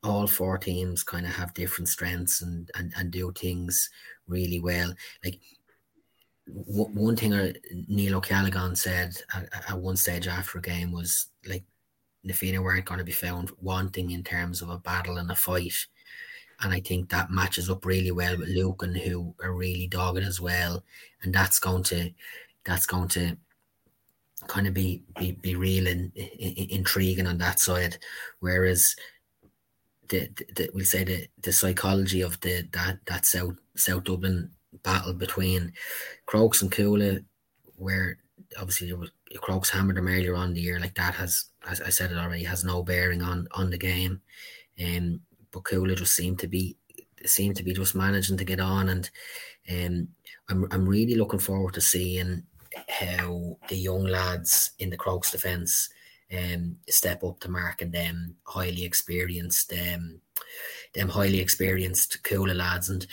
all 0.02 0.26
four 0.26 0.58
teams 0.58 1.04
kind 1.04 1.26
of 1.26 1.32
have 1.32 1.54
different 1.54 1.88
strengths 1.88 2.42
and, 2.42 2.68
and, 2.74 2.92
and 2.96 3.12
do 3.12 3.32
things 3.32 3.88
really 4.28 4.60
well. 4.60 4.92
Like 5.24 5.40
w- 6.46 6.90
one 6.94 7.16
thing 7.16 7.54
Neil 7.88 8.16
O'Callaghan 8.16 8.76
said 8.76 9.14
at, 9.34 9.48
at, 9.68 9.78
one 9.78 9.96
stage 9.96 10.28
after 10.28 10.58
a 10.58 10.62
game 10.62 10.92
was 10.92 11.28
like 11.46 11.64
Na 12.24 12.34
Fianna 12.34 12.62
weren't 12.62 12.84
going 12.84 12.98
to 12.98 13.04
be 13.04 13.12
found 13.12 13.50
wanting 13.60 14.10
in 14.10 14.22
terms 14.22 14.62
of 14.62 14.70
a 14.70 14.78
battle 14.78 15.18
and 15.18 15.30
a 15.30 15.34
fight. 15.34 15.74
And 16.60 16.72
I 16.72 16.80
think 16.80 17.08
that 17.08 17.30
matches 17.30 17.68
up 17.68 17.84
really 17.84 18.12
well 18.12 18.36
with 18.36 18.48
Lucan, 18.48 18.94
who 18.94 19.34
are 19.42 19.52
really 19.52 19.88
dogged 19.88 20.22
as 20.22 20.40
well. 20.40 20.84
And 21.22 21.34
that's 21.34 21.58
going 21.58 21.82
to 21.84 22.10
that's 22.64 22.86
going 22.86 23.08
to 23.08 23.36
kind 24.46 24.66
of 24.66 24.74
be 24.74 25.02
be, 25.18 25.32
be 25.32 25.56
real 25.56 25.88
and 25.88 26.14
intriguing 26.16 27.26
on 27.26 27.38
that 27.38 27.58
side. 27.58 27.98
Whereas 28.38 28.94
the, 30.12 30.44
the, 30.54 30.70
we'll 30.74 30.84
say 30.84 31.04
the, 31.04 31.26
the 31.40 31.52
psychology 31.52 32.20
of 32.20 32.38
the 32.40 32.68
that 32.72 32.98
that 33.06 33.24
South 33.26 33.56
South 33.76 34.04
Dublin 34.04 34.50
battle 34.82 35.14
between 35.14 35.72
Crokes 36.26 36.62
and 36.62 36.70
Cuala, 36.70 37.24
where 37.76 38.18
obviously 38.58 38.88
there 38.88 38.96
was 38.96 39.10
Crokes 39.38 39.70
hammered 39.70 39.96
them 39.96 40.08
earlier 40.08 40.34
on 40.34 40.52
the 40.52 40.60
year, 40.60 40.78
like 40.78 40.94
that 40.96 41.14
has, 41.14 41.46
as 41.66 41.80
I 41.80 41.88
said 41.88 42.12
it 42.12 42.18
already, 42.18 42.44
has 42.44 42.64
no 42.64 42.82
bearing 42.82 43.22
on 43.22 43.48
on 43.52 43.70
the 43.70 43.78
game. 43.78 44.20
Um, 44.82 45.20
but 45.50 45.64
Cuala 45.64 45.96
just 45.96 46.14
seemed 46.14 46.38
to 46.40 46.48
be 46.48 46.76
seemed 47.24 47.56
to 47.56 47.62
be 47.62 47.72
just 47.72 47.94
managing 47.94 48.36
to 48.36 48.44
get 48.44 48.60
on, 48.60 48.90
and 48.90 49.10
um, 49.70 50.08
I'm 50.50 50.66
I'm 50.70 50.88
really 50.88 51.14
looking 51.14 51.40
forward 51.40 51.74
to 51.74 51.80
seeing 51.80 52.42
how 52.88 53.56
the 53.68 53.76
young 53.76 54.04
lads 54.04 54.72
in 54.78 54.90
the 54.90 54.96
Crokes 54.96 55.30
defence 55.30 55.88
um, 56.36 56.76
step 56.88 57.22
up 57.24 57.40
to 57.40 57.50
mark 57.50 57.82
and 57.82 57.92
them 57.92 58.36
highly 58.44 58.84
experienced 58.84 59.72
um, 59.72 60.20
them 60.94 61.08
highly 61.08 61.40
experienced 61.40 62.22
Cuala 62.22 62.54
lads. 62.54 62.88
And 62.88 63.06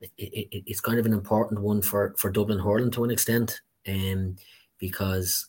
it, 0.00 0.12
it, 0.18 0.62
it's 0.66 0.80
kind 0.80 0.98
of 0.98 1.06
an 1.06 1.12
important 1.12 1.60
one 1.60 1.82
for 1.82 2.14
for 2.18 2.30
Dublin 2.30 2.58
hurling 2.58 2.90
to 2.92 3.04
an 3.04 3.10
extent 3.10 3.60
um, 3.86 4.36
because 4.78 5.48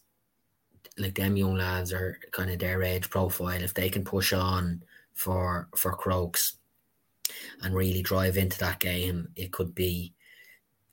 like 0.98 1.16
them 1.16 1.36
young 1.36 1.56
lads 1.56 1.92
are 1.92 2.20
kind 2.32 2.52
of 2.52 2.60
their 2.60 2.84
age 2.84 3.10
profile. 3.10 3.62
If 3.62 3.74
they 3.74 3.90
can 3.90 4.04
push 4.04 4.34
on 4.34 4.84
for 5.14 5.70
for 5.76 5.94
Crokes 5.94 6.58
and 7.62 7.74
really 7.74 8.02
drive 8.02 8.38
into 8.38 8.60
that 8.60 8.80
game 8.80 9.30
it 9.36 9.52
could 9.52 9.74
be 9.74 10.14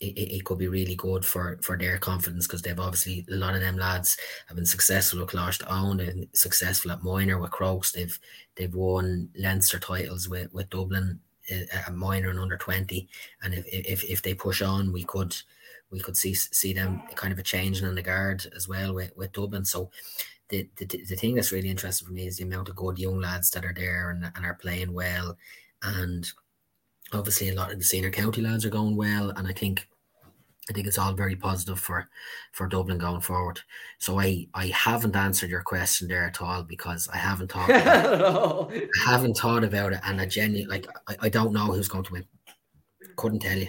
it, 0.01 0.37
it 0.37 0.45
could 0.45 0.59
be 0.59 0.69
really 0.69 0.95
good 0.95 1.25
for 1.25 1.59
for 1.63 1.77
their 1.77 1.99
confidence 1.99 2.47
because 2.47 2.63
they've 2.63 2.81
obviously 2.81 3.27
a 3.31 3.35
lot 3.35 3.55
of 3.55 3.61
them 3.61 3.77
lads 3.77 4.17
have 4.49 4.57
been 4.57 4.67
successful 4.67 5.21
with 5.21 5.31
Closhtown 5.31 6.09
and 6.09 6.27
successful 6.33 6.91
at 6.91 7.03
minor 7.03 7.39
with 7.39 7.51
Crokes. 7.51 7.93
They've 7.93 8.19
they've 8.57 8.75
won 8.75 9.29
Leinster 9.37 9.79
titles 9.79 10.29
with, 10.29 10.53
with 10.53 10.71
Dublin 10.71 11.21
uh, 11.53 11.65
at 11.87 11.95
minor 11.95 12.31
and 12.31 12.39
under 12.39 12.57
twenty. 12.57 13.09
And 13.43 13.55
if, 13.55 13.67
if 13.67 14.05
if 14.05 14.23
they 14.23 14.35
push 14.35 14.63
on, 14.63 14.93
we 14.93 15.05
could 15.05 15.37
we 15.91 16.01
could 16.01 16.17
see 16.17 16.35
see 16.35 16.73
them 16.73 17.03
kind 17.15 17.33
of 17.33 17.39
a 17.39 17.43
changing 17.43 17.87
in 17.87 17.95
the 17.95 18.03
guard 18.03 18.47
as 18.57 18.67
well 18.67 18.95
with, 18.95 19.15
with 19.17 19.33
Dublin. 19.33 19.65
So 19.65 19.91
the, 20.49 20.69
the, 20.77 20.85
the 20.87 21.17
thing 21.17 21.35
that's 21.35 21.53
really 21.53 21.71
interesting 21.71 22.09
for 22.09 22.13
me 22.13 22.27
is 22.27 22.39
the 22.39 22.45
amount 22.45 22.69
of 22.69 22.77
good 22.77 22.99
young 22.99 23.21
lads 23.21 23.51
that 23.51 23.65
are 23.65 23.75
there 23.75 24.11
and, 24.11 24.25
and 24.35 24.45
are 24.45 24.55
playing 24.55 24.93
well. 24.93 25.37
And 25.83 26.29
obviously, 27.13 27.51
a 27.51 27.55
lot 27.55 27.71
of 27.73 27.79
the 27.79 27.85
senior 27.85 28.11
county 28.11 28.43
lads 28.43 28.65
are 28.65 28.71
going 28.71 28.97
well. 28.97 29.31
And 29.31 29.47
I 29.47 29.53
think 29.53 29.87
I 30.69 30.73
think 30.73 30.87
it's 30.87 30.99
all 30.99 31.13
very 31.13 31.37
positive 31.37 31.81
for 31.81 32.09
for 32.53 32.67
Dublin 32.67 32.99
going 32.99 33.21
forward. 33.21 33.61
So 33.99 34.21
I 34.21 34.47
I 34.55 34.67
haven't 34.67 35.17
answered 35.17 35.51
your 35.51 35.63
question 35.63 36.09
there 36.09 36.25
at 36.25 36.41
all 36.41 36.63
because 36.63 37.09
I 37.09 37.17
haven't 37.17 37.53
thought 37.53 37.71
about 37.71 38.73
it. 38.73 38.89
I 39.07 39.11
haven't 39.11 39.37
thought 39.37 39.65
about 39.65 39.93
it, 39.93 40.01
and 40.05 40.21
I 40.21 40.27
genuinely 40.27 40.67
like 40.67 40.87
I, 41.09 41.17
I 41.23 41.29
don't 41.29 41.53
know 41.53 41.67
who's 41.67 41.89
going 41.89 42.05
to 42.05 42.13
win. 42.13 42.27
Couldn't 43.17 43.41
tell 43.41 43.59
you. 43.59 43.69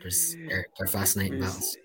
There's 0.00 0.34
they're, 0.48 0.66
they're 0.78 0.86
fascinating 0.86 1.40
battles. 1.40 1.76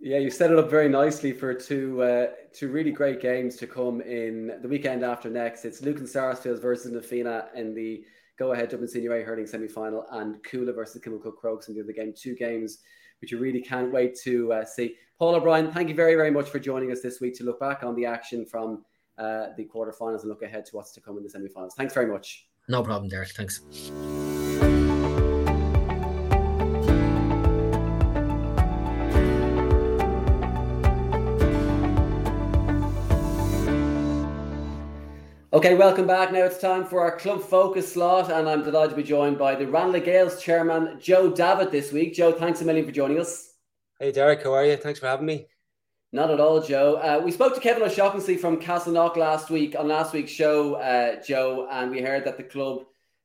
Yeah, 0.00 0.18
you 0.18 0.30
set 0.30 0.50
it 0.50 0.58
up 0.58 0.68
very 0.68 0.90
nicely 0.90 1.32
for 1.32 1.54
two 1.54 2.02
uh, 2.02 2.26
two 2.52 2.68
really 2.68 2.90
great 2.90 3.22
games 3.22 3.56
to 3.56 3.66
come 3.66 4.02
in 4.02 4.58
the 4.60 4.68
weekend 4.68 5.02
after 5.02 5.30
next. 5.30 5.64
It's 5.64 5.80
Lucan 5.80 6.06
Sarsfields 6.06 6.60
versus 6.60 6.92
Na 6.92 7.00
Fianna 7.00 7.46
in 7.54 7.74
the 7.74 8.04
go 8.38 8.52
ahead 8.52 8.68
Dublin 8.68 8.88
Senior 8.88 9.14
A 9.14 9.24
hurling 9.24 9.46
semi 9.46 9.66
final, 9.66 10.04
and 10.10 10.42
Cuala 10.44 10.74
versus 10.74 11.00
Kilmacud 11.00 11.36
Crokes 11.36 11.68
in 11.68 11.74
the 11.74 11.82
other 11.82 11.92
game. 11.92 12.12
Two 12.14 12.34
games 12.34 12.80
which 13.24 13.32
you 13.32 13.38
really 13.38 13.62
can't 13.62 13.90
wait 13.90 14.14
to 14.22 14.52
uh, 14.52 14.64
see. 14.66 14.96
Paul 15.18 15.34
O'Brien, 15.34 15.72
thank 15.72 15.88
you 15.88 15.94
very 15.94 16.14
very 16.14 16.30
much 16.30 16.50
for 16.50 16.58
joining 16.58 16.92
us 16.92 17.00
this 17.00 17.22
week 17.22 17.34
to 17.38 17.44
look 17.44 17.58
back 17.58 17.82
on 17.82 17.94
the 17.94 18.04
action 18.04 18.44
from 18.44 18.84
uh, 19.16 19.46
the 19.56 19.64
quarterfinals 19.64 20.20
and 20.20 20.28
look 20.28 20.42
ahead 20.42 20.66
to 20.66 20.76
what's 20.76 20.92
to 20.92 21.00
come 21.00 21.16
in 21.16 21.22
the 21.22 21.30
semi 21.30 21.48
finals. 21.48 21.74
Thanks 21.74 21.94
very 21.94 22.06
much. 22.06 22.46
No 22.68 22.82
problem, 22.82 23.08
Derek. 23.08 23.30
Thanks. 23.30 23.62
Okay, 35.64 35.76
welcome 35.76 36.06
back. 36.06 36.30
Now 36.30 36.44
it's 36.44 36.58
time 36.60 36.84
for 36.84 37.00
our 37.00 37.16
club 37.16 37.40
focus 37.40 37.90
slot, 37.90 38.30
and 38.30 38.46
I'm 38.46 38.62
delighted 38.62 38.90
to 38.90 38.96
be 38.96 39.02
joined 39.02 39.38
by 39.38 39.54
the 39.54 39.66
Ranelagh 39.66 40.04
Gaels 40.04 40.42
chairman, 40.42 40.98
Joe 41.00 41.30
Davitt, 41.30 41.70
this 41.70 41.90
week. 41.90 42.12
Joe, 42.12 42.32
thanks 42.32 42.60
a 42.60 42.66
million 42.66 42.84
for 42.84 42.92
joining 42.92 43.18
us. 43.18 43.54
Hey, 43.98 44.12
Derek, 44.12 44.42
how 44.42 44.52
are 44.52 44.66
you? 44.66 44.76
Thanks 44.76 45.00
for 45.00 45.06
having 45.06 45.24
me. 45.24 45.46
Not 46.12 46.30
at 46.30 46.38
all, 46.38 46.60
Joe. 46.60 46.96
Uh, 46.96 47.22
we 47.24 47.30
spoke 47.30 47.54
to 47.54 47.62
Kevin 47.62 47.82
O'Shaughnessy 47.82 48.36
from 48.36 48.60
Castleknock 48.60 49.16
last 49.16 49.48
week 49.48 49.74
on 49.74 49.88
last 49.88 50.12
week's 50.12 50.32
show, 50.32 50.74
uh, 50.74 51.22
Joe, 51.22 51.66
and 51.72 51.90
we 51.90 52.02
heard 52.02 52.26
that 52.26 52.36
the 52.36 52.42
club 52.42 52.80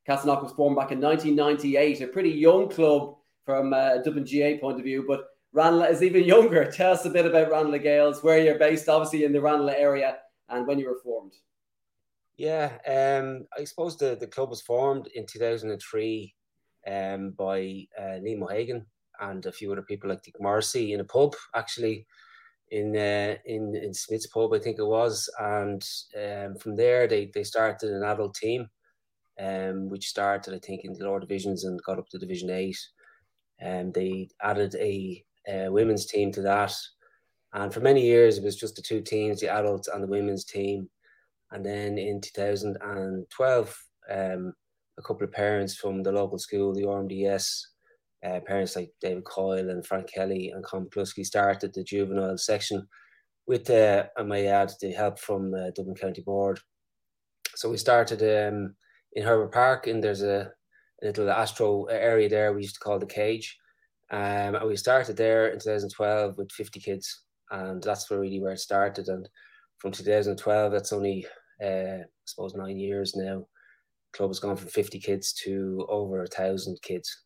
Castleknock 0.08 0.42
was 0.42 0.54
formed 0.54 0.78
back 0.78 0.94
in 0.94 1.02
1998, 1.02 2.00
a 2.00 2.08
pretty 2.08 2.32
young 2.32 2.70
club 2.70 3.18
from 3.46 3.74
uh, 3.74 3.96
a 3.96 4.02
Dublin 4.02 4.26
GA 4.26 4.60
point 4.60 4.78
of 4.78 4.86
view, 4.86 5.04
but 5.06 5.26
Ranelagh 5.52 5.90
is 5.90 6.02
even 6.02 6.24
younger. 6.24 6.64
Tell 6.72 6.94
us 6.94 7.04
a 7.04 7.10
bit 7.10 7.26
about 7.26 7.52
Ranelagh 7.52 7.84
Gaels, 7.84 8.24
where 8.24 8.42
you're 8.42 8.58
based, 8.58 8.88
obviously 8.88 9.26
in 9.26 9.34
the 9.34 9.42
Ranelagh 9.42 9.76
area, 9.78 10.20
and 10.48 10.66
when 10.66 10.80
you 10.80 10.88
were 10.88 11.02
formed. 11.04 11.34
Yeah, 12.40 12.72
um, 12.88 13.48
I 13.60 13.66
suppose 13.66 13.98
the, 13.98 14.16
the 14.18 14.26
club 14.26 14.50
was 14.50 14.62
formed 14.62 15.08
in 15.08 15.26
2003 15.26 16.34
um, 16.88 17.32
by 17.32 17.86
uh, 18.00 18.18
Liam 18.24 18.44
O'Hagan 18.44 18.86
and 19.20 19.46
a 19.46 19.52
few 19.52 19.70
other 19.74 19.82
people 19.82 20.10
like 20.10 20.24
Dick 20.24 20.36
Morrissey 20.40 20.94
in 20.94 21.02
a 21.02 21.04
pub, 21.04 21.36
actually, 21.54 22.08
in 22.72 22.96
uh, 22.96 23.36
in 23.44 23.76
in 23.76 23.94
Smith's 23.94 24.28
pub, 24.28 24.54
I 24.54 24.60
think 24.60 24.80
it 24.80 24.88
was. 24.88 25.30
And 25.38 25.86
um, 26.16 26.56
from 26.56 26.78
there, 26.78 27.08
they, 27.08 27.30
they 27.34 27.44
started 27.44 27.90
an 27.92 28.04
adult 28.04 28.36
team, 28.36 28.70
um, 29.38 29.90
which 29.90 30.08
started, 30.08 30.54
I 30.54 30.60
think, 30.60 30.86
in 30.86 30.94
the 30.94 31.04
lower 31.04 31.20
divisions 31.20 31.66
and 31.66 31.84
got 31.84 32.00
up 32.00 32.08
to 32.08 32.18
Division 32.18 32.52
8. 32.52 32.78
And 33.60 33.88
um, 33.88 33.92
they 33.92 34.30
added 34.42 34.76
a, 34.76 35.26
a 35.46 35.70
women's 35.70 36.06
team 36.06 36.32
to 36.32 36.42
that. 36.44 36.74
And 37.52 37.74
for 37.74 37.82
many 37.82 38.02
years, 38.02 38.38
it 38.38 38.46
was 38.46 38.56
just 38.56 38.78
the 38.78 38.82
two 38.82 39.02
teams, 39.02 39.42
the 39.42 39.50
adults 39.50 39.90
and 39.90 40.02
the 40.02 40.08
women's 40.08 40.46
team 40.46 40.90
and 41.52 41.66
then 41.66 41.98
in 41.98 42.22
2012, 42.22 43.84
um, 44.12 44.54
a 44.98 45.02
couple 45.02 45.24
of 45.24 45.32
parents 45.32 45.76
from 45.76 46.04
the 46.04 46.12
local 46.12 46.38
school, 46.38 46.74
the 46.74 46.84
RMDS, 46.84 47.62
uh, 48.26 48.40
parents 48.46 48.76
like 48.76 48.92
David 49.02 49.24
Coyle 49.24 49.70
and 49.70 49.86
Frank 49.86 50.12
Kelly 50.12 50.52
and 50.54 50.64
Con 50.64 50.88
Plusky 50.94 51.26
started 51.26 51.74
the 51.74 51.84
juvenile 51.84 52.38
section 52.38 52.88
with, 53.48 53.70
uh, 53.70 54.04
I 54.18 54.24
may 54.24 54.48
add, 54.48 54.72
the 54.82 54.92
help 54.92 55.20
from 55.20 55.54
uh, 55.54 55.72
Dublin 55.76 55.96
County 55.96 56.22
Board. 56.22 56.60
So 57.56 57.70
we 57.70 57.78
started 57.78 58.22
um, 58.22 58.76
in 59.14 59.24
Herbert 59.24 59.54
Park, 59.54 59.88
and 59.88 60.04
there's 60.04 60.22
a, 60.22 60.52
a, 61.02 61.06
little 61.06 61.32
astro 61.32 61.86
area 61.86 62.30
there 62.30 62.54
we 62.54 62.62
used 62.62 62.76
to 62.76 62.80
call 62.82 63.00
the 63.00 63.06
cage. 63.06 63.58
Um, 64.12 64.56
and 64.56 64.68
we 64.68 64.76
started 64.76 65.18
there 65.18 65.48
in 65.48 65.60
2012 65.60 66.38
with 66.38 66.52
50 66.52 66.80
kids, 66.80 67.24
and 67.50 67.82
that's 67.82 68.12
really 68.12 68.40
where 68.40 68.54
it 68.54 68.60
started. 68.60 69.08
And 69.08 69.28
from 69.80 69.92
2012, 69.92 70.72
that's 70.72 70.94
only 70.94 71.26
uh, 71.64 72.04
I 72.04 72.26
suppose 72.26 72.56
nine 72.56 72.78
years 72.78 73.16
now. 73.16 73.46
Club 74.12 74.30
has 74.30 74.40
gone 74.40 74.56
from 74.56 74.70
50 74.70 75.00
kids 75.00 75.34
to 75.44 75.86
over 75.88 76.24
a 76.24 76.28
thousand 76.28 76.82
kids. 76.82 77.26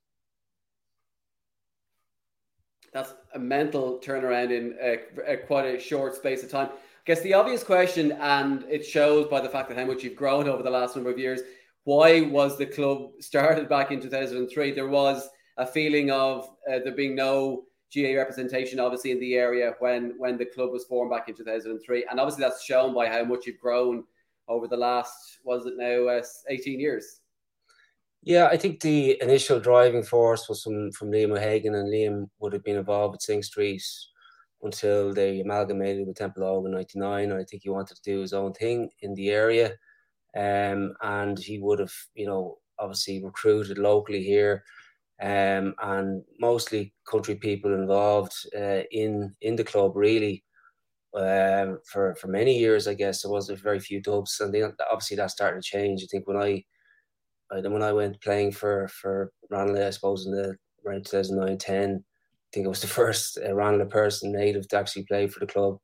That's 2.93 3.13
a 3.33 3.39
mental 3.39 3.99
turnaround 4.03 4.51
in 4.51 4.75
a, 4.81 5.37
quite 5.37 5.65
a 5.65 5.79
short 5.79 6.15
space 6.15 6.43
of 6.43 6.51
time. 6.51 6.69
I 6.71 7.05
guess 7.05 7.21
the 7.21 7.33
obvious 7.33 7.63
question, 7.63 8.11
and 8.13 8.63
it 8.69 8.85
shows 8.85 9.27
by 9.27 9.41
the 9.41 9.49
fact 9.49 9.69
that 9.69 9.77
how 9.77 9.85
much 9.85 10.03
you've 10.03 10.15
grown 10.15 10.47
over 10.47 10.61
the 10.61 10.69
last 10.69 10.95
number 10.95 11.09
of 11.09 11.17
years. 11.17 11.41
Why 11.85 12.21
was 12.21 12.57
the 12.57 12.65
club 12.65 13.11
started 13.19 13.67
back 13.67 13.91
in 13.91 13.99
2003? 13.99 14.71
There 14.71 14.87
was 14.87 15.27
a 15.57 15.65
feeling 15.65 16.11
of 16.11 16.47
uh, 16.69 16.79
there 16.83 16.95
being 16.95 17.15
no 17.15 17.63
GA 17.91 18.15
representation, 18.15 18.79
obviously, 18.79 19.11
in 19.11 19.19
the 19.19 19.35
area 19.35 19.73
when 19.79 20.13
when 20.17 20.37
the 20.37 20.45
club 20.45 20.71
was 20.71 20.85
formed 20.85 21.11
back 21.11 21.29
in 21.29 21.35
2003, 21.35 22.05
and 22.09 22.19
obviously 22.19 22.41
that's 22.41 22.63
shown 22.63 22.93
by 22.93 23.07
how 23.07 23.23
much 23.23 23.45
you've 23.45 23.59
grown 23.59 24.03
over 24.47 24.67
the 24.67 24.77
last 24.77 25.39
was 25.43 25.65
it 25.65 25.73
now 25.77 26.07
uh, 26.07 26.23
18 26.49 26.79
years. 26.79 27.21
Yeah 28.21 28.47
i 28.47 28.57
think 28.57 28.79
the 28.79 29.21
initial 29.21 29.59
driving 29.59 30.03
force 30.03 30.47
was 30.47 30.63
from 30.63 30.91
from 30.91 31.11
liam 31.11 31.35
o'hagan 31.37 31.75
and 31.75 31.91
liam 31.91 32.29
would 32.39 32.53
have 32.53 32.63
been 32.63 32.77
involved 32.77 33.13
with 33.13 33.21
Synge 33.21 33.45
Street 33.45 33.83
until 34.61 35.13
they 35.13 35.41
amalgamated 35.41 36.07
with 36.07 36.17
Templeogue 36.17 36.65
in 36.65 36.71
99 36.71 37.31
and 37.31 37.39
i 37.41 37.43
think 37.43 37.63
he 37.63 37.69
wanted 37.69 37.95
to 37.95 38.01
do 38.03 38.21
his 38.21 38.33
own 38.33 38.53
thing 38.53 38.89
in 39.01 39.13
the 39.15 39.29
area. 39.29 39.73
Um, 40.35 40.95
and 41.01 41.37
he 41.37 41.59
would 41.59 41.79
have 41.79 41.93
you 42.15 42.25
know 42.25 42.57
obviously 42.79 43.23
recruited 43.23 43.77
locally 43.77 44.23
here 44.23 44.63
um, 45.21 45.75
and 45.81 46.23
mostly 46.39 46.93
country 47.07 47.35
people 47.35 47.73
involved 47.73 48.33
uh, 48.57 48.83
in 48.91 49.35
in 49.41 49.55
the 49.55 49.63
club 49.63 49.95
really 49.95 50.43
um, 51.15 51.79
for 51.85 52.15
for 52.15 52.27
many 52.27 52.57
years. 52.57 52.87
I 52.87 52.93
guess 52.93 53.21
there 53.21 53.31
was 53.31 53.49
very 53.49 53.79
few 53.79 54.01
dubs, 54.01 54.39
and 54.39 54.53
then 54.53 54.73
obviously 54.91 55.17
that 55.17 55.31
started 55.31 55.61
to 55.61 55.69
change. 55.69 56.03
I 56.03 56.07
think 56.07 56.27
when 56.27 56.37
I 56.37 56.63
then 57.61 57.73
when 57.73 57.83
I 57.83 57.93
went 57.93 58.21
playing 58.21 58.51
for 58.51 58.87
for 58.87 59.31
Ranelagh, 59.49 59.87
I 59.87 59.89
suppose 59.91 60.25
in 60.25 60.31
the 60.31 60.55
around 60.85 61.05
2009 61.05 61.57
10, 61.57 61.91
I 61.91 62.49
think 62.51 62.65
I 62.65 62.69
was 62.69 62.81
the 62.81 62.87
first 62.87 63.37
uh, 63.37 63.53
Ranelagh 63.53 63.89
person 63.89 64.31
native 64.31 64.67
to 64.69 64.77
actually 64.77 65.03
play 65.03 65.27
for 65.27 65.39
the 65.39 65.47
club. 65.47 65.77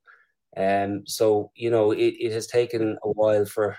Um, 0.56 1.04
so 1.06 1.52
you 1.54 1.70
know 1.70 1.92
it, 1.92 2.14
it 2.18 2.32
has 2.32 2.46
taken 2.48 2.98
a 3.04 3.10
while 3.10 3.44
for 3.44 3.76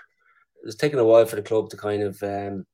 it's 0.64 0.76
taken 0.76 0.98
a 0.98 1.04
while 1.04 1.26
for 1.26 1.36
the 1.36 1.42
club 1.42 1.68
to 1.70 1.76
kind 1.76 2.02
of 2.02 2.22
um, 2.22 2.64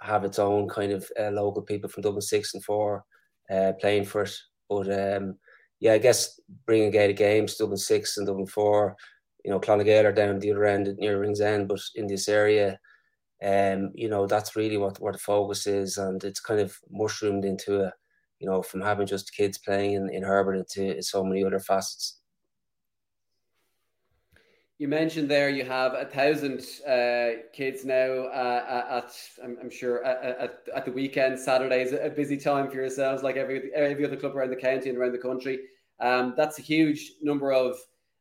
have 0.00 0.24
its 0.24 0.38
own 0.38 0.68
kind 0.68 0.92
of 0.92 1.10
uh, 1.18 1.30
local 1.30 1.62
people 1.62 1.88
from 1.88 2.02
Dublin 2.02 2.20
six 2.20 2.52
and 2.54 2.62
four 2.64 3.04
uh, 3.50 3.72
playing 3.80 4.04
for 4.04 4.22
it. 4.22 4.36
But 4.68 4.92
um, 4.92 5.38
yeah, 5.80 5.92
I 5.92 5.98
guess 5.98 6.40
bringing 6.66 6.90
Gaelic 6.90 7.16
games, 7.16 7.56
Dublin 7.56 7.76
six 7.78 8.16
and 8.16 8.26
Dublin 8.26 8.46
four, 8.46 8.96
you 9.44 9.50
know, 9.50 9.60
Clanna 9.60 9.84
Gael 9.84 10.06
are 10.06 10.12
down 10.12 10.38
the 10.38 10.50
other 10.50 10.64
end 10.64 10.94
near 10.98 11.20
Ringsend, 11.20 11.68
but 11.68 11.80
in 11.94 12.06
this 12.06 12.28
area, 12.28 12.78
um, 13.44 13.92
you 13.94 14.08
know, 14.08 14.26
that's 14.26 14.56
really 14.56 14.76
what 14.78 15.00
what 15.00 15.12
the 15.14 15.18
focus 15.18 15.66
is, 15.66 15.98
and 15.98 16.22
it's 16.24 16.40
kind 16.40 16.60
of 16.60 16.76
mushroomed 16.90 17.44
into 17.44 17.82
a, 17.82 17.92
you 18.40 18.48
know, 18.48 18.62
from 18.62 18.80
having 18.80 19.06
just 19.06 19.34
kids 19.34 19.58
playing 19.58 19.92
in, 19.94 20.10
in 20.10 20.22
Herbert 20.22 20.56
into 20.56 21.02
so 21.02 21.22
many 21.24 21.44
other 21.44 21.60
facets. 21.60 22.20
You 24.78 24.88
mentioned 24.88 25.30
there 25.30 25.48
you 25.48 25.64
have 25.64 25.94
a 25.94 26.04
thousand 26.04 26.60
uh, 26.86 27.40
kids 27.54 27.86
now 27.86 28.26
uh, 28.26 29.00
at, 29.02 29.10
I'm, 29.42 29.56
I'm 29.62 29.70
sure, 29.70 30.04
at, 30.04 30.68
at, 30.74 30.84
the 30.84 30.92
weekend. 30.92 31.38
Saturday 31.38 31.80
is 31.80 31.94
a 31.94 32.10
busy 32.10 32.36
time 32.36 32.68
for 32.68 32.76
yourselves, 32.76 33.22
like 33.22 33.36
every 33.36 33.72
every 33.74 34.04
other 34.04 34.16
club 34.16 34.36
around 34.36 34.50
the 34.50 34.56
county 34.56 34.90
and 34.90 34.98
around 34.98 35.12
the 35.12 35.18
country. 35.18 35.60
Um, 35.98 36.34
that's 36.36 36.58
a 36.58 36.62
huge 36.62 37.12
number 37.22 37.52
of 37.52 37.74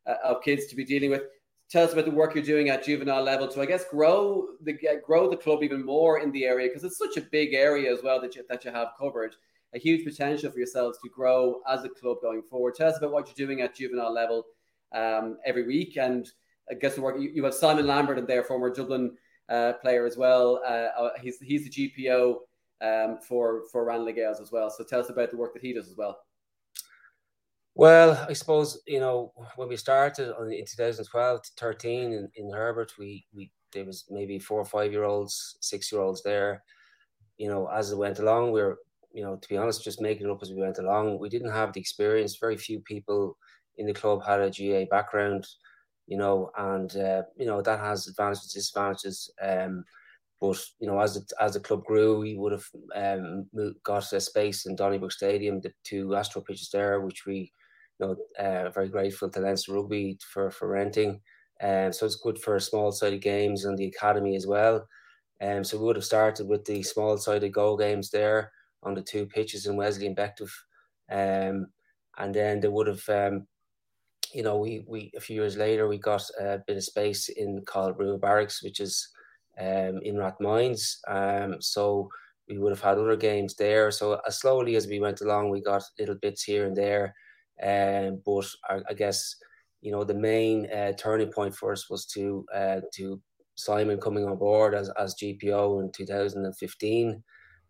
uh, 0.08 0.16
of 0.24 0.44
kids 0.44 0.68
to 0.68 0.78
be 0.78 0.86
dealing 0.86 1.10
with. 1.10 1.24
Tell 1.70 1.84
us 1.84 1.92
about 1.92 2.06
the 2.06 2.12
work 2.12 2.36
you're 2.36 2.44
doing 2.44 2.70
at 2.70 2.86
juvenile 2.86 3.24
level 3.24 3.50
to, 3.50 3.62
I 3.62 3.66
guess, 3.66 3.84
grow 3.90 4.48
the 4.62 4.78
grow 5.06 5.30
the 5.30 5.36
club 5.36 5.62
even 5.62 5.86
more 5.86 6.20
in 6.20 6.32
the 6.32 6.46
area 6.46 6.70
because 6.70 6.86
it's 6.86 6.98
such 6.98 7.18
a 7.18 7.28
big 7.32 7.54
area 7.54 7.92
as 7.92 8.02
well 8.02 8.22
that 8.22 8.34
you 8.34 8.46
that 8.48 8.64
you 8.64 8.72
have 8.72 8.90
covered. 8.98 9.36
A 9.74 9.78
huge 9.78 10.06
potential 10.06 10.50
for 10.50 10.58
yourselves 10.58 11.00
to 11.04 11.10
grow 11.10 11.60
as 11.68 11.84
a 11.84 11.90
club 11.90 12.20
going 12.22 12.44
forward. 12.44 12.76
Tell 12.76 12.88
us 12.88 12.98
about 12.98 13.12
what 13.12 13.28
you're 13.28 13.46
doing 13.46 13.60
at 13.60 13.76
juvenile 13.76 14.14
level 14.14 14.46
um, 14.94 15.38
every 15.46 15.68
week 15.68 15.98
and 15.98 16.32
I 16.70 16.74
guess 16.76 16.96
the 16.96 17.02
work 17.02 17.20
you, 17.20 17.30
you 17.34 17.44
have 17.44 17.54
Simon 17.54 17.88
Lambert 17.88 18.18
in 18.18 18.26
there, 18.26 18.44
former 18.44 18.74
Dublin 18.74 19.16
uh, 19.50 19.74
player 19.82 20.06
as 20.06 20.18
well. 20.18 20.62
Uh, 20.66 21.02
uh 21.02 21.10
he's 21.22 21.40
he's 21.40 21.70
the 21.70 21.92
GPO 22.00 22.38
um, 22.82 23.20
for 23.28 23.64
for 23.72 23.86
Ranelagh 23.86 24.16
Gaels 24.16 24.42
as 24.42 24.52
well. 24.52 24.70
So 24.70 24.84
tell 24.84 25.00
us 25.00 25.10
about 25.10 25.32
the 25.32 25.38
work 25.38 25.54
that 25.54 25.64
he 25.64 25.74
does 25.74 25.88
as 25.90 25.96
well. 25.98 26.18
Well, 27.76 28.26
I 28.30 28.34
suppose 28.34 28.82
you 28.88 29.00
know 29.00 29.34
when 29.56 29.68
we 29.68 29.78
started 29.78 30.34
in 30.40 30.66
2012 30.66 31.42
to 31.44 31.50
13 31.58 32.14
in, 32.14 32.30
in 32.36 32.52
Herbert, 32.52 32.94
we 32.98 33.26
we 33.34 33.52
there 33.74 33.86
was 33.86 34.06
maybe 34.10 34.40
four 34.40 34.60
or 34.60 34.66
five 34.66 34.92
year 34.92 35.04
olds, 35.04 35.58
six 35.62 35.92
year 35.92 36.02
olds 36.02 36.24
there. 36.24 36.64
You 37.38 37.50
know, 37.50 37.68
as 37.68 37.92
it 37.92 37.98
went 37.98 38.20
along, 38.20 38.52
we 38.52 38.62
are 38.62 38.78
you 39.14 39.24
know 39.24 39.36
to 39.36 39.50
be 39.50 39.58
honest, 39.58 39.84
just 39.84 40.02
making 40.02 40.28
it 40.28 40.32
up 40.32 40.42
as 40.42 40.52
we 40.52 40.62
went 40.62 40.80
along. 40.80 41.20
We 41.20 41.30
didn't 41.30 41.52
have 41.52 41.74
the 41.74 41.82
experience. 41.82 42.38
Very 42.38 42.58
few 42.58 42.80
people 42.80 43.38
in 43.78 43.86
the 43.86 43.94
club 43.94 44.24
had 44.24 44.40
a 44.40 44.50
GA 44.50 44.86
background, 44.86 45.46
you 46.08 46.18
know, 46.18 46.52
and 46.58 46.96
uh, 46.96 47.24
you 47.38 47.46
know 47.46 47.62
that 47.62 47.80
has 47.80 48.08
advantages, 48.08 48.54
disadvantages. 48.54 49.32
Um, 49.42 49.84
but 50.42 50.62
you 50.80 50.88
know, 50.88 51.00
as 51.00 51.16
it, 51.16 51.32
as 51.40 51.54
the 51.54 51.60
club 51.60 51.86
grew, 51.86 52.20
we 52.20 52.36
would 52.36 52.52
have 52.52 52.68
um, 52.96 53.48
got 53.84 54.12
a 54.14 54.20
space 54.20 54.66
in 54.66 54.76
Donnybrook 54.76 55.12
Stadium, 55.12 55.62
the 55.62 55.72
two 55.84 56.16
Astro 56.16 56.42
pitches 56.42 56.70
there, 56.72 57.02
which 57.02 57.26
we 57.26 57.52
you 58.00 58.08
know, 58.08 58.16
uh, 58.38 58.70
very 58.70 58.90
grateful 58.90 59.30
to 59.30 59.40
Leinster 59.40 59.74
Rugby 59.74 60.18
for, 60.22 60.52
for 60.52 60.68
renting. 60.68 61.22
Um, 61.62 61.94
so 61.94 62.06
it's 62.06 62.18
good 62.18 62.38
for 62.38 62.60
small 62.60 62.92
sided 62.92 63.22
games 63.22 63.66
and 63.66 63.78
the 63.78 63.88
academy 63.88 64.36
as 64.36 64.46
well. 64.46 64.88
Um, 65.42 65.64
so 65.64 65.78
we 65.78 65.86
would 65.86 65.96
have 65.96 66.06
started 66.06 66.48
with 66.48 66.66
the 66.66 66.84
small 66.84 67.18
sided 67.18 67.54
goal 67.54 67.78
games 67.78 68.10
there 68.10 68.52
on 68.84 68.94
the 68.94 69.02
two 69.02 69.26
pitches 69.26 69.66
in 69.66 69.76
Wesley 69.76 70.08
and 70.08 70.18
Bective. 70.18 70.52
Um, 71.10 71.68
and 72.18 72.34
then 72.34 72.60
they 72.60 72.68
would 72.68 72.88
have, 72.88 73.08
um, 73.10 73.48
you 74.36 74.44
know, 74.44 74.58
we, 74.58 74.84
we 74.86 75.12
a 75.16 75.22
few 75.22 75.38
years 75.42 75.56
later 75.56 75.88
we 75.88 75.98
got 75.98 76.22
a 76.40 76.60
bit 76.68 76.76
of 76.76 76.84
space 76.84 77.30
in 77.30 77.64
called 77.66 77.98
Brugha 77.98 78.20
Barracks, 78.20 78.62
which 78.62 78.82
is 78.82 79.08
um, 79.58 80.00
in 80.04 80.18
Rathmines. 80.18 80.98
Um, 81.08 81.62
so 81.62 82.10
we 82.50 82.58
would 82.58 82.72
have 82.72 82.82
had 82.82 82.98
other 82.98 83.16
games 83.16 83.56
there. 83.56 83.92
So 83.92 84.20
as 84.28 84.40
slowly 84.42 84.76
as 84.76 84.88
we 84.88 85.00
went 85.00 85.22
along, 85.22 85.50
we 85.50 85.62
got 85.62 85.84
little 85.98 86.16
bits 86.16 86.44
here 86.44 86.66
and 86.66 86.76
there. 86.76 87.16
Um, 87.64 88.22
but 88.26 88.46
I, 88.70 88.82
I, 88.90 88.94
guess 88.94 89.38
you 89.80 89.94
know 89.94 90.04
the 90.04 90.14
main 90.14 90.70
uh, 90.70 90.92
turning 90.98 91.32
point 91.32 91.56
for 91.56 91.72
us 91.72 91.90
was 91.90 92.06
to 92.08 92.46
uh, 92.54 92.82
to 92.96 93.22
Simon 93.56 94.02
coming 94.02 94.26
on 94.26 94.38
board 94.38 94.76
as 94.76 94.90
as 95.00 95.16
GPO 95.16 95.82
in 95.82 95.92
2015. 95.94 97.24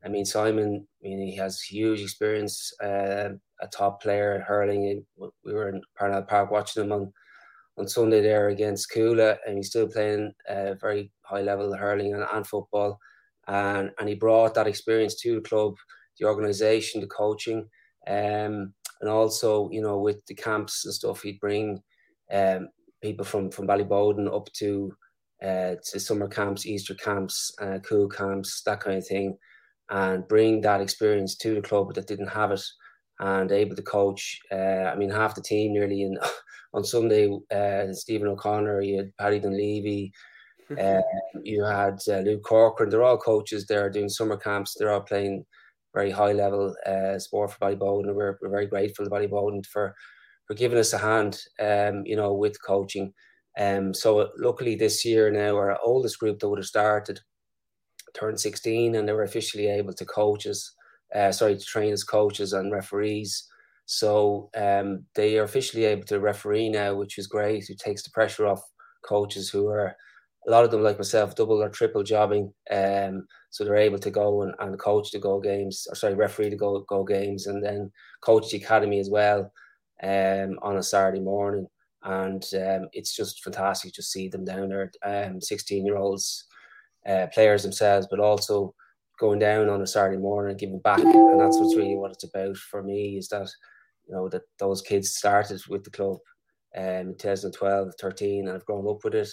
I 0.03 0.07
mean 0.07 0.25
Simon, 0.25 0.87
I 1.03 1.07
mean 1.07 1.27
he 1.27 1.35
has 1.35 1.61
huge 1.61 2.01
experience, 2.01 2.73
uh, 2.81 3.29
a 3.61 3.67
top 3.67 4.01
player 4.01 4.33
at 4.33 4.41
hurling. 4.41 5.05
We 5.17 5.53
were 5.53 5.69
in 5.69 5.81
Parnell 5.97 6.23
Park 6.23 6.51
watching 6.51 6.83
him 6.83 6.91
on 6.91 7.13
on 7.77 7.87
Sunday 7.87 8.21
there 8.21 8.49
against 8.49 8.89
Cuala, 8.89 9.37
and 9.45 9.57
he's 9.57 9.67
still 9.67 9.87
playing 9.87 10.31
uh, 10.49 10.75
very 10.75 11.11
high 11.23 11.41
level 11.41 11.75
hurling 11.75 12.13
and, 12.13 12.25
and 12.33 12.47
football. 12.47 12.99
And 13.47 13.91
and 13.99 14.09
he 14.09 14.15
brought 14.15 14.55
that 14.55 14.67
experience 14.67 15.15
to 15.21 15.35
the 15.35 15.41
club, 15.41 15.75
the 16.19 16.25
organisation, 16.27 17.01
the 17.01 17.07
coaching. 17.07 17.67
Um, 18.07 18.73
and 19.01 19.09
also 19.09 19.69
you 19.71 19.81
know 19.81 19.99
with 19.99 20.25
the 20.25 20.35
camps 20.35 20.85
and 20.85 20.93
stuff 20.93 21.21
he'd 21.21 21.39
bring 21.39 21.81
um, 22.31 22.69
people 23.01 23.25
from 23.25 23.51
from 23.51 23.67
Ballyboden 23.67 24.33
up 24.33 24.51
to 24.53 24.95
uh, 25.43 25.75
to 25.83 25.99
summer 25.99 26.27
camps, 26.27 26.65
Easter 26.65 26.95
camps, 26.95 27.53
uh, 27.61 27.79
cool 27.79 28.07
camps, 28.07 28.61
that 28.63 28.79
kind 28.79 28.97
of 28.97 29.05
thing, 29.05 29.37
and 29.89 30.27
bring 30.27 30.61
that 30.61 30.81
experience 30.81 31.35
to 31.35 31.55
the 31.55 31.61
club 31.61 31.93
that 31.93 32.07
didn't 32.07 32.27
have 32.27 32.51
it, 32.51 32.63
and 33.19 33.51
able 33.51 33.75
to 33.75 33.81
coach. 33.81 34.39
Uh, 34.51 34.89
I 34.91 34.95
mean, 34.95 35.09
half 35.09 35.35
the 35.35 35.41
team 35.41 35.73
nearly 35.73 36.03
in 36.03 36.17
on 36.73 36.83
Sunday. 36.83 37.29
Uh, 37.51 37.93
Stephen 37.93 38.27
O'Connor, 38.27 38.81
you 38.81 38.97
had 38.97 39.17
Paddy 39.17 39.39
Dunleavy, 39.39 40.11
uh, 40.81 41.01
you 41.43 41.63
had 41.63 41.99
uh, 42.07 42.19
Luke 42.19 42.43
Corcoran. 42.43 42.89
They're 42.89 43.03
all 43.03 43.17
coaches. 43.17 43.65
They're 43.65 43.89
doing 43.89 44.09
summer 44.09 44.37
camps. 44.37 44.75
They're 44.77 44.91
all 44.91 45.01
playing 45.01 45.45
very 45.93 46.11
high 46.11 46.33
level 46.33 46.75
uh, 46.85 47.17
sport 47.19 47.51
for 47.53 47.59
Ballyboden. 47.59 48.07
And 48.07 48.15
we're, 48.15 48.37
we're 48.41 48.49
very 48.49 48.67
grateful 48.67 49.05
to 49.05 49.11
Ballyboden 49.11 49.65
for 49.65 49.95
for 50.45 50.53
giving 50.53 50.77
us 50.77 50.93
a 50.93 50.97
hand, 50.99 51.41
um, 51.59 52.03
you 52.05 52.15
know, 52.15 52.33
with 52.33 52.63
coaching. 52.63 53.13
Um, 53.59 53.93
so 53.93 54.29
luckily 54.37 54.75
this 54.75 55.03
year 55.03 55.31
now, 55.31 55.55
our 55.55 55.79
oldest 55.83 56.19
group 56.19 56.39
that 56.39 56.49
would 56.49 56.59
have 56.59 56.67
started 56.67 57.19
turned 58.13 58.39
16 58.39 58.95
and 58.95 59.07
they 59.07 59.13
were 59.13 59.23
officially 59.23 59.67
able 59.67 59.93
to 59.93 60.05
coach 60.05 60.45
us, 60.45 60.73
uh, 61.13 61.31
sorry, 61.31 61.57
to 61.57 61.63
train 61.63 61.93
as 61.93 62.03
coaches 62.03 62.53
and 62.53 62.71
referees. 62.71 63.47
So 63.85 64.49
um, 64.55 65.05
they 65.13 65.37
are 65.37 65.43
officially 65.43 65.85
able 65.85 66.05
to 66.05 66.19
referee 66.19 66.69
now, 66.69 66.95
which 66.95 67.17
is 67.17 67.27
great. 67.27 67.69
It 67.69 67.79
takes 67.79 68.03
the 68.03 68.09
pressure 68.11 68.47
off 68.47 68.61
coaches 69.03 69.49
who 69.49 69.67
are 69.67 69.95
a 70.47 70.51
lot 70.51 70.63
of 70.63 70.71
them, 70.71 70.83
like 70.83 70.97
myself, 70.97 71.35
double 71.35 71.61
or 71.61 71.69
triple 71.69 72.03
jobbing. 72.03 72.53
Um, 72.71 73.27
so 73.49 73.63
they're 73.63 73.75
able 73.75 73.99
to 73.99 74.11
go 74.11 74.43
and, 74.43 74.53
and 74.59 74.79
coach 74.79 75.11
the 75.11 75.19
go 75.19 75.39
games, 75.39 75.87
or 75.89 75.95
sorry, 75.95 76.13
referee 76.13 76.49
the 76.49 76.55
go 76.55 76.79
go 76.81 77.03
games, 77.03 77.47
and 77.47 77.63
then 77.63 77.91
coach 78.21 78.51
the 78.51 78.57
academy 78.57 78.99
as 78.99 79.09
well 79.09 79.51
um, 80.03 80.59
on 80.61 80.77
a 80.77 80.83
Saturday 80.83 81.21
morning. 81.21 81.67
And 82.03 82.43
um, 82.53 82.89
it's 82.93 83.15
just 83.15 83.43
fantastic 83.43 83.93
to 83.93 84.03
see 84.03 84.27
them 84.27 84.45
down 84.45 84.69
there, 84.69 84.91
um, 85.03 85.41
16 85.41 85.85
year 85.85 85.97
olds, 85.97 86.45
uh, 87.07 87.27
players 87.33 87.63
themselves, 87.63 88.07
but 88.09 88.19
also 88.19 88.75
going 89.19 89.39
down 89.39 89.69
on 89.69 89.81
a 89.81 89.87
Saturday 89.87 90.17
morning 90.17 90.51
and 90.51 90.59
giving 90.59 90.79
back. 90.79 90.99
And 90.99 91.39
that's 91.39 91.57
what's 91.57 91.75
really 91.75 91.95
what 91.95 92.11
it's 92.11 92.23
about 92.23 92.57
for 92.57 92.83
me 92.83 93.17
is 93.17 93.29
that, 93.29 93.49
you 94.07 94.15
know, 94.15 94.29
that 94.29 94.43
those 94.59 94.81
kids 94.81 95.15
started 95.15 95.61
with 95.69 95.83
the 95.83 95.91
club 95.91 96.17
um, 96.77 96.83
in 96.83 97.17
2012, 97.17 97.93
13, 97.99 98.39
and 98.39 98.49
have 98.49 98.65
grown 98.65 98.87
up 98.87 99.03
with 99.03 99.15
it 99.15 99.29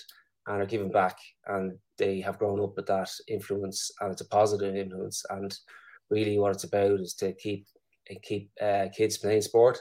and 0.46 0.62
are 0.62 0.66
giving 0.66 0.90
back 0.90 1.16
and 1.46 1.72
they 1.98 2.20
have 2.20 2.38
grown 2.38 2.60
up 2.60 2.76
with 2.76 2.86
that 2.86 3.10
influence 3.28 3.90
and 4.00 4.12
it's 4.12 4.22
a 4.22 4.28
positive 4.28 4.74
influence 4.74 5.24
and 5.30 5.56
really 6.10 6.38
what 6.38 6.52
it's 6.52 6.64
about 6.64 7.00
is 7.00 7.14
to 7.14 7.32
keep 7.34 7.66
keep 8.22 8.50
uh, 8.60 8.86
kids 8.94 9.18
playing 9.18 9.40
sport 9.40 9.78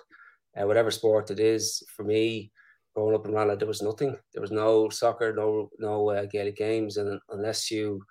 uh, 0.59 0.65
whatever 0.65 0.91
sport 0.91 1.31
it 1.31 1.39
is 1.39 1.83
for 1.95 2.03
me 2.03 2.51
growing 2.95 3.15
up 3.15 3.25
in 3.25 3.33
Ranelagh 3.33 3.59
there 3.59 3.67
was 3.67 3.81
nothing 3.81 4.15
there 4.33 4.41
was 4.41 4.51
no 4.51 4.89
soccer 4.89 5.33
no 5.33 5.69
no 5.79 6.09
uh, 6.09 6.25
Gaelic 6.25 6.57
games 6.57 6.97
and 6.97 7.19
unless 7.29 7.71
you 7.71 8.01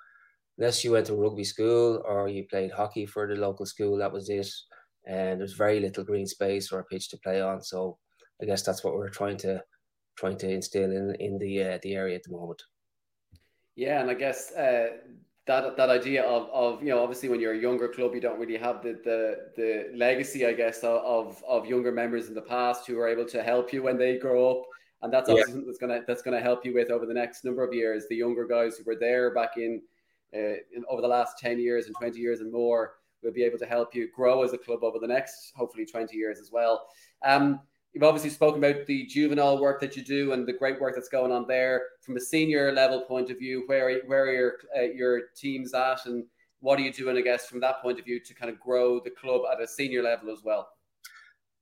unless 0.61 0.85
you 0.85 0.93
went 0.93 1.07
to 1.07 1.15
rugby 1.15 1.43
school 1.43 2.03
or 2.07 2.29
you 2.29 2.45
played 2.49 2.71
hockey 2.71 3.07
for 3.07 3.27
the 3.27 3.35
local 3.35 3.67
school 3.67 3.97
that 3.97 4.13
was 4.13 4.29
it 4.29 4.49
and 5.07 5.41
there's 5.41 5.55
very 5.55 5.81
little 5.81 6.05
green 6.05 6.27
space 6.27 6.71
or 6.71 6.81
a 6.81 6.85
pitch 6.85 7.09
to 7.09 7.19
play 7.25 7.41
on 7.41 7.61
so 7.61 7.99
I 8.41 8.47
guess 8.47 8.63
that's 8.63 8.83
what 8.83 8.95
we're 8.95 9.09
trying 9.09 9.37
to 9.39 9.63
trying 10.17 10.37
to 10.39 10.51
instill 10.51 10.91
in 10.91 11.15
in 11.19 11.39
the 11.39 11.63
uh, 11.63 11.79
the 11.83 11.95
area 11.95 12.17
at 12.17 12.23
the 12.23 12.33
moment. 12.33 12.63
Yeah, 13.77 14.01
and 14.01 14.11
I 14.11 14.15
guess 14.15 14.53
uh, 14.53 14.89
that 15.47 15.77
that 15.77 15.91
idea 15.91 16.23
of, 16.25 16.49
of 16.51 16.83
you 16.83 16.91
know 16.91 17.03
obviously 17.03 17.29
when 17.29 17.41
you're 17.41 17.55
a 17.55 17.59
younger 17.59 17.89
club 17.89 18.15
you 18.15 18.21
don't 18.21 18.39
really 18.39 18.57
have 18.57 18.83
the 18.83 18.93
the, 19.05 19.21
the 19.57 19.97
legacy 19.97 20.47
I 20.47 20.53
guess 20.53 20.83
of 20.83 21.43
of 21.47 21.67
younger 21.67 21.93
members 21.93 22.29
in 22.29 22.35
the 22.35 22.43
past 22.43 22.87
who 22.87 22.99
are 22.99 23.09
able 23.09 23.27
to 23.27 23.43
help 23.43 23.73
you 23.73 23.83
when 23.83 23.99
they 23.99 24.19
grow 24.19 24.51
up 24.51 24.63
and 25.03 25.13
that's 25.13 25.29
yeah. 25.29 25.43
that's 25.67 25.79
gonna 25.79 26.01
that's 26.07 26.23
gonna 26.23 26.41
help 26.41 26.65
you 26.65 26.75
with 26.75 26.91
over 26.91 27.07
the 27.07 27.15
next 27.15 27.45
number 27.45 27.65
of 27.65 27.73
years 27.73 28.05
the 28.09 28.17
younger 28.17 28.47
guys 28.47 28.77
who 28.77 28.85
were 28.85 28.99
there 28.99 29.35
back 29.35 29.57
in, 29.57 29.81
uh, 30.35 30.57
in 30.75 30.85
over 30.89 31.03
the 31.03 31.09
last 31.09 31.39
10 31.39 31.59
years 31.59 31.87
and 31.87 31.95
20 31.97 32.19
years 32.19 32.41
and 32.41 32.53
more 32.53 32.95
We'll 33.23 33.35
be 33.35 33.45
able 33.45 33.59
to 33.59 33.67
help 33.67 33.95
you 33.95 34.09
grow 34.17 34.43
as 34.43 34.55
a 34.55 34.59
club 34.59 34.83
over 34.83 34.99
the 34.99 35.07
next 35.07 35.53
hopefully 35.55 35.85
20 35.85 36.17
years 36.17 36.39
as 36.41 36.51
well 36.51 36.87
um, 37.23 37.61
You've 37.93 38.05
obviously 38.05 38.31
spoken 38.31 38.63
about 38.63 38.87
the 38.87 39.05
juvenile 39.07 39.61
work 39.61 39.81
that 39.81 39.97
you 39.97 40.05
do 40.05 40.33
and 40.33 40.47
the 40.47 40.53
great 40.53 40.81
work 40.81 40.95
that's 40.95 41.09
going 41.09 41.33
on 41.33 41.47
there. 41.49 41.83
From 42.03 42.17
a 42.17 42.21
senior 42.21 42.71
level 42.71 43.03
point 43.03 43.31
of 43.31 43.39
view, 43.39 43.65
where 43.67 44.01
where 44.07 44.27
are 44.27 44.33
your 44.33 44.53
uh, 44.77 44.83
your 44.83 45.23
teams 45.37 45.75
at, 45.75 46.07
and 46.07 46.25
what 46.61 46.79
are 46.79 46.83
you 46.83 46.93
doing? 46.93 47.17
I 47.17 47.21
guess 47.21 47.47
from 47.47 47.61
that 47.61 47.83
point 47.83 47.99
of 47.99 48.05
view 48.05 48.21
to 48.21 48.35
kind 48.35 48.51
of 48.51 48.61
grow 48.61 49.01
the 49.01 49.11
club 49.11 49.43
at 49.53 49.61
a 49.61 49.67
senior 49.67 50.03
level 50.03 50.31
as 50.31 50.45
well. 50.45 50.69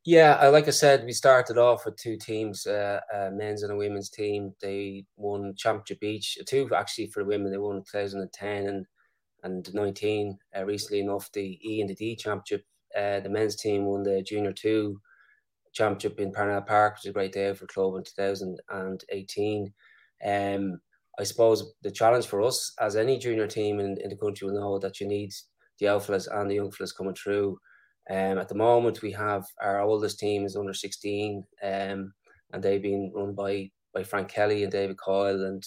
Yeah, 0.09 0.49
like 0.49 0.67
I 0.67 0.71
said, 0.71 1.05
we 1.05 1.13
started 1.13 1.59
off 1.59 1.85
with 1.85 1.97
two 1.97 2.17
teams, 2.17 2.67
uh, 2.67 2.99
a 3.13 3.31
men's 3.31 3.63
and 3.63 3.71
a 3.71 3.77
women's 3.77 4.09
team. 4.09 4.55
They 4.63 5.05
won 5.19 5.55
championship 5.55 6.03
each, 6.03 6.39
two 6.47 6.67
actually 6.75 7.09
for 7.09 7.23
the 7.23 7.29
women. 7.29 7.53
They 7.53 7.59
won 7.59 7.83
2010 7.93 8.67
and 8.69 8.87
and 9.43 9.75
19. 9.75 10.39
Uh, 10.57 10.65
recently 10.65 11.01
enough, 11.01 11.31
the 11.33 11.61
E 11.63 11.83
and 11.83 11.91
the 11.91 11.95
D 11.95 12.17
championship. 12.17 12.65
Uh, 12.97 13.21
the 13.21 13.29
men's 13.29 13.57
team 13.57 13.85
won 13.85 14.03
the 14.03 14.23
junior 14.23 14.51
two 14.55 14.99
championship 15.75 16.19
in 16.19 16.33
Parnell 16.33 16.63
Park, 16.63 16.95
which 16.95 17.05
is 17.05 17.11
a 17.11 17.13
great 17.13 17.33
day 17.33 17.53
for 17.53 17.67
the 17.67 17.75
club 17.75 17.97
in 17.97 18.03
2018. 18.05 19.75
Um, 20.25 20.81
I 21.19 21.25
suppose 21.25 21.75
the 21.83 21.91
challenge 21.91 22.25
for 22.25 22.41
us, 22.41 22.73
as 22.81 22.97
any 22.97 23.19
junior 23.19 23.47
team 23.47 23.79
in, 23.79 23.99
in 24.01 24.09
the 24.09 24.17
country 24.17 24.49
will 24.49 24.59
know, 24.59 24.79
that 24.79 25.01
you 25.01 25.07
need 25.07 25.35
the 25.81 25.89
outfielders 25.89 26.29
and 26.29 26.51
the 26.51 26.55
young 26.55 26.71
fellas 26.71 26.93
coming 26.93 27.15
through. 27.15 27.59
Um, 28.11 28.39
at 28.39 28.49
the 28.49 28.55
moment, 28.55 29.03
we 29.03 29.13
have 29.13 29.45
our 29.61 29.81
oldest 29.81 30.19
team 30.19 30.47
is 30.47 30.57
under 30.57 30.73
16, 30.73 31.45
um, 31.63 32.13
and 32.53 32.63
they've 32.63 32.83
been 32.83 33.13
run 33.15 33.35
by 33.35 33.71
by 33.95 34.03
Frank 34.03 34.29
Kelly 34.29 34.63
and 34.63 34.73
David 34.73 34.99
Coyle, 34.99 35.45
and 35.45 35.63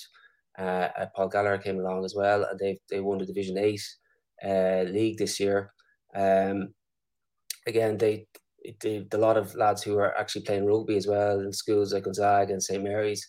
uh, 0.58 0.90
uh 0.98 1.06
Paul 1.16 1.30
Gallagher 1.30 1.62
came 1.62 1.80
along 1.80 2.06
as 2.06 2.16
well, 2.16 2.44
and 2.46 2.60
they 2.60 2.80
they 2.90 3.00
won 3.00 3.20
the 3.20 3.26
Division 3.26 3.58
Eight 3.58 3.84
uh, 4.44 4.84
league 4.88 5.18
this 5.18 5.40
year. 5.40 5.72
Um, 6.16 6.74
again, 7.68 7.98
they 7.98 8.28
the, 8.82 9.08
a 9.14 9.18
lot 9.18 9.38
of 9.38 9.56
lads 9.56 9.84
who 9.84 9.98
are 9.98 10.18
actually 10.18 10.44
playing 10.44 10.66
rugby 10.66 10.98
as 10.98 11.08
well 11.08 11.40
in 11.40 11.52
schools 11.52 11.94
like 11.94 12.04
Gonzaga 12.04 12.54
and 12.54 12.64
St 12.64 12.84
Mary's, 12.84 13.28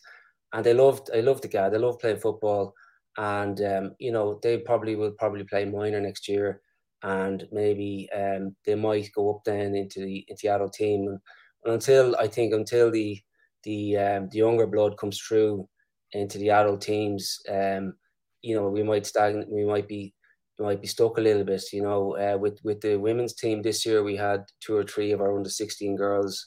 and 0.53 0.65
they 0.65 0.75
loved 0.75 1.11
I 1.15 1.21
love 1.21 1.41
the 1.41 1.49
guy. 1.49 1.69
They 1.69 1.79
love 1.79 1.99
playing 1.99 2.19
football, 2.19 2.75
and 3.19 3.61
um, 3.63 3.95
you 3.99 4.13
know 4.13 4.39
they 4.43 4.59
probably 4.59 4.97
will 4.97 5.13
probably 5.13 5.45
play 5.45 5.65
minor 5.65 6.01
next 6.01 6.29
year, 6.29 6.61
and 7.03 7.47
maybe 7.53 8.09
um, 8.15 8.55
they 8.65 8.75
might 8.75 9.13
go 9.15 9.31
up 9.35 9.43
then 9.45 9.75
into 9.75 10.01
the 10.01 10.25
into 10.29 10.41
the 10.43 10.49
adult 10.51 10.73
team. 10.73 11.09
And 11.09 11.19
And 11.65 11.75
until 11.75 12.17
I 12.17 12.29
think 12.29 12.53
until 12.53 12.91
the 12.91 13.21
the 13.65 13.97
um, 13.97 14.29
the 14.31 14.39
younger 14.39 14.67
blood 14.67 14.97
comes 14.97 15.21
through 15.21 15.69
into 16.13 16.39
the 16.39 16.51
adult 16.51 16.81
teams, 16.81 17.39
um, 17.49 17.95
you 18.43 18.55
know, 18.57 18.69
we 18.69 18.83
might 18.83 19.07
stagnate. 19.07 19.49
We 19.49 19.65
might 19.65 19.89
be 19.89 20.15
we 20.59 20.65
might 20.65 20.81
be 20.81 20.89
stuck 20.89 21.19
a 21.19 21.21
little 21.21 21.45
bit. 21.45 21.63
You 21.73 21.83
know, 21.83 22.17
uh, 22.17 22.37
with 22.39 22.59
with 22.65 22.81
the 22.81 22.97
women's 22.97 23.35
team 23.35 23.63
this 23.63 23.87
year, 23.87 24.03
we 24.03 24.17
had 24.17 24.45
two 24.61 24.77
or 24.77 24.85
three 24.85 25.13
of 25.13 25.21
our 25.21 25.37
under 25.37 25.51
sixteen 25.51 25.97
girls. 25.97 26.47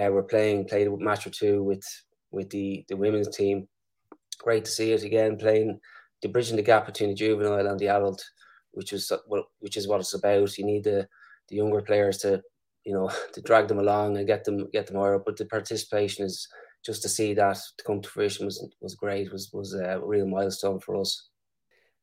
Uh, 0.00 0.10
were 0.10 0.22
playing 0.22 0.66
played 0.66 0.86
a 0.86 0.96
match 0.96 1.26
or 1.26 1.30
two 1.30 1.62
with 1.62 1.84
with 2.30 2.48
the 2.50 2.84
the 2.88 2.96
women's 2.96 3.34
team. 3.36 3.68
Great 4.38 4.64
to 4.64 4.70
see 4.70 4.92
it 4.92 5.04
again 5.04 5.36
playing 5.36 5.78
the 6.22 6.28
bridging 6.28 6.56
the 6.56 6.62
gap 6.62 6.86
between 6.86 7.10
the 7.10 7.14
juvenile 7.14 7.66
and 7.66 7.78
the 7.78 7.88
adult, 7.88 8.22
which 8.72 8.92
is 8.92 9.10
what 9.26 9.44
which 9.60 9.76
is 9.76 9.88
what 9.88 10.00
it's 10.00 10.14
about. 10.14 10.58
You 10.58 10.64
need 10.64 10.84
the 10.84 11.08
the 11.48 11.56
younger 11.56 11.82
players 11.82 12.18
to 12.18 12.42
you 12.84 12.94
know 12.94 13.10
to 13.32 13.40
drag 13.40 13.68
them 13.68 13.78
along 13.78 14.16
and 14.16 14.26
get 14.26 14.44
them 14.44 14.68
get 14.72 14.86
them 14.86 14.96
higher 14.96 15.16
up. 15.16 15.24
But 15.24 15.36
the 15.36 15.46
participation 15.46 16.24
is 16.24 16.48
just 16.84 17.02
to 17.02 17.08
see 17.08 17.34
that 17.34 17.58
to 17.78 17.84
come 17.84 18.00
to 18.00 18.08
fruition 18.08 18.46
was 18.46 18.66
was 18.80 18.94
great. 18.94 19.32
was 19.32 19.50
was 19.52 19.74
a 19.74 20.00
real 20.00 20.26
milestone 20.26 20.80
for 20.80 20.96
us. 20.96 21.28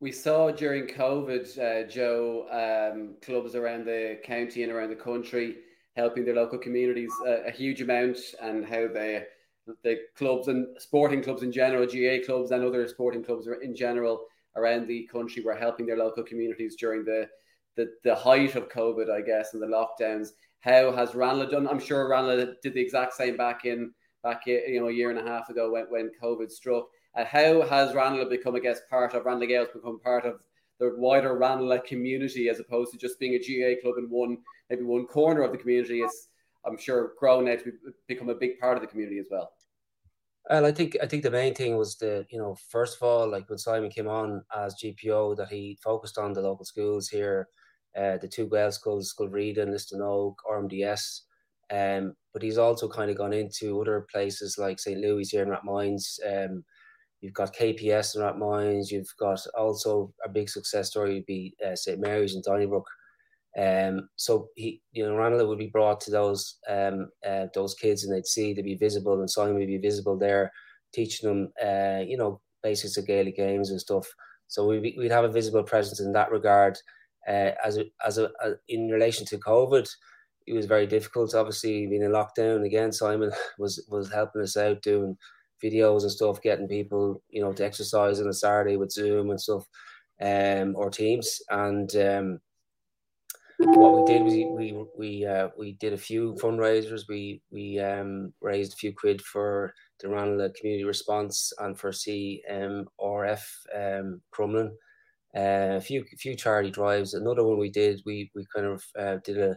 We 0.02 0.14
saw 0.14 0.50
during 0.50 0.88
COVID, 0.88 1.60
uh, 1.60 1.90
Joe, 1.90 2.48
um, 2.50 3.16
clubs 3.22 3.54
around 3.54 3.86
the 3.86 4.18
county 4.24 4.64
and 4.64 4.72
around 4.72 4.92
the 4.92 4.96
country 4.96 5.58
helping 5.98 6.24
their 6.24 6.36
local 6.36 6.58
communities 6.58 7.12
uh, 7.28 7.44
a 7.44 7.52
huge 7.52 7.82
amount, 7.82 8.18
and 8.42 8.66
how 8.66 8.88
they 8.88 9.26
the 9.84 9.98
clubs 10.16 10.48
and 10.48 10.68
sporting 10.80 11.22
clubs 11.22 11.44
in 11.44 11.52
general, 11.52 11.86
GA 11.86 12.24
clubs 12.24 12.52
and 12.52 12.64
other 12.64 12.88
sporting 12.88 13.24
clubs 13.24 13.48
in 13.62 13.76
general 13.76 14.26
around 14.56 14.88
the 14.88 15.08
country 15.12 15.44
were 15.44 15.56
helping 15.56 15.86
their 15.86 15.98
local 15.98 16.24
communities 16.24 16.76
during 16.76 17.06
the 17.06 17.28
the, 17.76 17.92
the 18.04 18.16
height 18.16 18.56
of 18.56 18.68
COVID, 18.68 19.10
I 19.10 19.22
guess, 19.22 19.54
and 19.54 19.62
the 19.62 19.68
lockdowns. 19.68 20.30
How 20.60 20.92
has 20.92 21.16
Ranelagh 21.16 21.52
done? 21.52 21.68
I'm 21.68 21.80
sure 21.80 22.10
Ranelagh 22.10 22.56
did 22.62 22.74
the 22.74 22.82
exact 22.82 23.14
same 23.14 23.38
back 23.38 23.64
in 23.64 23.94
back 24.22 24.42
you 24.46 24.80
know 24.82 24.90
a 24.90 24.92
year 24.92 25.10
and 25.10 25.20
a 25.20 25.24
half 25.24 25.50
ago 25.50 25.72
when, 25.72 25.86
when 25.86 26.12
COVID 26.22 26.52
struck. 26.52 26.88
Uh, 27.16 27.26
how 27.26 27.62
has 27.62 27.96
Ranelagh 27.96 28.30
become, 28.30 28.56
I 28.56 28.60
guess, 28.60 28.82
part 28.90 29.14
of 29.14 29.26
Ranelagh 29.26 29.48
Gaels 29.48 29.70
become 29.74 30.00
part 30.00 30.26
of 30.26 30.42
the 30.80 30.94
wider 30.98 31.38
Ranelagh 31.38 31.86
community 31.86 32.50
as 32.50 32.60
opposed 32.60 32.92
to 32.92 32.98
just 32.98 33.20
being 33.20 33.36
a 33.36 33.40
GAA 33.40 33.82
club 33.82 33.96
in 33.98 34.10
one 34.10 34.38
maybe 34.70 34.84
one 34.84 35.06
corner 35.06 35.42
of 35.42 35.52
the 35.52 35.58
community? 35.58 36.02
It's 36.02 36.28
I'm 36.66 36.78
sure 36.78 37.14
grown 37.18 37.46
now 37.46 37.56
to 37.56 37.72
become 38.08 38.30
a 38.30 38.36
big 38.36 38.60
part 38.60 38.76
of 38.76 38.82
the 38.82 38.88
community 38.88 39.20
as 39.20 39.28
well. 39.32 39.52
Well, 40.50 40.66
I 40.66 40.72
think 40.72 40.98
I 41.02 41.06
think 41.06 41.24
the 41.24 41.32
main 41.32 41.54
thing 41.54 41.78
was 41.78 41.96
the 41.98 42.26
you 42.32 42.40
know 42.40 42.56
first 42.70 42.98
of 42.98 43.04
all 43.04 43.30
like 43.30 43.48
when 43.50 43.60
Simon 43.60 43.92
came 43.92 44.08
on 44.08 44.44
as 44.56 44.76
GPO 44.82 45.38
that 45.38 45.50
he 45.50 45.78
focused 45.84 46.18
on 46.18 46.34
the 46.34 46.42
local 46.42 46.66
schools 46.66 47.08
here, 47.08 47.48
uh, 47.96 48.18
the 48.18 48.28
two 48.28 48.50
Gael 48.50 48.72
schools, 48.72 49.10
School 49.10 49.28
Sculbhreathe 49.30 49.60
and 49.60 50.02
Oak, 50.02 50.42
RMDS, 50.50 51.22
um, 51.72 52.16
but 52.34 52.42
he's 52.42 52.58
also 52.58 52.90
kind 52.90 53.12
of 53.12 53.18
gone 53.18 53.34
into 53.34 53.80
other 53.80 54.08
places 54.12 54.58
like 54.58 54.80
St. 54.80 55.00
Louis 55.00 55.30
here 55.30 55.44
in 55.44 55.50
Rathmines. 55.50 56.20
Um, 56.28 56.64
you've 57.22 57.34
got 57.34 57.56
KPS 57.56 58.16
in 58.16 58.22
Rathmines. 58.24 58.92
You've 58.92 59.14
got 59.20 59.40
also 59.58 60.14
a 60.26 60.30
big 60.30 60.50
success 60.50 60.90
story 60.90 61.16
would 61.16 61.26
be 61.28 61.56
uh, 61.66 61.76
St. 61.76 62.00
Mary's 62.00 62.36
in 62.36 62.42
Donnybrook. 62.44 62.88
Um, 63.58 64.10
so 64.16 64.50
he, 64.56 64.82
you 64.92 65.04
know, 65.04 65.16
Ranelagh 65.16 65.48
would 65.48 65.58
be 65.58 65.68
brought 65.68 66.02
to 66.02 66.12
those 66.12 66.58
um, 66.70 67.10
uh, 67.28 67.48
those 67.54 67.74
kids, 67.74 68.04
and 68.04 68.14
they'd 68.14 68.26
see 68.26 68.54
they'd 68.54 68.64
be 68.64 68.76
visible, 68.76 69.20
and 69.20 69.30
Simon 69.30 69.56
would 69.56 69.68
be 69.68 69.78
visible 69.78 70.18
there, 70.18 70.52
teaching 70.94 71.30
them, 71.30 71.52
uh, 71.64 72.04
you 72.06 72.18
know, 72.18 72.42
basics 72.62 72.98
of 72.98 73.08
Gaelic 73.08 73.36
games 73.36 73.72
and 73.72 73.80
stuff. 73.80 74.08
So 74.48 74.66
we'd, 74.66 74.96
we'd 74.98 75.12
have 75.12 75.26
a 75.26 75.32
visible 75.32 75.64
presence 75.64 76.00
in 76.00 76.12
that 76.14 76.32
regard. 76.32 76.78
Uh, 77.28 77.52
as 77.64 77.78
a, 77.78 77.86
as 78.06 78.18
a, 78.18 78.30
a, 78.44 78.54
in 78.68 78.90
relation 78.90 79.26
to 79.28 79.38
COVID, 79.38 79.88
it 80.48 80.54
was 80.54 80.66
very 80.66 80.88
difficult. 80.88 81.36
Obviously, 81.36 81.86
being 81.88 82.02
in 82.02 82.12
lockdown 82.12 82.66
again, 82.66 82.92
Simon 82.92 83.32
was 83.60 83.86
was 83.90 84.12
helping 84.12 84.42
us 84.42 84.58
out 84.58 84.82
doing 84.82 85.18
videos 85.64 86.02
and 86.02 86.12
stuff, 86.12 86.42
getting 86.42 86.68
people, 86.68 87.22
you 87.30 87.42
know, 87.42 87.54
to 87.54 87.66
exercise 87.66 88.22
on 88.22 88.28
a 88.28 88.34
Saturday 88.34 88.78
with 88.78 88.92
Zoom 88.92 89.30
and 89.30 89.40
stuff, 89.40 89.66
um, 90.22 90.76
or 90.76 90.90
Teams, 90.90 91.42
and 91.50 91.96
um, 91.98 92.40
what 93.60 93.98
we 93.98 94.14
did 94.14 94.24
was 94.24 94.34
we 94.34 94.86
we 94.98 95.26
uh, 95.26 95.50
we 95.58 95.74
did 95.74 95.94
a 95.94 95.98
few 95.98 96.36
fundraisers. 96.42 97.04
We 97.10 97.42
we 97.52 97.80
um, 97.80 98.34
raised 98.42 98.74
a 98.74 98.78
few 98.78 98.94
quid 98.94 99.22
for 99.22 99.74
the 100.00 100.10
Ranelagh 100.10 100.54
Community 100.56 100.86
Response 100.86 101.52
and 101.60 101.78
for 101.78 101.92
CMRF 101.92 103.42
um, 103.76 104.22
Crumlin. 104.34 104.72
Uh, 105.36 105.78
a 105.78 105.82
few 105.82 106.06
few 106.18 106.36
charity 106.36 106.72
drives. 106.72 107.14
Another 107.14 107.44
one 107.44 107.60
we 107.60 107.70
did. 107.70 108.02
We 108.06 108.32
we 108.34 108.46
kind 108.56 108.68
of 108.68 108.84
uh, 108.98 109.18
did 109.24 109.38
a 109.38 109.56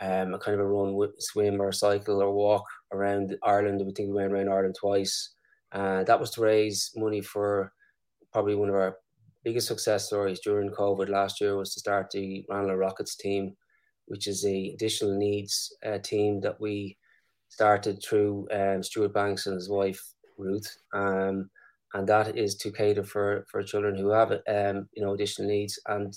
um, 0.00 0.34
a 0.34 0.38
kind 0.38 0.60
of 0.60 0.66
a 0.66 0.68
run, 0.68 1.10
swim 1.18 1.60
or 1.60 1.72
cycle 1.72 2.22
or 2.22 2.32
walk 2.32 2.64
around 2.92 3.36
Ireland. 3.42 3.80
We 3.84 3.92
think 3.92 4.10
we 4.10 4.16
went 4.16 4.32
around 4.32 4.50
Ireland 4.50 4.76
twice. 4.78 5.30
Uh, 5.72 6.04
that 6.04 6.20
was 6.20 6.30
to 6.32 6.42
raise 6.42 6.92
money 6.94 7.22
for 7.22 7.72
probably 8.30 8.54
one 8.54 8.68
of 8.68 8.74
our 8.74 8.98
biggest 9.46 9.68
success 9.68 10.06
stories 10.06 10.40
during 10.40 10.70
COVID 10.70 11.08
last 11.08 11.40
year 11.40 11.56
was 11.56 11.72
to 11.72 11.78
start 11.78 12.10
the 12.10 12.44
Ranelagh 12.48 12.74
Rockets 12.74 13.14
team, 13.14 13.56
which 14.06 14.26
is 14.26 14.44
a 14.44 14.70
additional 14.74 15.16
needs 15.16 15.72
uh, 15.86 15.98
team 15.98 16.40
that 16.40 16.60
we 16.60 16.98
started 17.48 18.02
through 18.02 18.48
um, 18.52 18.82
Stuart 18.82 19.14
Banks 19.14 19.46
and 19.46 19.54
his 19.54 19.70
wife 19.70 20.02
Ruth, 20.36 20.76
um, 20.92 21.48
and 21.94 22.08
that 22.08 22.36
is 22.36 22.56
to 22.56 22.72
cater 22.72 23.04
for 23.04 23.46
for 23.48 23.62
children 23.62 23.96
who 23.96 24.10
have 24.10 24.32
um, 24.32 24.88
you 24.94 25.02
know 25.04 25.14
additional 25.14 25.48
needs, 25.48 25.78
and 25.86 26.12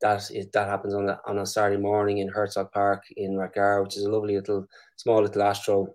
that 0.00 0.28
is 0.32 0.48
that 0.52 0.68
happens 0.68 0.92
on 0.92 1.08
a, 1.08 1.20
on 1.24 1.38
a 1.38 1.46
Saturday 1.46 1.80
morning 1.80 2.18
in 2.18 2.28
Herzog 2.28 2.72
Park 2.72 3.04
in 3.16 3.36
Rathgar, 3.36 3.84
which 3.84 3.96
is 3.96 4.06
a 4.06 4.10
lovely 4.10 4.34
little 4.34 4.66
small 4.96 5.22
little 5.22 5.42
astro. 5.42 5.94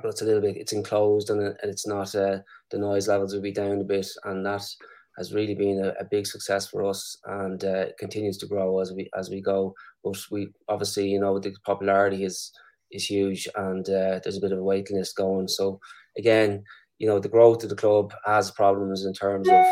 But 0.00 0.10
it's 0.10 0.22
a 0.22 0.24
little 0.24 0.40
bit, 0.40 0.56
it's 0.56 0.72
enclosed 0.72 1.30
and, 1.30 1.42
and 1.42 1.56
it's 1.64 1.86
not, 1.86 2.14
uh, 2.14 2.38
the 2.70 2.78
noise 2.78 3.08
levels 3.08 3.34
will 3.34 3.42
be 3.42 3.52
down 3.52 3.80
a 3.80 3.84
bit. 3.84 4.06
And 4.24 4.46
that 4.46 4.62
has 5.20 5.34
really 5.34 5.54
been 5.54 5.84
a, 5.84 5.90
a 6.00 6.04
big 6.04 6.26
success 6.26 6.68
for 6.68 6.84
us 6.84 7.16
and 7.26 7.64
uh, 7.64 7.86
continues 7.98 8.38
to 8.38 8.46
grow 8.46 8.80
as 8.80 8.92
we 8.92 9.10
as 9.18 9.30
we 9.30 9.42
go. 9.42 9.74
But 10.02 10.16
we 10.30 10.48
obviously, 10.68 11.08
you 11.10 11.20
know, 11.20 11.38
the 11.38 11.54
popularity 11.66 12.24
is 12.24 12.52
is 12.90 13.06
huge, 13.06 13.48
and 13.54 13.88
uh, 13.88 14.20
there's 14.22 14.38
a 14.38 14.40
bit 14.40 14.52
of 14.52 14.58
a 14.58 14.64
waiting 14.64 14.96
list 14.98 15.16
going. 15.16 15.48
So 15.48 15.80
again, 16.18 16.64
you 16.98 17.06
know, 17.06 17.18
the 17.20 17.28
growth 17.28 17.62
of 17.64 17.70
the 17.70 17.76
club 17.76 18.12
has 18.24 18.50
problems 18.50 19.04
in 19.04 19.12
terms 19.14 19.48
of 19.48 19.64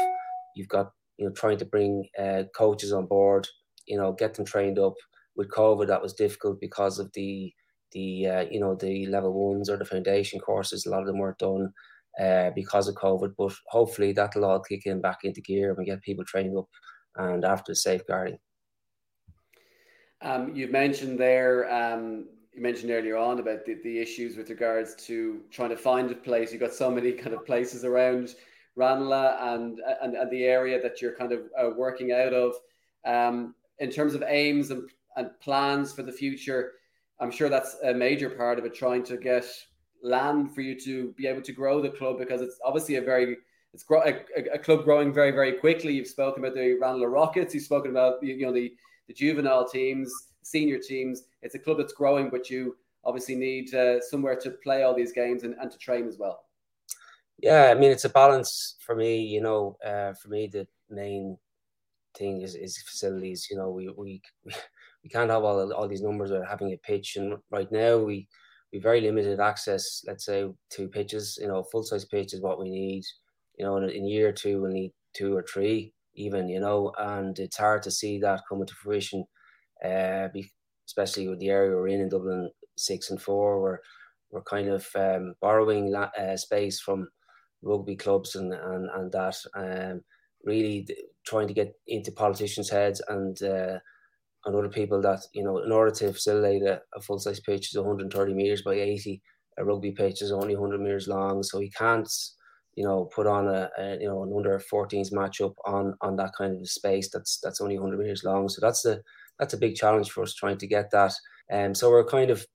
you've 0.54 0.68
got 0.68 0.92
you 1.18 1.26
know 1.26 1.32
trying 1.32 1.58
to 1.58 1.64
bring 1.64 2.08
uh, 2.18 2.44
coaches 2.56 2.92
on 2.92 3.06
board, 3.06 3.48
you 3.86 3.96
know, 3.96 4.12
get 4.12 4.34
them 4.34 4.44
trained 4.44 4.78
up. 4.78 4.94
With 5.36 5.50
COVID, 5.52 5.86
that 5.86 6.02
was 6.02 6.14
difficult 6.14 6.60
because 6.60 6.98
of 6.98 7.12
the 7.14 7.52
the 7.92 8.26
uh, 8.26 8.44
you 8.50 8.60
know 8.60 8.74
the 8.74 9.06
level 9.06 9.32
ones 9.32 9.70
or 9.70 9.76
the 9.76 9.84
foundation 9.84 10.40
courses. 10.40 10.84
A 10.84 10.90
lot 10.90 11.00
of 11.00 11.06
them 11.06 11.18
weren't 11.18 11.38
done 11.38 11.72
uh, 12.18 12.50
because 12.54 12.88
of 12.88 12.94
COVID. 12.96 13.34
But 13.36 13.54
hopefully 13.68 14.12
that'll 14.12 14.44
all 14.44 14.60
kick 14.60 14.86
in 14.86 15.00
back 15.00 15.18
into 15.24 15.40
gear 15.40 15.70
and 15.70 15.78
we 15.78 15.84
get 15.84 16.02
people 16.02 16.24
trained 16.24 16.56
up 16.56 16.68
and 17.16 17.44
after 17.44 17.74
safeguarding. 17.74 18.38
Um, 20.20 20.54
you 20.54 20.68
mentioned 20.68 21.18
there, 21.18 21.72
um, 21.72 22.26
you 22.52 22.60
mentioned 22.60 22.90
earlier 22.90 23.16
on 23.16 23.38
about 23.38 23.64
the, 23.64 23.76
the 23.84 23.98
issues 23.98 24.36
with 24.36 24.50
regards 24.50 24.96
to 25.06 25.42
trying 25.50 25.70
to 25.70 25.76
find 25.76 26.10
a 26.10 26.14
place. 26.14 26.50
You've 26.50 26.60
got 26.60 26.74
so 26.74 26.90
many 26.90 27.12
kind 27.12 27.34
of 27.34 27.46
places 27.46 27.84
around 27.84 28.34
Ranelagh 28.74 29.54
and, 29.54 29.80
and, 30.02 30.14
and 30.16 30.30
the 30.30 30.44
area 30.44 30.80
that 30.82 31.00
you're 31.00 31.14
kind 31.14 31.32
of 31.32 31.40
uh, 31.60 31.70
working 31.76 32.12
out 32.12 32.32
of. 32.32 32.54
Um, 33.04 33.54
in 33.78 33.90
terms 33.90 34.14
of 34.14 34.24
aims 34.26 34.70
and, 34.70 34.88
and 35.16 35.30
plans 35.40 35.92
for 35.92 36.02
the 36.02 36.12
future, 36.12 36.72
I'm 37.20 37.30
sure 37.30 37.48
that's 37.48 37.76
a 37.84 37.94
major 37.94 38.30
part 38.30 38.58
of 38.58 38.64
it, 38.64 38.74
trying 38.74 39.04
to 39.04 39.16
get 39.16 39.44
land 40.02 40.54
for 40.54 40.60
you 40.60 40.78
to 40.80 41.12
be 41.16 41.26
able 41.26 41.42
to 41.42 41.52
grow 41.52 41.80
the 41.80 41.90
club 41.90 42.18
because 42.18 42.40
it's 42.40 42.58
obviously 42.64 42.96
a 42.96 43.02
very 43.02 43.36
it's 43.74 43.82
gro- 43.82 44.02
a, 44.02 44.54
a, 44.54 44.58
club 44.58 44.84
growing 44.84 45.12
very 45.12 45.30
very 45.30 45.52
quickly. 45.52 45.92
You've 45.92 46.06
spoken 46.06 46.42
about 46.42 46.54
the 46.54 46.78
Ranelagh 46.80 47.08
Rockets. 47.08 47.54
You've 47.54 47.64
spoken 47.64 47.90
about 47.90 48.22
you 48.22 48.46
know 48.46 48.52
the 48.52 48.72
the 49.08 49.14
juvenile 49.14 49.68
teams, 49.68 50.12
senior 50.42 50.78
teams. 50.78 51.24
It's 51.42 51.54
a 51.54 51.58
club 51.58 51.78
that's 51.78 51.92
growing, 51.92 52.30
but 52.30 52.50
you 52.50 52.76
obviously 53.04 53.34
need 53.34 53.74
uh, 53.74 54.00
somewhere 54.00 54.36
to 54.36 54.50
play 54.50 54.82
all 54.82 54.94
these 54.94 55.12
games 55.12 55.42
and, 55.44 55.54
and 55.60 55.70
to 55.70 55.78
train 55.78 56.06
as 56.06 56.18
well. 56.18 56.44
Yeah, 57.38 57.70
I 57.70 57.74
mean 57.74 57.90
it's 57.90 58.04
a 58.04 58.10
balance 58.10 58.76
for 58.80 58.94
me. 58.94 59.20
You 59.20 59.42
know, 59.42 59.76
uh, 59.84 60.14
for 60.14 60.28
me 60.28 60.46
the 60.46 60.66
main 60.90 61.38
thing 62.16 62.42
is, 62.42 62.54
is 62.54 62.82
facilities. 62.82 63.48
You 63.50 63.58
know, 63.58 63.70
we 63.70 63.88
we 63.90 64.22
we 65.02 65.10
can't 65.10 65.30
have 65.30 65.44
all 65.44 65.72
all 65.72 65.88
these 65.88 66.02
numbers 66.02 66.30
of 66.30 66.46
having 66.46 66.72
a 66.72 66.76
pitch, 66.78 67.16
and 67.16 67.36
right 67.50 67.70
now 67.70 67.98
we 67.98 68.28
we 68.72 68.78
very 68.78 69.00
limited 69.00 69.40
access, 69.40 70.02
let's 70.06 70.24
say, 70.24 70.46
to 70.70 70.88
pitches. 70.88 71.38
You 71.40 71.48
know, 71.48 71.62
full 71.62 71.82
size 71.82 72.04
pitch 72.04 72.34
is 72.34 72.42
what 72.42 72.58
we 72.58 72.70
need. 72.70 73.04
You 73.58 73.64
know, 73.64 73.76
in, 73.76 73.88
in 73.90 74.06
year 74.06 74.32
two, 74.32 74.60
we'll 74.60 74.72
need 74.72 74.92
two 75.14 75.36
or 75.36 75.42
three, 75.42 75.92
even. 76.14 76.48
You 76.48 76.60
know, 76.60 76.92
and 76.98 77.38
it's 77.38 77.56
hard 77.56 77.82
to 77.84 77.90
see 77.90 78.18
that 78.20 78.42
coming 78.48 78.66
to 78.66 78.74
fruition, 78.74 79.24
uh, 79.84 80.28
especially 80.86 81.28
with 81.28 81.38
the 81.40 81.50
area 81.50 81.74
we're 81.74 81.88
in 81.88 82.00
in 82.00 82.08
Dublin 82.08 82.50
six 82.76 83.10
and 83.10 83.20
four. 83.20 83.60
We're 83.60 83.78
we're 84.30 84.42
kind 84.42 84.68
of 84.68 84.86
um, 84.94 85.34
borrowing 85.40 85.94
uh, 85.94 86.36
space 86.36 86.80
from 86.80 87.08
rugby 87.62 87.96
clubs 87.96 88.36
and 88.36 88.52
and 88.52 88.88
and 88.94 89.12
that. 89.12 89.36
Um, 89.54 90.02
really 90.44 90.86
trying 91.26 91.48
to 91.48 91.54
get 91.54 91.74
into 91.86 92.12
politicians' 92.12 92.70
heads 92.70 93.02
and. 93.08 93.42
Uh, 93.42 93.78
and 94.44 94.54
other 94.54 94.68
people 94.68 95.00
that 95.00 95.20
you 95.32 95.42
know 95.42 95.58
in 95.58 95.72
order 95.72 95.90
to 95.90 96.12
facilitate 96.12 96.62
a, 96.62 96.80
a 96.94 97.00
full 97.00 97.18
size 97.18 97.40
pitch 97.40 97.70
is 97.70 97.76
130 97.76 98.34
meters 98.34 98.62
by 98.62 98.74
80 98.74 99.22
a 99.58 99.64
rugby 99.64 99.90
pitch 99.90 100.22
is 100.22 100.32
only 100.32 100.54
100 100.54 100.80
meters 100.80 101.08
long 101.08 101.42
so 101.42 101.58
he 101.58 101.70
can't 101.70 102.10
you 102.74 102.84
know 102.84 103.06
put 103.06 103.26
on 103.26 103.48
a, 103.48 103.68
a, 103.78 103.98
you 104.00 104.08
know 104.08 104.22
an 104.22 104.32
under 104.34 104.60
14s 104.72 105.12
matchup 105.12 105.54
on 105.66 105.94
on 106.00 106.16
that 106.16 106.32
kind 106.36 106.60
of 106.60 106.68
space 106.68 107.10
that's 107.12 107.40
that's 107.42 107.60
only 107.60 107.78
100 107.78 107.98
meters 107.98 108.24
long 108.24 108.48
so 108.48 108.60
that's 108.60 108.82
the 108.82 109.02
that's 109.38 109.54
a 109.54 109.58
big 109.58 109.74
challenge 109.74 110.10
for 110.10 110.22
us 110.22 110.34
trying 110.34 110.58
to 110.58 110.66
get 110.66 110.90
that 110.90 111.12
and 111.50 111.68
um, 111.68 111.74
so 111.74 111.90
we're 111.90 112.04
kind 112.04 112.30
of 112.30 112.46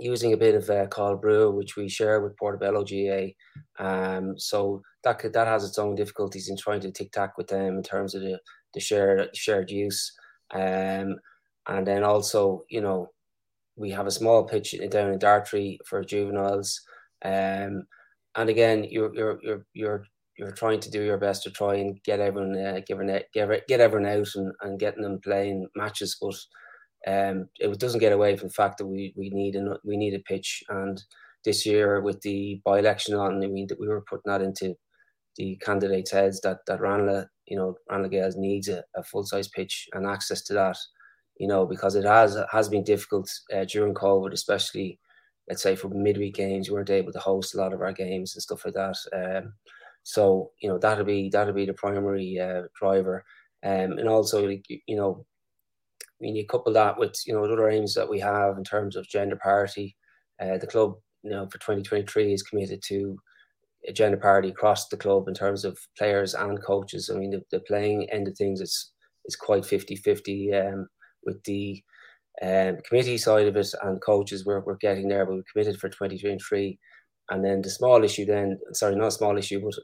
using 0.00 0.32
a 0.32 0.36
bit 0.36 0.54
of 0.54 0.68
uh, 0.70 0.86
Cathal 0.86 1.20
Brugha, 1.20 1.54
which 1.54 1.76
we 1.76 1.88
share 1.88 2.20
with 2.20 2.36
Portobello 2.36 2.84
GA. 2.84 3.34
Um, 3.78 4.38
so 4.38 4.82
that 5.04 5.18
could, 5.18 5.32
that 5.34 5.46
has 5.46 5.64
its 5.64 5.78
own 5.78 5.94
difficulties 5.94 6.48
in 6.48 6.56
trying 6.56 6.80
to 6.80 6.90
tic 6.90 7.12
tac 7.12 7.36
with 7.36 7.48
them 7.48 7.76
in 7.76 7.82
terms 7.82 8.14
of 8.14 8.22
the, 8.22 8.38
the 8.74 8.80
shared 8.80 9.28
shared 9.36 9.70
use. 9.70 10.12
Um, 10.52 11.16
and 11.68 11.86
then 11.86 12.04
also, 12.04 12.64
you 12.68 12.80
know, 12.80 13.10
we 13.76 13.90
have 13.90 14.06
a 14.06 14.10
small 14.10 14.44
pitch 14.44 14.74
down 14.90 15.12
in 15.12 15.18
Dartry 15.18 15.78
for 15.86 16.04
juveniles. 16.04 16.80
Um, 17.24 17.84
and 18.34 18.48
again, 18.48 18.84
you're 18.84 19.14
you're 19.14 19.38
you're 19.42 19.66
you're 19.72 20.04
you're 20.36 20.52
trying 20.52 20.80
to 20.80 20.90
do 20.90 21.02
your 21.02 21.18
best 21.18 21.42
to 21.42 21.50
try 21.50 21.74
and 21.76 22.02
get 22.02 22.20
everyone 22.20 22.56
uh, 22.58 22.80
get, 22.86 23.32
get 23.32 23.66
get 23.68 23.80
everyone 23.80 24.08
out 24.10 24.28
and, 24.34 24.52
and 24.62 24.78
getting 24.78 25.02
them 25.02 25.20
playing 25.22 25.66
matches, 25.76 26.16
but 26.20 26.34
um, 27.06 27.48
it 27.58 27.78
doesn't 27.78 28.00
get 28.00 28.12
away 28.12 28.36
from 28.36 28.48
the 28.48 28.54
fact 28.54 28.78
that 28.78 28.86
we 28.86 29.12
we 29.16 29.30
need 29.30 29.56
a 29.56 29.78
we 29.84 29.96
need 29.96 30.14
a 30.14 30.20
pitch. 30.20 30.62
And 30.68 31.02
this 31.44 31.64
year 31.66 32.00
with 32.00 32.20
the 32.22 32.60
by 32.64 32.78
election 32.78 33.14
on, 33.14 33.42
I 33.42 33.46
mean 33.48 33.68
we 33.78 33.88
were 33.88 34.02
putting 34.02 34.30
that 34.30 34.42
into 34.42 34.74
the 35.36 35.56
candidates' 35.62 36.10
heads 36.12 36.40
that 36.42 36.58
that 36.66 36.80
Ranelagh, 36.80 37.26
you 37.50 37.56
know, 37.56 37.76
Ranelagh 37.90 38.36
needs 38.36 38.68
a, 38.68 38.82
a 38.96 39.02
full 39.02 39.24
size 39.24 39.48
pitch 39.48 39.88
and 39.92 40.06
access 40.06 40.42
to 40.44 40.54
that, 40.54 40.78
you 41.38 41.48
know, 41.48 41.66
because 41.66 41.96
it 41.96 42.04
has 42.04 42.38
has 42.50 42.68
been 42.68 42.84
difficult 42.84 43.30
uh, 43.52 43.64
during 43.64 43.92
COVID, 43.92 44.32
especially 44.32 44.98
let's 45.50 45.62
say 45.62 45.74
for 45.74 45.88
midweek 45.88 46.36
games, 46.36 46.68
we 46.68 46.74
weren't 46.74 46.90
able 46.90 47.12
to 47.12 47.18
host 47.18 47.54
a 47.54 47.58
lot 47.58 47.72
of 47.72 47.80
our 47.80 47.92
games 47.92 48.34
and 48.34 48.42
stuff 48.42 48.64
like 48.64 48.74
that. 48.74 48.96
Um, 49.12 49.52
so 50.04 50.52
you 50.62 50.68
know 50.68 50.78
that'll 50.78 51.04
be 51.04 51.28
that'll 51.28 51.52
be 51.52 51.66
the 51.66 51.74
primary 51.74 52.38
uh, 52.38 52.62
driver, 52.78 53.24
um, 53.64 53.98
and 53.98 54.08
also 54.08 54.48
you 54.48 54.96
know 54.96 55.26
when 56.18 56.36
you 56.36 56.46
couple 56.46 56.72
that 56.72 56.98
with 56.98 57.16
you 57.26 57.34
know 57.34 57.44
other 57.44 57.68
aims 57.68 57.94
that 57.94 58.08
we 58.08 58.20
have 58.20 58.56
in 58.56 58.64
terms 58.64 58.96
of 58.96 59.08
gender 59.08 59.36
parity, 59.36 59.96
uh, 60.40 60.56
the 60.56 60.66
club 60.66 60.94
you 61.22 61.30
know 61.30 61.46
for 61.46 61.58
2023 61.58 62.32
is 62.32 62.42
committed 62.42 62.80
to 62.86 63.18
gender 63.94 64.16
parity 64.16 64.50
across 64.50 64.88
the 64.88 64.96
club 64.96 65.28
in 65.28 65.34
terms 65.34 65.64
of 65.64 65.78
players 65.96 66.34
and 66.34 66.62
coaches. 66.62 67.10
I 67.12 67.18
mean 67.18 67.30
the, 67.30 67.42
the 67.50 67.60
playing 67.60 68.08
end 68.10 68.28
of 68.28 68.36
things 68.36 68.60
is 68.60 68.92
is 69.26 69.36
quite 69.36 69.62
50-50 69.64 70.72
um, 70.72 70.86
with 71.24 71.42
the 71.44 71.82
um, 72.42 72.78
committee 72.88 73.18
side 73.18 73.46
of 73.46 73.56
it 73.56 73.68
and 73.82 74.00
coaches 74.00 74.46
we're, 74.46 74.60
we're 74.60 74.76
getting 74.76 75.08
there, 75.08 75.26
but 75.26 75.34
we're 75.34 75.42
committed 75.52 75.78
for 75.78 75.88
2023. 75.88 76.78
And 77.30 77.44
then 77.44 77.62
the 77.62 77.70
small 77.70 78.02
issue 78.02 78.24
then, 78.24 78.58
sorry, 78.72 78.96
not 78.96 79.08
a 79.08 79.12
small 79.12 79.36
issue, 79.36 79.60
but 79.62 79.74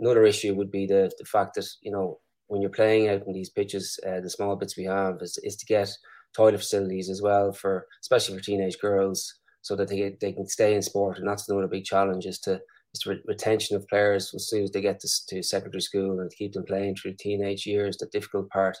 another 0.00 0.24
issue 0.24 0.54
would 0.54 0.70
be 0.70 0.86
the, 0.86 1.10
the 1.18 1.24
fact 1.26 1.54
that, 1.54 1.66
you 1.82 1.92
know, 1.92 2.18
when 2.48 2.62
you're 2.62 2.70
playing 2.70 3.08
out 3.08 3.26
in 3.26 3.32
these 3.32 3.50
pitches, 3.50 3.98
uh, 4.06 4.20
the 4.20 4.30
small 4.30 4.56
bits 4.56 4.76
we 4.76 4.84
have 4.84 5.18
is, 5.20 5.38
is 5.42 5.56
to 5.56 5.66
get 5.66 5.90
toilet 6.34 6.58
facilities 6.58 7.10
as 7.10 7.20
well 7.22 7.52
for, 7.52 7.86
especially 8.02 8.36
for 8.36 8.42
teenage 8.42 8.78
girls, 8.80 9.34
so 9.60 9.76
that 9.76 9.88
they 9.88 10.16
they 10.20 10.32
can 10.32 10.46
stay 10.46 10.74
in 10.74 10.82
sport. 10.82 11.18
And 11.18 11.28
that's 11.28 11.48
another 11.48 11.66
big 11.66 11.84
challenge 11.84 12.24
is 12.24 12.38
to 12.40 12.60
is 12.94 13.00
to 13.00 13.10
re- 13.10 13.22
retention 13.26 13.76
of 13.76 13.86
players 13.88 14.32
as 14.34 14.48
soon 14.48 14.64
as 14.64 14.70
they 14.70 14.80
get 14.80 15.00
to, 15.00 15.08
to 15.28 15.42
secondary 15.42 15.80
school 15.80 16.20
and 16.20 16.30
keep 16.30 16.52
them 16.52 16.64
playing 16.64 16.96
through 16.96 17.14
teenage 17.14 17.66
years, 17.66 17.96
the 17.96 18.06
difficult 18.06 18.48
part, 18.50 18.76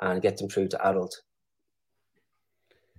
and 0.00 0.22
get 0.22 0.36
them 0.36 0.48
through 0.48 0.68
to 0.68 0.86
adult. 0.86 1.14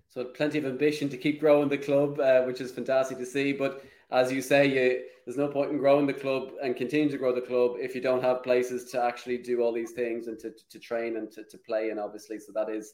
So 0.10 0.24
plenty 0.24 0.58
of 0.58 0.66
ambition 0.66 1.10
to 1.10 1.18
keep 1.18 1.41
growing 1.41 1.68
the 1.68 1.78
club, 1.78 2.20
uh, 2.20 2.43
which 2.43 2.62
is 2.62 2.72
fantastic 2.72 3.18
to 3.18 3.26
see. 3.26 3.51
But 3.51 3.84
as 4.12 4.32
you 4.32 4.41
say, 4.41 4.66
you, 4.66 5.03
there's 5.26 5.38
no 5.38 5.49
point 5.49 5.72
in 5.72 5.78
growing 5.78 6.08
the 6.08 6.14
club 6.14 6.51
and 6.64 6.76
continue 6.76 7.10
to 7.10 7.18
grow 7.18 7.36
the 7.36 7.41
club 7.41 7.74
if 7.80 7.93
you 7.95 8.01
don't 8.01 8.24
have 8.24 8.43
places 8.43 8.89
to 8.91 9.03
actually 9.03 9.39
do 9.39 9.62
all 9.62 9.74
these 9.74 9.91
things 9.91 10.28
and 10.28 10.39
to, 10.39 10.53
to 10.70 10.80
train 10.80 11.18
and 11.18 11.30
to, 11.32 11.43
to 11.43 11.58
play 11.58 11.89
in, 11.89 11.99
obviously. 11.99 12.39
So 12.39 12.53
that 12.53 12.70
is 12.70 12.93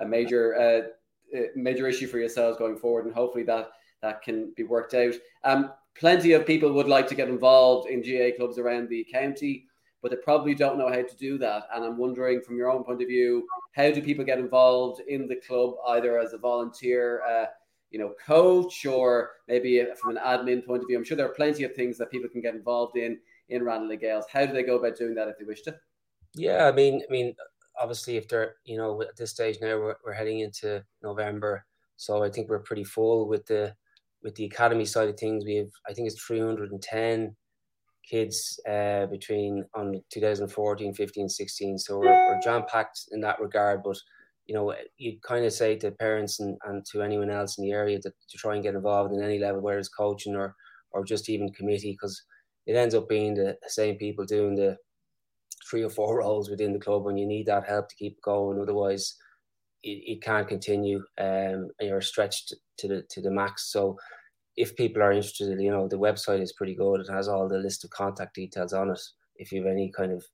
a 0.00 0.04
major 0.04 0.54
uh, 0.54 1.38
major 1.54 1.86
issue 1.86 2.06
for 2.06 2.18
yourselves 2.18 2.58
going 2.58 2.76
forward, 2.76 3.06
and 3.06 3.14
hopefully 3.14 3.44
that 3.44 3.70
that 4.02 4.22
can 4.22 4.52
be 4.56 4.62
worked 4.62 4.94
out. 4.94 5.14
Um, 5.44 5.72
plenty 5.98 6.32
of 6.32 6.46
people 6.46 6.72
would 6.72 6.88
like 6.88 7.08
to 7.08 7.14
get 7.14 7.28
involved 7.28 7.88
in 7.88 8.02
GAA 8.02 8.36
clubs 8.36 8.58
around 8.58 8.88
the 8.88 9.06
county, 9.12 9.66
but 10.02 10.10
they 10.10 10.16
probably 10.18 10.54
don't 10.54 10.78
know 10.78 10.88
how 10.88 11.02
to 11.02 11.16
do 11.16 11.38
that. 11.38 11.64
And 11.74 11.84
I'm 11.84 11.98
wondering, 11.98 12.40
from 12.40 12.56
your 12.56 12.70
own 12.70 12.84
point 12.84 13.02
of 13.02 13.08
view, 13.08 13.46
how 13.74 13.90
do 13.90 14.00
people 14.00 14.24
get 14.24 14.38
involved 14.38 15.00
in 15.08 15.26
the 15.26 15.36
club, 15.36 15.74
either 15.88 16.18
as 16.18 16.32
a 16.32 16.38
volunteer? 16.38 17.22
Uh, 17.28 17.46
you 17.90 17.98
know, 17.98 18.14
coach 18.24 18.84
or 18.84 19.30
maybe 19.48 19.84
from 20.00 20.16
an 20.16 20.22
admin 20.22 20.64
point 20.64 20.82
of 20.82 20.88
view. 20.88 20.98
I'm 20.98 21.04
sure 21.04 21.16
there 21.16 21.26
are 21.26 21.34
plenty 21.34 21.64
of 21.64 21.74
things 21.74 21.96
that 21.98 22.10
people 22.10 22.28
can 22.28 22.40
get 22.40 22.54
involved 22.54 22.96
in 22.96 23.18
in 23.48 23.62
Ranelagh 23.62 24.00
Gaels. 24.00 24.26
How 24.30 24.44
do 24.44 24.52
they 24.52 24.62
go 24.62 24.76
about 24.76 24.96
doing 24.96 25.14
that 25.14 25.28
if 25.28 25.38
they 25.38 25.44
wish 25.44 25.62
to? 25.62 25.74
Yeah, 26.34 26.66
I 26.66 26.72
mean, 26.72 27.02
I 27.08 27.10
mean, 27.10 27.34
obviously, 27.80 28.16
if 28.16 28.28
they're 28.28 28.56
you 28.64 28.76
know 28.76 29.00
at 29.02 29.16
this 29.16 29.30
stage 29.30 29.58
now, 29.60 29.78
we're, 29.78 29.96
we're 30.04 30.12
heading 30.12 30.40
into 30.40 30.84
November, 31.02 31.64
so 31.96 32.22
I 32.22 32.30
think 32.30 32.48
we're 32.48 32.58
pretty 32.58 32.84
full 32.84 33.26
with 33.26 33.46
the 33.46 33.74
with 34.22 34.34
the 34.34 34.44
academy 34.44 34.84
side 34.84 35.08
of 35.08 35.18
things. 35.18 35.44
We 35.44 35.56
have, 35.56 35.70
I 35.88 35.92
think, 35.92 36.08
it's 36.08 36.22
310 36.22 37.36
kids 38.08 38.60
uh, 38.68 39.06
between 39.06 39.64
on 39.74 40.00
2014, 40.10 40.94
15, 40.94 41.28
16. 41.28 41.78
So 41.78 41.98
we're, 41.98 42.06
we're 42.06 42.40
jam 42.42 42.64
packed 42.68 43.08
in 43.12 43.20
that 43.20 43.40
regard, 43.40 43.82
but 43.82 43.96
you 44.46 44.54
know, 44.54 44.74
you 44.96 45.18
kind 45.22 45.44
of 45.44 45.52
say 45.52 45.76
to 45.76 45.90
parents 45.90 46.40
and, 46.40 46.56
and 46.64 46.84
to 46.86 47.02
anyone 47.02 47.30
else 47.30 47.58
in 47.58 47.64
the 47.64 47.70
area 47.70 47.98
that 48.02 48.14
to 48.30 48.38
try 48.38 48.54
and 48.54 48.62
get 48.62 48.74
involved 48.74 49.12
in 49.12 49.22
any 49.22 49.38
level, 49.38 49.60
whether 49.60 49.78
it's 49.78 49.88
coaching 49.90 50.34
or 50.34 50.56
or 50.90 51.04
just 51.04 51.28
even 51.28 51.52
committee, 51.52 51.92
because 51.92 52.22
it 52.66 52.74
ends 52.74 52.94
up 52.94 53.10
being 53.10 53.34
the 53.34 53.58
same 53.66 53.96
people 53.96 54.24
doing 54.24 54.54
the 54.54 54.74
three 55.70 55.82
or 55.82 55.90
four 55.90 56.18
roles 56.20 56.48
within 56.48 56.72
the 56.72 56.78
club 56.78 57.04
when 57.04 57.18
you 57.18 57.26
need 57.26 57.44
that 57.46 57.68
help 57.68 57.90
to 57.90 57.96
keep 57.96 58.20
going. 58.22 58.58
Otherwise, 58.58 59.16
it, 59.82 60.16
it 60.16 60.22
can't 60.22 60.48
continue, 60.48 61.02
um, 61.18 61.68
you're 61.80 62.00
stretched 62.00 62.54
to 62.78 62.88
the 62.88 63.02
to 63.10 63.20
the 63.20 63.30
max. 63.30 63.72
So, 63.72 63.96
if 64.56 64.74
people 64.76 65.02
are 65.02 65.12
interested, 65.12 65.60
you 65.60 65.70
know, 65.70 65.88
the 65.88 65.98
website 65.98 66.42
is 66.42 66.52
pretty 66.52 66.74
good. 66.74 67.00
It 67.00 67.10
has 67.10 67.28
all 67.28 67.48
the 67.48 67.58
list 67.58 67.84
of 67.84 67.90
contact 67.90 68.34
details 68.34 68.72
on 68.72 68.90
it. 68.90 69.00
If 69.36 69.52
you 69.52 69.62
have 69.62 69.70
any 69.70 69.92
kind 69.96 70.12
of 70.12 70.24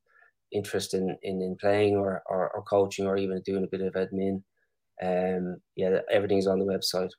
interest 0.50 0.94
in, 0.94 1.16
in, 1.22 1.42
in 1.42 1.56
playing 1.60 1.96
or, 1.96 2.22
or, 2.26 2.50
or, 2.54 2.62
coaching 2.62 3.06
or 3.06 3.16
even 3.16 3.42
doing 3.42 3.64
a 3.64 3.66
bit 3.66 3.82
of 3.82 3.92
admin, 3.94 4.42
um, 5.02 5.56
yeah, 5.76 5.98
everything's 6.10 6.46
on 6.46 6.58
the 6.58 6.64
website. 6.64 7.10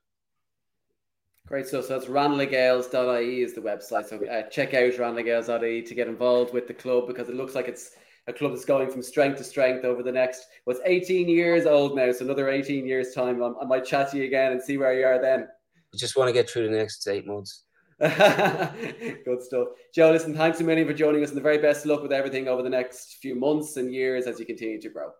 Great 1.46 1.68
stuff. 1.68 1.84
So 1.84 1.96
that's 1.96 2.10
ranelaghgaels.ie 2.10 3.42
is 3.42 3.54
the 3.54 3.60
website. 3.60 4.08
So 4.08 4.24
uh, 4.26 4.48
check 4.48 4.74
out 4.74 4.92
ranelaghgaels.ie 4.94 5.82
to 5.82 5.94
get 5.94 6.08
involved 6.08 6.52
with 6.52 6.66
the 6.66 6.74
club 6.74 7.06
because 7.06 7.28
it 7.28 7.36
looks 7.36 7.54
like 7.54 7.68
it's 7.68 7.92
a 8.28 8.32
club 8.32 8.52
that's 8.52 8.64
going 8.64 8.90
from 8.90 9.02
strength 9.02 9.38
to 9.38 9.44
strength 9.44 9.84
over 9.84 10.02
the 10.02 10.12
next, 10.12 10.46
what's 10.64 10.80
18 10.84 11.28
years 11.28 11.66
old 11.66 11.96
now. 11.96 12.10
So 12.12 12.24
another 12.24 12.48
18 12.48 12.86
years 12.86 13.14
time, 13.14 13.42
I, 13.42 13.52
I 13.62 13.64
might 13.64 13.84
chat 13.84 14.10
to 14.10 14.18
you 14.18 14.24
again 14.24 14.52
and 14.52 14.60
see 14.60 14.76
where 14.78 14.98
you 14.98 15.06
are 15.06 15.20
then. 15.20 15.48
I 15.94 15.96
just 15.96 16.16
want 16.16 16.28
to 16.28 16.32
get 16.32 16.50
through 16.50 16.68
the 16.68 16.76
next 16.76 17.06
eight 17.06 17.26
months. 17.26 17.62
Good 18.00 19.42
stuff. 19.42 19.68
Joe, 19.94 20.10
listen, 20.10 20.34
thanks 20.34 20.60
a 20.60 20.64
million 20.64 20.86
for 20.86 20.92
joining 20.92 21.22
us 21.22 21.30
and 21.30 21.38
the 21.38 21.42
very 21.42 21.58
best 21.58 21.86
luck 21.86 22.02
with 22.02 22.12
everything 22.12 22.48
over 22.48 22.62
the 22.62 22.68
next 22.70 23.16
few 23.22 23.34
months 23.34 23.76
and 23.76 23.94
years 23.94 24.26
as 24.26 24.38
you 24.38 24.44
continue 24.44 24.80
to 24.80 24.88
grow. 24.88 25.10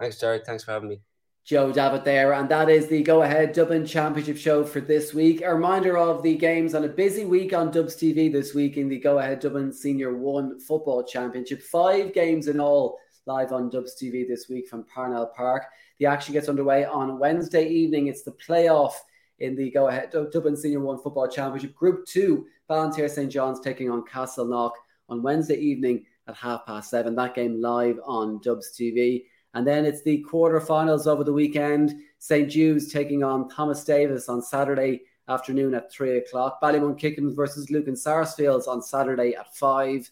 Thanks, 0.00 0.18
Jared. 0.18 0.44
Thanks 0.46 0.64
for 0.64 0.72
having 0.72 0.88
me. 0.88 1.00
Joe 1.44 1.70
Davitt 1.70 2.04
there, 2.04 2.32
and 2.32 2.48
that 2.48 2.70
is 2.70 2.86
the 2.86 3.02
Go 3.02 3.20
Ahead 3.20 3.52
Dublin 3.52 3.84
Championship 3.84 4.38
show 4.38 4.64
for 4.64 4.80
this 4.80 5.12
week. 5.12 5.42
A 5.42 5.54
reminder 5.54 5.98
of 5.98 6.22
the 6.22 6.36
games 6.36 6.74
on 6.74 6.84
a 6.84 6.88
busy 6.88 7.26
week 7.26 7.52
on 7.52 7.70
Dubs 7.70 7.96
TV 7.96 8.32
this 8.32 8.54
week 8.54 8.78
in 8.78 8.88
the 8.88 8.98
Go 8.98 9.18
Ahead 9.18 9.40
Dublin 9.40 9.70
Senior 9.70 10.16
One 10.16 10.58
Football 10.58 11.04
Championship. 11.04 11.62
Five 11.62 12.14
games 12.14 12.48
in 12.48 12.60
all 12.60 12.98
live 13.26 13.52
on 13.52 13.68
Dubs 13.68 13.94
TV 13.94 14.26
this 14.26 14.48
week 14.48 14.68
from 14.68 14.84
Parnell 14.84 15.26
Park. 15.36 15.64
The 15.98 16.06
action 16.06 16.32
gets 16.32 16.48
underway 16.48 16.86
on 16.86 17.18
Wednesday 17.18 17.68
evening. 17.68 18.06
It's 18.06 18.22
the 18.22 18.32
playoff 18.32 18.94
in 19.38 19.54
the 19.54 19.70
go 19.70 19.88
ahead 19.88 20.12
Dublin 20.12 20.56
Senior 20.56 20.80
One 20.80 20.98
Football 20.98 21.28
Championship. 21.28 21.74
Group 21.74 22.06
two, 22.06 22.46
Ballinteer 22.70 23.10
St. 23.10 23.30
John's 23.30 23.60
taking 23.60 23.90
on 23.90 24.02
Castleknock 24.06 24.72
on 25.10 25.22
Wednesday 25.22 25.56
evening 25.58 26.06
at 26.26 26.36
half 26.36 26.64
past 26.64 26.88
seven. 26.88 27.14
That 27.14 27.34
game 27.34 27.60
live 27.60 27.98
on 28.02 28.40
Dubs 28.42 28.74
TV. 28.74 29.24
And 29.54 29.66
then 29.66 29.84
it's 29.84 30.02
the 30.02 30.24
quarterfinals 30.30 31.06
over 31.06 31.24
the 31.24 31.32
weekend. 31.32 31.94
St. 32.18 32.50
Jude's 32.50 32.92
taking 32.92 33.22
on 33.22 33.48
Thomas 33.48 33.84
Davis 33.84 34.28
on 34.28 34.42
Saturday 34.42 35.02
afternoon 35.28 35.74
at 35.74 35.90
three 35.90 36.18
o'clock. 36.18 36.60
Ballymun 36.60 36.98
Kickhams 37.00 37.34
versus 37.34 37.70
Lucan 37.70 37.96
Sarsfields 37.96 38.66
on 38.66 38.82
Saturday 38.82 39.34
at 39.34 39.54
five. 39.54 40.10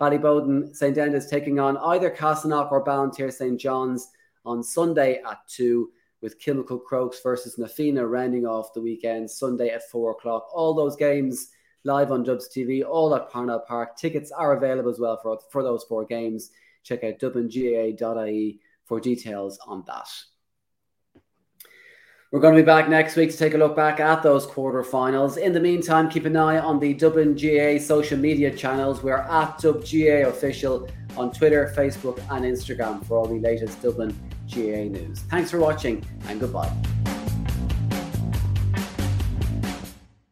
Ballyboden 0.00 0.74
St. 0.74 0.96
Enda's 0.96 1.26
taking 1.26 1.58
on 1.58 1.76
either 1.78 2.10
Castleknock 2.10 2.70
or 2.70 2.84
Ballinteer 2.84 3.32
St. 3.32 3.58
John's 3.58 4.10
on 4.44 4.62
Sunday 4.62 5.20
at 5.28 5.38
two 5.48 5.90
with 6.22 6.40
Kilmacud 6.40 6.84
Crokes 6.84 7.20
versus 7.22 7.58
Na 7.58 7.66
Fianna 7.66 8.06
rounding 8.06 8.46
off 8.46 8.72
the 8.72 8.80
weekend 8.80 9.30
Sunday 9.30 9.70
at 9.70 9.88
four 9.90 10.12
o'clock. 10.12 10.48
All 10.52 10.74
those 10.74 10.96
games 10.96 11.48
live 11.84 12.12
on 12.12 12.24
Dubs 12.24 12.48
TV, 12.54 12.84
all 12.84 13.14
at 13.14 13.30
Parnell 13.30 13.60
Park. 13.60 13.96
Tickets 13.96 14.30
are 14.32 14.56
available 14.56 14.90
as 14.90 14.98
well 14.98 15.18
for, 15.22 15.38
for 15.50 15.62
those 15.62 15.84
four 15.84 16.04
games. 16.04 16.50
Check 16.82 17.04
out 17.04 17.18
dublingaa.ie 17.18 18.60
for 18.86 19.00
details 19.00 19.58
on 19.66 19.84
that. 19.86 20.08
We're 22.32 22.40
going 22.40 22.56
to 22.56 22.60
be 22.60 22.66
back 22.66 22.88
next 22.88 23.14
week 23.14 23.30
to 23.30 23.36
take 23.36 23.54
a 23.54 23.58
look 23.58 23.76
back 23.76 24.00
at 24.00 24.22
those 24.22 24.46
quarterfinals. 24.46 25.38
In 25.38 25.52
the 25.52 25.60
meantime, 25.60 26.10
keep 26.10 26.24
an 26.24 26.36
eye 26.36 26.58
on 26.58 26.80
the 26.80 26.92
Dublin 26.92 27.34
GAA 27.34 27.78
social 27.78 28.18
media 28.18 28.54
channels. 28.54 29.02
We're 29.02 29.18
at 29.18 29.58
DubGAA 29.58 30.26
official 30.26 30.88
on 31.16 31.32
Twitter, 31.32 31.72
Facebook, 31.76 32.18
and 32.30 32.44
Instagram 32.44 33.06
for 33.06 33.18
all 33.18 33.26
the 33.26 33.38
latest 33.38 33.80
Dublin 33.80 34.10
GAA 34.52 34.90
news. 34.90 35.20
Thanks 35.30 35.50
for 35.50 35.60
watching 35.60 36.04
and 36.28 36.40
goodbye. 36.40 37.15